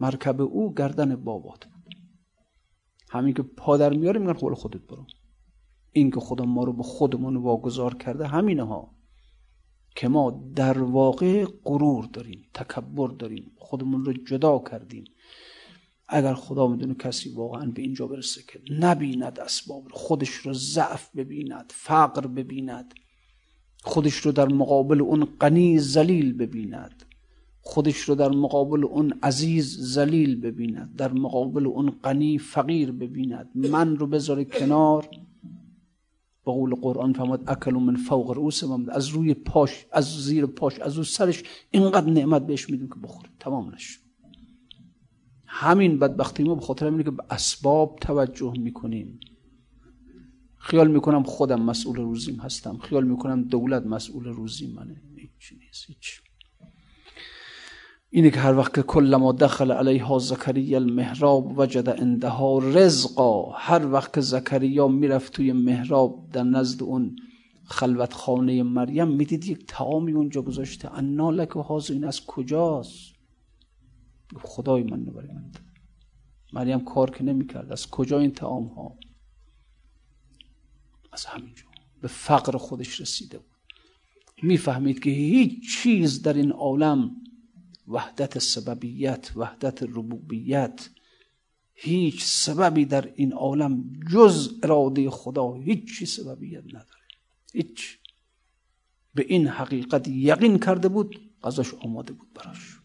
مرکب 0.00 0.40
او 0.40 0.74
گردن 0.74 1.16
بابات 1.16 1.64
بود. 1.64 1.94
همین 3.10 3.34
که 3.34 3.42
پا 3.42 3.76
در 3.76 3.92
میاره 3.92 4.20
میگن 4.20 4.32
خب 4.32 4.54
خودت 4.54 4.80
برو. 4.80 5.06
این 5.92 6.10
که 6.10 6.20
خدا 6.20 6.44
ما 6.44 6.64
رو 6.64 6.72
به 6.72 6.82
خودمون 6.82 7.36
واگذار 7.36 7.94
کرده 7.94 8.26
همینه 8.26 8.62
ها. 8.62 8.97
که 9.98 10.08
ما 10.08 10.52
در 10.54 10.78
واقع 10.78 11.44
غرور 11.64 12.04
داریم 12.04 12.42
تکبر 12.54 13.08
داریم 13.08 13.52
خودمون 13.56 14.04
رو 14.04 14.12
جدا 14.12 14.62
کردیم. 14.70 15.04
اگر 16.08 16.34
خدا 16.34 16.66
می‌دونه 16.66 16.94
کسی 16.94 17.34
واقعا 17.34 17.66
به 17.66 17.82
اینجا 17.82 18.06
برسه 18.06 18.42
که 18.48 18.60
نبیند 18.80 19.40
اسباب 19.40 19.84
خودش 19.90 20.28
رو 20.28 20.52
ضعف 20.52 21.16
ببیند 21.16 21.72
فقر 21.74 22.26
ببیند 22.26 22.94
خودش 23.82 24.14
رو 24.14 24.32
در 24.32 24.48
مقابل 24.48 25.00
اون 25.00 25.24
غنی 25.40 25.78
زلیل 25.78 26.32
ببیند 26.32 27.04
خودش 27.60 27.96
رو 27.96 28.14
در 28.14 28.28
مقابل 28.28 28.84
اون 28.84 29.14
عزیز 29.22 29.76
زلیل 29.80 30.40
ببیند 30.40 30.96
در 30.96 31.12
مقابل 31.12 31.66
اون 31.66 31.90
غنی 31.90 32.38
فقیر 32.38 32.92
ببیند 32.92 33.50
من 33.54 33.96
رو 33.96 34.06
بذاره 34.06 34.44
کنار. 34.44 35.08
با 36.48 36.54
قول 36.54 36.74
قرآن 36.74 37.12
فرماد 37.12 37.44
اکلو 37.46 37.80
من 37.80 37.96
فوق 37.96 38.30
رؤوس 38.30 38.64
از 38.88 39.08
روی 39.08 39.34
پاش 39.34 39.86
از 39.92 40.24
زیر 40.24 40.46
پاش 40.46 40.78
از 40.78 40.94
روی 40.94 41.04
سرش 41.04 41.42
اینقدر 41.70 42.10
نعمت 42.10 42.46
بهش 42.46 42.70
میدیم 42.70 42.88
که 42.88 42.94
بخوره. 43.02 43.30
تمام 43.40 43.74
نشد 43.74 44.00
همین 45.46 45.98
بدبختی 45.98 46.42
ما 46.42 46.54
به 46.54 46.60
خاطر 46.60 46.86
اینه 46.86 47.02
که 47.02 47.10
به 47.10 47.24
اسباب 47.30 47.98
توجه 48.00 48.52
می‌کنیم. 48.58 49.20
خیال 50.56 50.90
می‌کنم 50.90 51.22
خودم 51.22 51.62
مسئول 51.62 51.96
روزیم 51.96 52.36
هستم. 52.36 52.78
خیال 52.78 53.04
می‌کنم 53.04 53.42
دولت 53.42 53.86
مسئول 53.86 54.24
روزی 54.24 54.66
منه. 54.66 55.02
هیچ 55.16 55.52
نیست 55.60 55.84
هیچ. 55.86 56.22
اینه 58.10 58.30
که 58.30 58.40
هر 58.40 58.56
وقت 58.58 58.74
که 58.74 58.82
کلما 58.82 59.32
دخل 59.32 59.72
علیها 59.72 60.18
زکریا 60.18 60.78
المهراب 60.78 61.58
وجد 61.58 61.90
عندها 61.90 62.58
رزقا. 62.58 63.52
هر 63.52 63.92
وقت 63.92 64.14
که 64.14 64.20
زکریا 64.20 64.88
می‌رفت 64.88 65.32
توی 65.32 65.52
محراب 65.52 66.28
در 66.32 66.42
نزد 66.42 66.82
اون 66.82 67.16
خلوت 67.64 68.12
خانه 68.12 68.62
مریم 68.62 69.08
می‌دید 69.08 69.44
یک 69.44 69.66
تعامی 69.66 70.12
اونجا 70.12 70.42
گذاشته. 70.42 70.94
انا 70.94 71.30
لک 71.30 71.56
و 71.56 71.72
این 71.90 72.04
از 72.04 72.26
کجاست؟ 72.26 73.14
خدای 74.42 74.82
من 74.82 75.04
برای 75.04 75.28
من 75.28 75.50
مریم 76.52 76.80
کار 76.80 77.10
که 77.10 77.24
نمی‌کرد. 77.24 77.72
از 77.72 77.90
کجا 77.90 78.18
این 78.18 78.30
تعام 78.30 78.66
ها 78.66 78.96
از 81.12 81.24
همینجا 81.24 81.64
به 82.02 82.08
فقر 82.08 82.58
خودش 82.58 83.00
رسیده 83.00 83.38
بود. 83.38 83.46
می‌فهمید 84.42 85.00
که 85.00 85.10
هیچ 85.10 85.78
چیز 85.82 86.22
در 86.22 86.32
این 86.32 86.52
عالم 86.52 87.10
وحدت 87.88 88.38
سببیت 88.38 89.30
وحدت 89.36 89.82
ربوبیت. 89.82 90.88
هیچ 91.74 92.24
سببی 92.24 92.84
در 92.84 93.12
این 93.14 93.32
عالم 93.32 94.00
جز 94.12 94.58
اراده 94.62 95.10
خدا 95.10 95.54
هیچی 95.54 96.06
سببیت 96.06 96.64
نداره. 96.64 97.06
هیچ. 97.52 97.98
به 99.14 99.24
این 99.28 99.48
حقیقت 99.48 100.08
یقین 100.08 100.58
کرده 100.58 100.88
بود 100.88 101.20
ازش 101.42 101.74
آماده 101.74 102.12
بود 102.12 102.28
براش. 102.34 102.80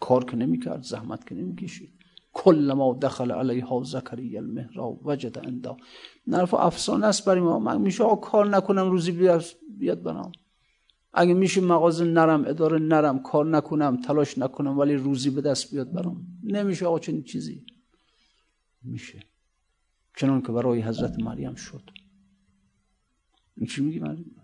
کار 0.00 0.24
که 0.24 0.36
نمی‌کرد 0.36 0.82
زحمت 0.82 1.26
که 1.28 1.34
نمی‌کشید. 1.34 1.92
کل 2.32 2.72
ما 2.76 2.98
دخل 3.02 3.32
علیها 3.32 3.82
زکریا 3.82 4.40
المهراب 4.40 5.06
وجد 5.06 5.38
اندا 5.38 5.76
نرف 6.26 6.54
افسانه 6.54 7.06
است 7.06 7.24
برای 7.24 7.40
ما. 7.40 7.58
من 7.58 7.80
میشه 7.80 8.04
کار 8.22 8.48
نکنم 8.48 8.90
روزی 8.90 9.12
بیاد 9.78 10.02
برام. 10.02 10.32
اگه 11.16 11.34
میشه 11.34 11.60
مغازه 11.60 12.04
نرم 12.04 12.44
اداره 12.44 12.78
نرم 12.78 13.22
کار 13.22 13.46
نکنم 13.46 14.02
تلاش 14.02 14.38
نکنم 14.38 14.78
ولی 14.78 14.94
روزی 14.94 15.30
به 15.30 15.40
دست 15.40 15.70
بیاد 15.70 15.92
برام. 15.92 16.26
نمیشه 16.42 16.86
آقا 16.86 16.98
چنین 16.98 17.22
چیزی. 17.22 17.66
میشه. 18.82 19.22
چنان 20.16 20.42
که 20.42 20.52
برای 20.52 20.82
حضرت 20.82 21.18
مریم 21.18 21.54
شد. 21.54 21.90
این 23.56 23.66
چی 23.66 23.82
میگی 23.82 23.98
مریم؟ 23.98 24.36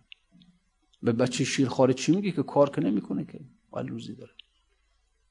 به 1.03 1.13
بچه 1.13 1.45
شیرخواره 1.45 1.95
چی 1.95 2.13
میگی 2.13 2.33
که 2.33 2.43
کار 2.43 2.71
که 2.71 2.81
نمی‌کنه 2.81 3.25
که؟ 3.25 3.41
ولی 3.73 3.89
روزی 3.89 4.15
داره. 4.15 4.33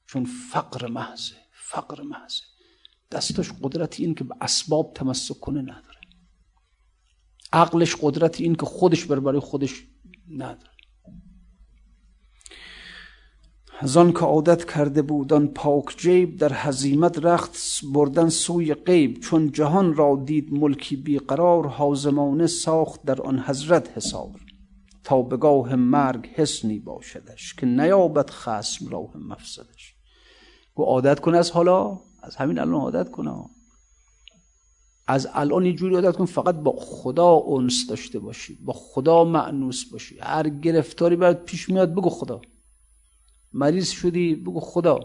چون 0.06 0.24
فقر 0.24 0.86
محضه 0.86 1.36
فقر 1.52 2.02
محضه. 2.02 2.42
دستش 3.10 3.52
قدرتی 3.62 4.04
این 4.04 4.14
که 4.14 4.24
به 4.24 4.34
اسباب 4.40 4.92
تمسک 4.94 5.40
کنه 5.40 5.62
نداره. 5.62 6.00
عقلش 7.52 7.96
قدرتی 8.00 8.44
این 8.44 8.54
که 8.54 8.66
خودش 8.66 9.04
بر 9.04 9.20
برای 9.20 9.40
خودش 9.40 9.84
نداره. 10.28 10.70
زان 13.82 14.12
که 14.12 14.18
عادت 14.18 14.64
کرده 14.64 15.02
بودن 15.02 15.46
پاک 15.46 15.98
جیب 15.98 16.36
در 16.36 16.52
حزیمت 16.52 17.18
رخت 17.18 17.56
بردن 17.94 18.28
سوی 18.28 18.74
غیب 18.74 19.20
چون 19.20 19.52
جهان 19.52 19.94
را 19.94 20.22
دید 20.24 20.52
ملکی 20.52 20.96
بیقرار 20.96 21.66
حازمانه 21.66 22.46
ساخت 22.46 23.02
در 23.02 23.22
آن 23.22 23.38
حضرت 23.38 23.96
حسار 23.96 24.40
تا 25.04 25.22
بگاه 25.22 25.74
مرگ 25.74 26.26
حسنی 26.26 26.78
باشدش 26.78 27.54
که 27.54 27.66
نیابد 27.66 28.30
خسم 28.30 28.88
راه 28.88 29.16
مفسدش. 29.16 29.94
گو 30.74 30.82
عادت 30.82 31.20
کن 31.20 31.34
از 31.34 31.50
حالا 31.50 31.98
از 32.22 32.36
همین 32.36 32.58
الان 32.58 32.80
عادت 32.80 33.10
کنه 33.10 33.44
از 35.06 35.28
الان 35.32 35.62
اینجوری 35.64 35.94
عادت 35.94 36.16
کن 36.16 36.24
فقط 36.24 36.54
با 36.54 36.72
خدا 36.78 37.28
اونس 37.28 37.86
داشته 37.88 38.18
باشی 38.18 38.58
با 38.64 38.72
خدا 38.72 39.24
معنوس 39.24 39.84
باشی. 39.92 40.18
هر 40.18 40.48
گرفتاری 40.48 41.16
برات 41.16 41.44
پیش 41.44 41.68
میاد 41.68 41.92
بگو 41.92 42.10
خدا. 42.10 42.40
مریض 43.52 43.90
شدی 43.90 44.34
بگو 44.34 44.60
خدا. 44.60 45.00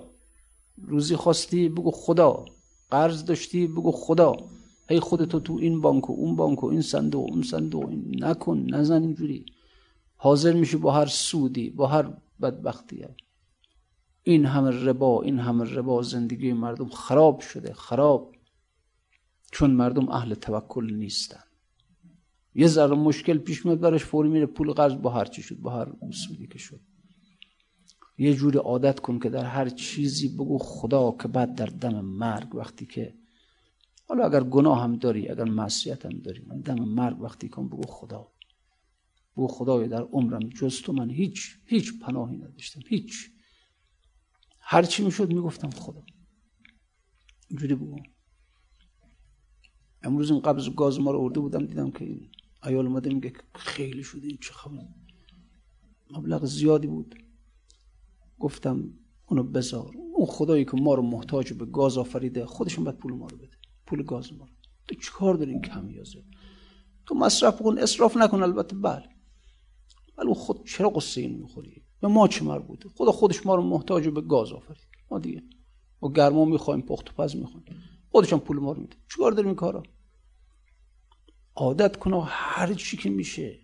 روزی 0.82 1.16
خواستی 1.16 1.70
بگو 1.70 1.92
خدا. 1.92 2.46
قرض 2.92 3.26
داشتی 3.26 3.68
بگو 3.68 3.92
خدا. 3.92 4.36
هی 4.90 5.00
خودتو 5.00 5.40
تو 5.40 5.54
این 5.54 5.82
بانک 5.82 6.10
و 6.10 6.14
اون 6.14 6.36
بانک 6.36 6.64
و 6.64 6.68
این 6.68 6.82
صندوق 6.82 7.32
اون 7.32 7.42
صندوق 7.42 7.90
این. 7.90 8.24
نکن 8.24 8.66
نزن 8.70 9.02
اینجوری. 9.02 9.46
حاضر 10.16 10.54
میشی 10.54 10.78
با 10.78 10.92
هر 10.92 11.06
سودی 11.06 11.70
با 11.70 11.88
هر 11.88 12.14
بدبختی. 12.42 13.06
این 14.24 14.46
همه 14.46 14.70
ربا 14.70 15.22
این 15.22 15.40
همه 15.40 15.64
ربا 15.64 16.02
زندگی 16.02 16.54
مردم 16.54 16.90
خراب 16.90 17.40
شده 17.40 17.74
خراب. 17.74 18.36
چون 19.52 19.72
مردم 19.72 20.10
اهل 20.10 20.34
توکل 20.34 20.94
نیستن. 20.94 21.44
یه 22.56 22.68
ذره 22.68 22.96
مشکل 22.96 23.38
پیش 23.38 23.66
میاد 23.66 23.80
براش 23.80 24.06
فوری 24.06 24.30
میره 24.30 24.46
پول 24.46 24.72
قرض 24.72 24.96
با 24.96 25.10
هر 25.10 25.26
چی 25.26 25.42
شد 25.42 25.56
با 25.56 25.72
هر 25.72 25.88
سودی 26.12 26.48
که 26.48 26.58
شد. 26.58 26.80
یه 28.18 28.34
جوری 28.34 28.58
عادت 28.58 29.00
کن 29.00 29.20
که 29.20 29.30
در 29.30 29.46
هر 29.46 29.70
چیزی 29.70 30.28
بگو 30.28 30.58
خدا 30.58 31.12
که 31.22 31.28
بعد 31.28 31.56
در 31.56 31.66
دم 31.66 32.06
مرگ 32.06 32.56
وقتی 32.56 32.86
که 32.86 33.16
حالا 34.08 34.26
اگر 34.26 34.44
گناه 34.44 34.84
هم 34.84 34.96
داری 34.96 35.30
اگر 35.30 35.44
معصیت 35.44 36.06
هم 36.06 36.20
داری 36.20 36.46
من 36.48 36.62
دم 36.62 36.84
مرگ 36.84 37.22
وقتی 37.22 37.50
کن 37.50 37.68
بگو 37.68 37.84
خدا. 37.88 38.32
بگو 39.38 39.48
خدای 39.48 39.88
در 39.88 40.02
عمرم 40.02 40.50
جز 40.50 40.82
تو 40.82 40.94
من 40.94 41.10
هیچ 41.10 41.58
هیچ 41.66 42.00
پناهی 42.00 42.38
نداشتم 42.38 42.82
هیچ. 42.88 43.32
هر 44.60 44.84
چی 44.84 45.06
می‌شد 45.06 45.34
می‌گفتم 45.34 45.70
خدا. 45.70 46.04
اینجوری 47.48 47.76
بگو. 47.76 48.00
امروز 50.04 50.32
این 50.32 50.40
قبض 50.40 50.70
گاز 50.70 51.00
ما 51.00 51.12
رو 51.12 51.20
ارده 51.20 51.40
بودم 51.40 51.66
دیدم 51.66 51.92
که 51.92 52.06
این 52.06 52.30
ایال 52.64 52.88
اومده 52.88 53.14
میگه 53.14 53.34
خیلی 53.56 54.04
شده 54.04 54.28
این 54.28 54.38
چه 54.38 54.54
خبر 54.54 54.88
مبلغ 56.12 56.46
زیادی 56.46 56.88
بود. 56.88 57.16
گفتم 58.40 58.94
اونو 59.26 59.44
بذار. 59.44 59.92
اون 60.16 60.26
خدایی 60.26 60.66
که 60.66 60.78
ما 60.78 60.94
رو 60.94 61.02
محتاج 61.02 61.54
به 61.54 61.66
گاز 61.66 61.98
آفریده 61.98 62.46
خودشون 62.46 62.84
باید 62.84 62.98
پول 62.98 63.14
ما 63.14 63.28
رو 63.28 63.38
بده. 63.38 63.58
پول 63.86 64.04
گاز 64.04 64.34
ما 64.34 64.46
رو. 64.46 64.52
تو 64.88 64.96
چیکار 64.96 65.36
داری 65.36 65.52
این 65.52 65.62
کمیازه؟ 65.62 66.24
تو 67.06 67.16
مصرف 67.16 67.62
کن 67.62 67.78
اسراف 67.78 68.18
نکن 68.18 68.44
البته. 68.44 68.76
بله. 68.76 69.10
ولی 70.18 70.34
خود 70.34 70.66
چرا 70.66 70.90
قصه 70.90 71.22
این 71.22 71.40
می‌خوری؟ 71.40 71.84
به 72.02 72.08
ما 72.08 72.28
چه 72.28 72.46
مربوطه 72.46 72.90
خدا 72.90 73.12
خودش 73.12 73.46
ما 73.46 73.56
رو 73.56 73.62
محتاج 73.62 74.08
به 74.08 74.22
گاز 74.22 74.52
آفرید. 74.52 74.88
ما 75.12 75.20
دیگه 75.20 75.44
ما 76.02 76.12
گرما 76.12 76.46
می‌خوایم 76.46 76.82
پخت 76.82 77.10
و 77.10 77.14
پز 77.14 77.36
می‌خوایم. 77.36 77.66
خودشون 78.10 78.40
پول 78.40 78.60
ما 78.60 78.72
رو 78.72 78.82
میده. 78.82 78.96
چیکار 79.12 79.32
داریم 79.32 79.48
این 79.48 79.56
کارا؟ 79.56 79.84
عادت 81.56 81.98
کنه 81.98 82.24
هر 82.26 82.74
چی 82.74 82.98
که 82.98 83.10
میشه. 83.10 83.60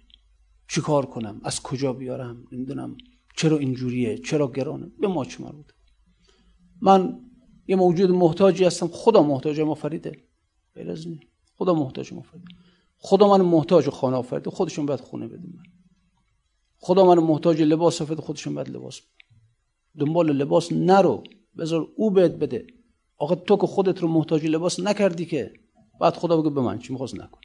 چیکار 0.67 1.05
کنم؟ 1.05 1.41
از 1.43 1.61
کجا 1.61 1.93
بیارم؟ 1.93 2.43
نمی‌دونم. 2.51 2.97
چرا 3.35 3.57
اینجوریه؟ 3.57 4.17
چرا 4.17 4.51
گرانه؟ 4.51 4.91
به 4.99 5.07
ما 5.07 5.25
چه 5.25 5.43
مربوطه 5.43 5.73
من 6.81 7.19
یه 7.67 7.75
موجود 7.75 8.11
محتاجی 8.11 8.63
هستم. 8.63 8.87
خدا 8.87 9.23
محتاج 9.23 9.59
ما 9.59 9.75
فریده. 9.75 10.11
غیر 10.75 10.95
خدا 11.55 11.73
محتاج 11.73 12.13
ما 12.13 12.21
فریده. 12.21 12.47
خدا 12.97 13.37
من 13.37 13.41
محتاج 13.41 13.89
خانه 13.89 14.17
آفریده. 14.17 14.49
خودشون 14.49 14.85
باید 14.85 14.99
خونه 14.99 15.27
بده 15.27 15.47
من 15.47 15.63
خدا 16.77 17.05
من 17.05 17.23
محتاج 17.23 17.61
لباس 17.61 18.01
آفریده. 18.01 18.21
خودشون 18.21 18.55
باید 18.55 18.69
لباس 18.69 18.99
بده 19.01 19.09
دنبال 19.99 20.31
لباس 20.31 20.71
نرو. 20.71 21.23
بذار 21.57 21.87
او 21.95 22.11
بهت 22.11 22.31
بده. 22.31 22.67
آقا 23.17 23.35
تو 23.35 23.57
که 23.57 23.67
خودت 23.67 23.99
رو 23.99 24.07
محتاج 24.07 24.45
لباس 24.45 24.79
نکردی 24.79 25.25
که 25.25 25.53
بعد 26.01 26.13
خدا 26.13 26.41
بگه 26.41 26.49
به 26.49 26.61
من 26.61 26.79
چی 26.79 26.93
می‌خواست 26.93 27.15
نکن. 27.15 27.39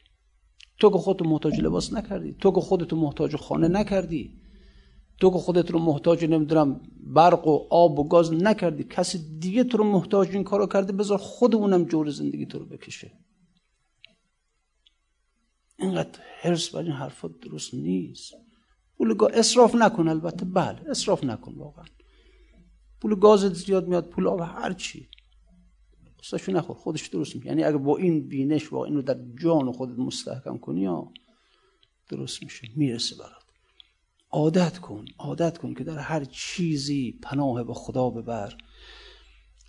تو 0.78 0.90
که 0.90 0.98
خودت 0.98 1.22
محتاج 1.22 1.60
لباس 1.60 1.92
نکردی. 1.92 2.32
تو 2.32 2.50
که 2.50 2.60
خودت 2.60 2.92
محتاج 2.92 3.36
خانه 3.36 3.68
نکردی. 3.68 4.40
تو 5.20 5.30
که 5.30 5.38
خودت 5.38 5.70
رو 5.70 5.78
محتاج 5.78 6.24
نمی‌دونم 6.24 6.80
برق 7.00 7.46
و 7.46 7.66
آب 7.70 7.98
و 7.98 8.08
گاز 8.08 8.32
نکردی 8.32 8.84
کسی 8.84 9.38
دیگه 9.38 9.64
تو 9.64 9.78
رو 9.78 9.84
محتاج 9.84 10.28
این 10.30 10.44
کارو 10.44 10.66
کرده 10.66 10.92
بذار 10.92 11.18
خودمونم 11.18 11.84
جور 11.84 12.10
زندگی 12.10 12.46
تو 12.46 12.58
رو 12.58 12.66
بکشه. 12.66 13.12
اینقدر 15.78 16.20
حرس 16.40 16.68
بر 16.68 16.82
این 16.82 16.92
حرفات 16.92 17.40
درست 17.40 17.74
نیست. 17.74 18.34
پول 18.98 19.14
گاز 19.14 19.30
اصراف 19.32 19.74
نکن 19.74 20.08
البته. 20.08 20.44
بله 20.44 20.90
اصراف 20.90 21.24
نکن 21.24 21.54
واقعا. 21.54 21.84
پول 23.00 23.14
گاز 23.14 23.40
زیاد 23.40 23.88
میاد 23.88 24.08
پول 24.08 24.26
آب 24.26 24.40
هر 24.40 24.72
چی. 24.72 25.08
قصهشو 26.20 26.52
نخور 26.52 26.76
خودش 26.76 27.06
درست 27.06 27.36
میشه 27.36 27.48
یعنی 27.48 27.64
اگه 27.64 27.76
با 27.76 27.96
این 27.96 28.28
بینش 28.28 28.68
با 28.68 28.84
اینو 28.84 29.02
در 29.02 29.18
جان 29.42 29.72
خودت 29.72 29.98
مستحکم 29.98 30.58
کنی 30.58 30.80
یا 30.80 31.12
درست 32.08 32.42
میشه 32.42 32.68
می‌رسه 32.76 33.16
برات. 33.16 33.45
عادت 34.36 34.78
کن 34.78 35.04
عادت 35.18 35.58
کن 35.58 35.74
که 35.74 35.84
در 35.84 35.98
هر 35.98 36.24
چیزی 36.24 37.18
پناه 37.22 37.64
به 37.64 37.74
خدا 37.74 38.10
ببر. 38.10 38.56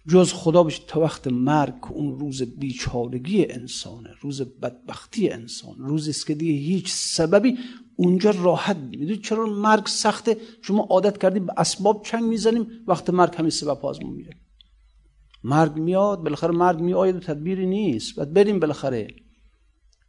جز 0.07 0.33
خدا 0.33 0.63
بشه 0.63 0.81
تا 0.87 0.99
وقت 0.99 1.27
مرگ 1.27 1.73
اون 1.89 2.19
روز 2.19 2.41
بیچارگی 2.41 3.45
انسانه 3.51 4.09
روز 4.21 4.41
بدبختی 4.41 5.29
انسان 5.29 5.75
روزی 5.77 6.09
است 6.09 6.27
که 6.27 6.35
دیگه 6.35 6.53
هیچ 6.53 6.91
سببی 6.91 7.57
اونجا 7.95 8.31
راحت 8.31 8.77
می‌دونید 8.77 9.21
چرا 9.21 9.45
مرگ 9.45 9.85
سخته؟ 9.85 10.37
شما 10.61 10.83
عادت 10.83 11.17
کردیم 11.17 11.45
به 11.45 11.53
اسباب 11.57 12.05
چنگ 12.05 12.23
می‌زنیم 12.23 12.67
وقت 12.87 13.09
مرگ 13.09 13.35
همین 13.35 13.49
سبب 13.49 13.85
آزمون 13.85 14.13
میره 14.13 14.37
مرگ 15.43 15.77
میاد 15.77 16.19
بالاخره 16.19 16.51
مرگ 16.51 16.79
میآید 16.79 17.15
و 17.15 17.19
تدبیری 17.19 17.65
نیست. 17.65 18.15
بعد 18.15 18.33
بریم 18.33 18.59
بالاخره. 18.59 19.07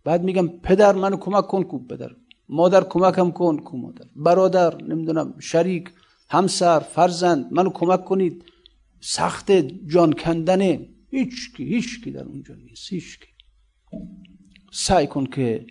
بعد 0.04 0.22
میگم 0.22 0.48
پدر 0.48 0.92
منو 0.92 1.16
کمک 1.16 1.46
کن 1.46 1.62
کو 1.62 1.78
پدر. 1.78 2.11
مادر 2.49 2.84
کمکم 2.84 3.30
کن 3.30 3.57
کو 3.57 3.76
مادر 3.76 4.07
برادر 4.16 4.82
نمی‌دونم 4.82 5.34
شریک 5.38 5.90
همسر 6.30 6.78
فرزند 6.78 7.53
منو 7.53 7.70
کمک 7.70 8.05
کنید. 8.05 8.44
سخت 9.01 9.53
جان 9.86 10.12
کندنه 10.12 10.88
هیچ 11.11 11.57
کی 11.57 11.64
هیچ 11.64 12.05
کی 12.05 12.11
در 12.11 12.24
اونجا 12.24 12.55
نیست 12.55 12.92
هیچ 12.92 13.20
کی 13.20 13.26
سعی 14.72 15.07
کن 15.07 15.26
که 15.26 15.66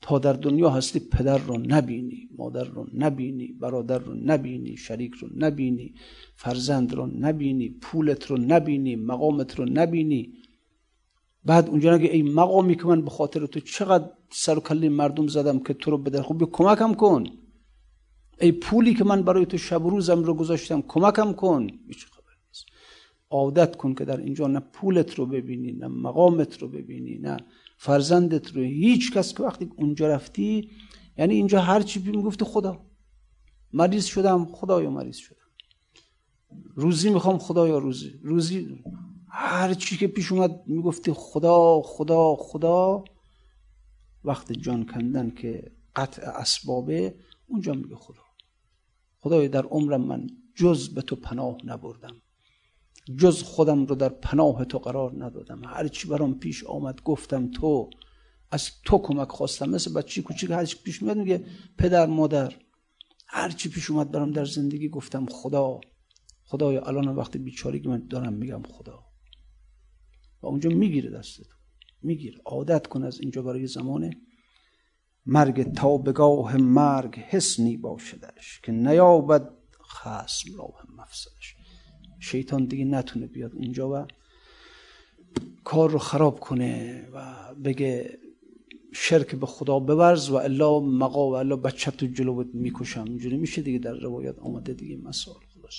تا 0.00 0.18
در 0.18 0.32
دنیا 0.32 0.70
هستی 0.70 1.00
پدر 1.00 1.38
رو 1.38 1.58
نبینی 1.58 2.28
مادر 2.38 2.64
رو 2.64 2.86
نبینی 2.94 3.46
برادر 3.52 3.98
رو 3.98 4.14
نبینی 4.14 4.76
شریک 4.76 5.14
رو 5.14 5.28
نبینی 5.36 5.94
فرزند 6.34 6.94
رو 6.94 7.06
نبینی 7.06 7.68
پولت 7.68 8.26
رو 8.26 8.36
نبینی 8.38 8.96
مقامت 8.96 9.58
رو 9.58 9.64
نبینی. 9.64 10.32
بعد 11.44 11.68
اونجا 11.68 11.96
نگه 11.96 12.10
ای 12.10 12.22
مقامی 12.22 12.76
که 12.76 12.84
من 12.84 13.02
به 13.02 13.10
خاطر 13.10 13.46
تو 13.46 13.60
چقدر 13.60 14.10
سر 14.32 14.58
و 14.58 14.60
کله 14.60 14.88
مردم 14.88 15.26
زدم 15.26 15.58
که 15.58 15.74
تو 15.74 15.90
رو 15.90 15.98
بدر 15.98 16.22
خوب 16.22 16.50
کمکم 16.50 16.94
کن. 16.94 17.24
ای 18.40 18.52
پولی 18.52 18.94
که 18.94 19.04
من 19.04 19.22
برای 19.22 19.46
تو 19.46 19.58
شب 19.58 19.84
و 19.84 19.90
روزم 19.90 20.22
رو 20.22 20.34
گذاشتم 20.34 20.82
کمکم 20.82 21.32
کن. 21.32 21.66
هیچ 21.88 22.06
خبر 22.06 22.32
نیست. 22.48 22.64
عادت 23.30 23.76
کن 23.76 23.94
که 23.94 24.04
در 24.04 24.16
اینجا 24.16 24.46
نه 24.46 24.60
پولت 24.60 25.14
رو 25.14 25.26
ببینی 25.26 25.72
نه 25.72 25.86
مقامت 25.88 26.58
رو 26.58 26.68
ببینی 26.68 27.18
نه 27.18 27.36
فرزندت 27.76 28.52
رو. 28.52 28.62
هیچ 28.62 29.12
کس 29.12 29.34
که 29.34 29.42
وقتی 29.42 29.70
اونجا 29.76 30.08
رفتی 30.08 30.70
یعنی 31.18 31.34
اینجا 31.34 31.60
هر 31.60 31.82
چی 31.82 32.00
می‌گفتی 32.00 32.44
خدا. 32.44 32.80
مریض 33.72 34.04
شدم 34.04 34.44
خدایا 34.44 34.90
مریض 34.90 35.16
شدم. 35.16 35.36
روزی 36.74 37.10
می‌خوام 37.10 37.38
خدایا 37.38 37.78
روزی. 37.78 38.20
روزی 38.22 38.84
هر 39.28 39.74
چی 39.74 39.96
که 39.96 40.06
پیش 40.06 40.32
اومد 40.32 40.62
می‌گفتی 40.66 41.12
خدا 41.12 41.82
خدا 41.84 42.36
خدا. 42.36 43.04
وقت 44.24 44.52
جان 44.52 44.86
کندن 44.86 45.30
که 45.30 45.72
قطع 45.96 46.22
اسبابه 46.22 47.14
اونجا 47.46 47.72
میگه 47.72 47.96
خدا. 47.96 48.22
خدای 49.18 49.48
در 49.48 49.62
عمرم 49.62 50.00
من 50.00 50.26
جز 50.54 50.94
به 50.94 51.02
تو 51.02 51.16
پناه 51.16 51.56
نبردم. 51.64 52.16
جز 53.18 53.42
خودم 53.42 53.86
رو 53.86 53.94
در 53.94 54.08
پناه 54.08 54.64
تو 54.64 54.78
قرار 54.78 55.24
ندادم. 55.24 55.64
هرچی 55.64 56.08
برام 56.08 56.38
پیش 56.38 56.64
آمد 56.64 57.02
گفتم 57.02 57.50
تو 57.50 57.90
از 58.50 58.70
تو 58.84 58.98
کمک 58.98 59.28
خواستم. 59.28 59.70
مثل 59.70 59.92
بچه 59.92 60.22
کوچیک 60.22 60.50
هرچی 60.50 60.76
پیش 60.84 61.02
میاد 61.02 61.16
میگه 61.16 61.44
پدر 61.78 62.06
مادر. 62.06 62.54
هرچی 63.26 63.68
پیش 63.68 63.90
اومد 63.90 64.10
برام 64.10 64.30
در 64.30 64.44
زندگی 64.44 64.88
گفتم 64.88 65.26
خدا. 65.26 65.80
خدایا 66.44 66.82
الان 66.82 67.08
وقتی 67.08 67.38
بیچارگی 67.38 67.88
من 67.88 68.06
دارم 68.06 68.32
میگم 68.32 68.62
خدا. 68.62 69.04
و 70.42 70.46
اونجا 70.46 70.70
می‌گیره 70.70 71.10
دستت 71.10 71.46
می‌گیره 72.02 72.38
عادت 72.44 72.86
کن 72.86 73.04
از 73.04 73.20
اینجا 73.20 73.42
برای 73.42 73.66
زمانه. 73.66 74.10
مرگ 75.26 75.72
تا 75.72 75.98
بگاه 75.98 76.56
مرگ 76.56 77.14
حسنی 77.18 77.76
باشدش 77.76 78.60
که 78.62 78.72
نیابد 78.72 79.50
خسم 79.84 80.56
راه 80.58 80.86
مفسدش. 80.96 81.56
شیطان 82.20 82.64
دیگه 82.64 82.84
نتونه 82.84 83.26
بیاد 83.26 83.54
اونجا 83.54 83.90
و 83.90 84.06
کار 85.64 85.90
رو 85.90 85.98
خراب 85.98 86.40
کنه 86.40 87.08
و 87.12 87.34
بگه 87.64 88.18
شرک 88.92 89.34
به 89.34 89.46
خدا 89.46 89.78
بورز 89.78 90.30
و 90.30 90.34
الا 90.34 90.80
مقا 90.80 91.30
و 91.30 91.34
الا 91.34 91.56
بچه 91.56 91.90
تو 91.90 92.06
جلوت 92.06 92.46
می‌کشم. 92.54 93.04
اینجوری 93.04 93.36
میشه 93.36 93.62
دیگه 93.62 93.78
در 93.78 93.94
روایت 93.94 94.38
آمده 94.38 94.74
دیگه 94.74 94.96
مسائل 94.96 95.36
خلاص 95.54 95.74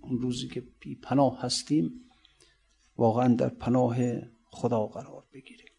اون 0.00 0.18
روزی 0.18 0.48
که 0.48 0.62
بی 0.80 0.94
پناه 0.94 1.40
هستیم 1.40 1.90
واقعا 2.96 3.34
در 3.34 3.48
پناه 3.48 3.96
خدا 4.54 4.86
قرار 4.86 5.24
بگیریم. 5.32 5.74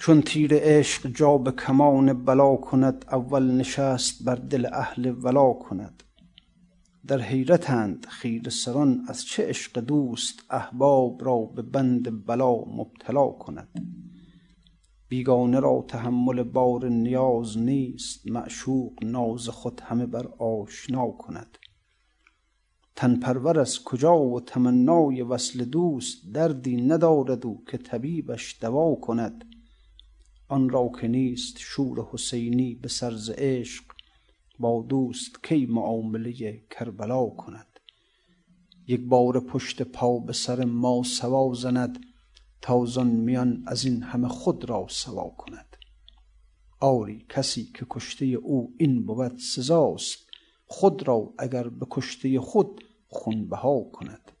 چون 0.00 0.22
تیر 0.22 0.50
عشق 0.54 1.06
جا 1.06 1.38
به 1.38 1.50
کمان 1.50 2.24
بلا 2.24 2.56
کند 2.56 3.04
اول 3.12 3.50
نشست 3.50 4.24
بر 4.24 4.34
دل 4.34 4.66
اهل 4.72 5.14
ولا 5.24 5.52
کند. 5.52 6.02
در 7.06 7.20
حیرتند 7.20 8.06
خیر 8.06 8.48
سران 8.48 9.04
از 9.08 9.24
چه 9.24 9.48
عشق 9.48 9.80
دوست 9.80 10.42
احباب 10.50 11.24
را 11.24 11.38
به 11.38 11.62
بند 11.62 12.26
بلا 12.26 12.54
مبتلا 12.54 13.28
کند. 13.28 13.68
بیگانه 15.08 15.60
را 15.60 15.84
تحمل 15.88 16.42
بار 16.42 16.88
نیاز 16.88 17.58
نیست 17.58 18.26
معشوق 18.26 19.04
ناز 19.04 19.48
خود 19.48 19.80
همه 19.84 20.06
بر 20.06 20.26
آشنا 20.38 21.10
کند. 21.10 21.58
تن 22.98 23.16
پرور 23.16 23.60
از 23.60 23.84
کجا 23.84 24.18
و 24.18 24.40
تمنای 24.40 25.22
وصل 25.22 25.64
دوست 25.64 26.32
دردی 26.32 26.76
ندارد 26.76 27.46
او 27.46 27.64
که 27.70 27.78
طبیبش 27.78 28.58
دوا 28.60 28.94
کند. 28.94 29.44
آن 30.48 30.68
را 30.68 30.90
که 31.00 31.08
نیست 31.08 31.58
شور 31.58 32.06
حسینی 32.12 32.74
به 32.74 32.88
سرز 32.88 33.30
عشق 33.30 33.84
با 34.58 34.82
دوست 34.88 35.44
کی 35.44 35.66
معامله 35.66 36.62
کربلا 36.70 37.26
کند. 37.26 37.80
یک 38.86 39.00
بار 39.00 39.40
پشت 39.40 39.82
پا 39.82 40.18
به 40.18 40.32
سر 40.32 40.64
ما 40.64 41.02
سوا 41.02 41.54
زند 41.54 41.98
تازان 42.62 43.06
میان 43.06 43.62
از 43.66 43.84
این 43.84 44.02
همه 44.02 44.28
خود 44.28 44.70
را 44.70 44.86
سوا 44.88 45.28
کند. 45.38 45.76
آری 46.80 47.26
کسی 47.28 47.64
که 47.74 47.86
کشته 47.90 48.24
او 48.24 48.74
این 48.78 49.06
بود 49.06 49.38
سزاست 49.38 50.18
خود 50.66 51.08
را 51.08 51.34
اگر 51.38 51.68
به 51.68 51.86
کشته 51.90 52.40
خود 52.40 52.84
خونبها 53.08 53.80
کند. 53.92 54.32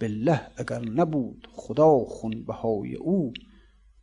بالله 0.00 0.50
اگر 0.56 0.80
نبود 0.80 1.48
خدا 1.52 2.04
خونبهای 2.04 2.94
او 2.94 3.32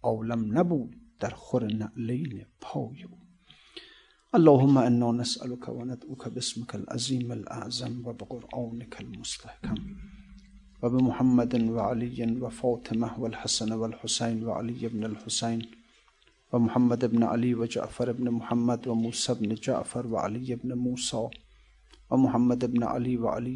عالم 0.03 0.57
نبود 0.57 0.95
در 1.19 1.29
خور 1.29 1.73
نعلین 1.73 2.45
پای 2.61 3.03
او. 3.03 3.17
اللهم 4.35 4.77
انا 4.77 5.11
نسألك 5.11 5.69
وندعوك 5.69 6.27
باسمك 6.27 6.75
العظيم 6.75 7.31
الاعظم 7.31 8.07
وبقرآنك 8.07 9.01
المستحكم 9.01 9.75
وبمحمد 10.83 11.69
وعلي 11.69 12.37
وفاطمة 12.41 13.19
والحسن 13.19 13.71
والحسين 13.71 14.43
وعلي 14.43 14.87
بن 14.87 15.03
الحسين 15.05 15.61
ومحمد 16.53 17.05
بن 17.05 17.23
علي 17.23 17.55
وجعفر 17.55 18.11
بن 18.11 18.31
محمد 18.31 18.87
وموسى 18.87 19.33
بن 19.33 19.55
جعفر 19.55 20.07
وعلي 20.07 20.55
بن 20.55 20.73
موسى 20.73 21.17
ومحمد 21.17 21.23
بن 21.23 21.23
علي 21.23 21.23
وعلي 21.27 21.44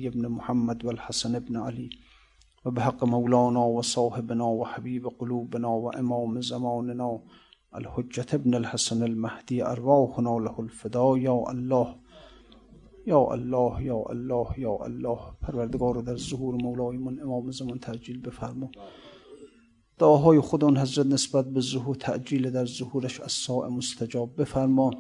بن 0.10 0.28
محمد 0.28 0.86
والحسن 0.86 1.40
بن 1.40 1.58
علي 1.58 1.90
وبحق 2.66 3.04
مولانا 3.04 3.60
وصاحبنا 3.60 4.44
وحبيب 4.44 5.08
قلوبنا 5.08 5.68
وإمام 5.68 6.42
زماننا 6.42 7.20
الحجت 7.76 8.34
ابن 8.34 8.56
الحسن 8.56 9.04
المهدي 9.04 9.64
ارواحنا 9.64 10.40
له 10.40 10.60
الفدا 10.60 11.18
یا 11.18 11.44
الله 11.50 11.96
یا 13.08 13.22
الله 13.34 13.84
یا 13.84 14.04
الله 14.10 14.60
یا 14.60 14.78
الله. 14.82 15.20
پروردگار 15.42 15.96
رو 15.96 16.02
در 16.02 16.16
ظهور 16.16 16.56
مولایمون 16.56 17.22
امام 17.22 17.52
زمان 17.52 17.80
تعجیل 17.80 18.22
بفرما. 18.22 18.72
دعاهای 20.00 20.40
خود 20.40 20.64
اون 20.64 20.78
حضرت 20.78 21.06
نسبت 21.06 21.46
به 21.46 21.62
ظهور 21.62 21.96
تعجیل 21.96 22.50
در 22.50 22.66
ظهورش 22.66 23.20
از 23.20 23.50
مستجاب 23.70 24.42
بفرما. 24.42 24.92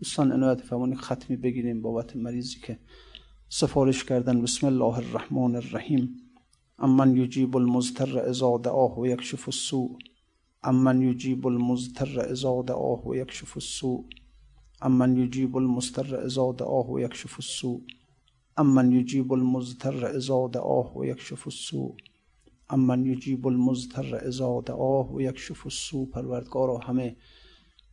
دوستان 0.00 0.32
عنایت 0.32 0.60
فرمانی 0.60 0.96
ختمی 0.96 1.36
بگیریم 1.36 1.82
بابت 1.82 2.16
مریضی 2.16 2.58
که 2.60 2.78
سفارش 3.48 4.04
کردن. 4.04 4.42
بسم 4.42 4.66
الله 4.66 4.96
الرحمن 4.98 5.56
الرحیم. 5.56 6.16
امن 6.78 7.16
یجیب 7.16 7.56
المزتر 7.56 8.18
اذا 8.18 8.58
دعاه 8.58 9.00
و 9.00 9.06
یکشف 9.06 9.48
السوء. 9.48 9.98
امن 10.62 11.02
یجیب 11.02 11.46
المضطر 11.46 12.20
اذا 12.20 12.62
دعاه 12.62 13.08
و 13.08 13.14
یکشف 13.14 13.56
السوء. 13.56 14.04
امن 14.82 15.16
یجیب 15.16 15.56
المضطر 15.56 16.16
اذا 16.16 16.52
دعاه 16.52 16.90
و 16.92 17.00
یکشف 17.00 17.34
السوء. 17.38 17.80
امن 18.56 18.92
یجیب 18.92 19.32
المضطر 19.32 20.04
اذا 20.16 20.48
دعاه 20.48 20.98
و 20.98 21.04
یکشف 21.04 21.46
السوء. 21.46 21.92
امن 22.70 23.06
یجیب 23.06 23.46
المضطر 23.46 24.16
اذا 24.16 24.62
دعاه 24.66 25.14
و 25.14 25.20
یکشف 25.20 25.66
السوء. 25.66 26.06
پروردگارا 26.06 26.78
همه 26.78 27.16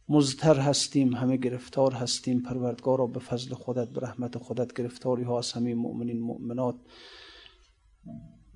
مزتر 0.10 0.60
هستیم 0.60 1.16
همه 1.16 1.38
گرفتار 1.38 1.94
هستیم. 1.94 2.42
پروردگارا 2.42 3.08
به 3.08 3.20
فضل 3.20 3.54
خودت 3.54 3.90
به 3.90 4.02
رحمت 4.02 4.38
خودت 4.38 4.74
گرفتاری 4.74 5.24
ها 5.24 5.38
از 5.40 5.52
همه 5.52 5.76
مؤمنین 5.76 6.20
مؤمنات. 6.20 6.76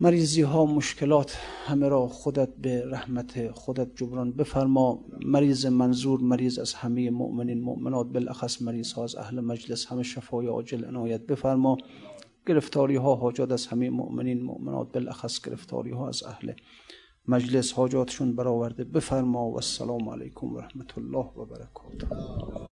مریضی 0.02 0.41
ها 0.41 0.66
مشکلات 0.66 1.38
همه 1.66 1.88
را 1.88 2.08
خودت 2.08 2.56
به 2.56 2.86
رحمت 2.86 3.52
خودت 3.52 3.95
جبران 3.95 4.32
بفرما. 4.32 5.06
مریض 5.26 5.66
منظور 5.66 6.22
مریض 6.22 6.60
از 6.60 6.74
همه 6.74 7.10
مؤمنین 7.10 7.62
مؤمنات. 7.62 8.08
بالاخص 8.08 8.62
مریض 8.62 8.93
ها 8.93 9.04
از 9.04 9.16
اهل 9.16 9.39
مجلس 9.39 9.86
همه 9.86 10.04
شفای 10.04 10.47
عاجل 10.47 10.86
عنایت 10.86 11.22
بفرما. 11.22 11.78
گرفتاری 12.47 12.95
ها 12.95 13.16
حاجات 13.16 13.52
از 13.52 13.68
همه 13.68 13.89
مؤمنین 13.89 14.43
مؤمنات. 14.43 14.91
بالاخص 14.91 15.41
گرفتاری 15.41 15.91
ها 15.91 16.08
از 16.08 16.24
اهل 16.24 16.54
مجلس 17.28 17.74
حاجاتشون 17.74 18.36
برآورده. 18.36 18.84
بفرما 18.84 19.50
و 19.50 19.56
السلام 19.56 20.10
علیکم 20.10 20.54
و 20.54 20.60
رحمت 20.60 20.98
الله 20.98 21.32
و 21.38 21.46
برکاته. 21.46 22.71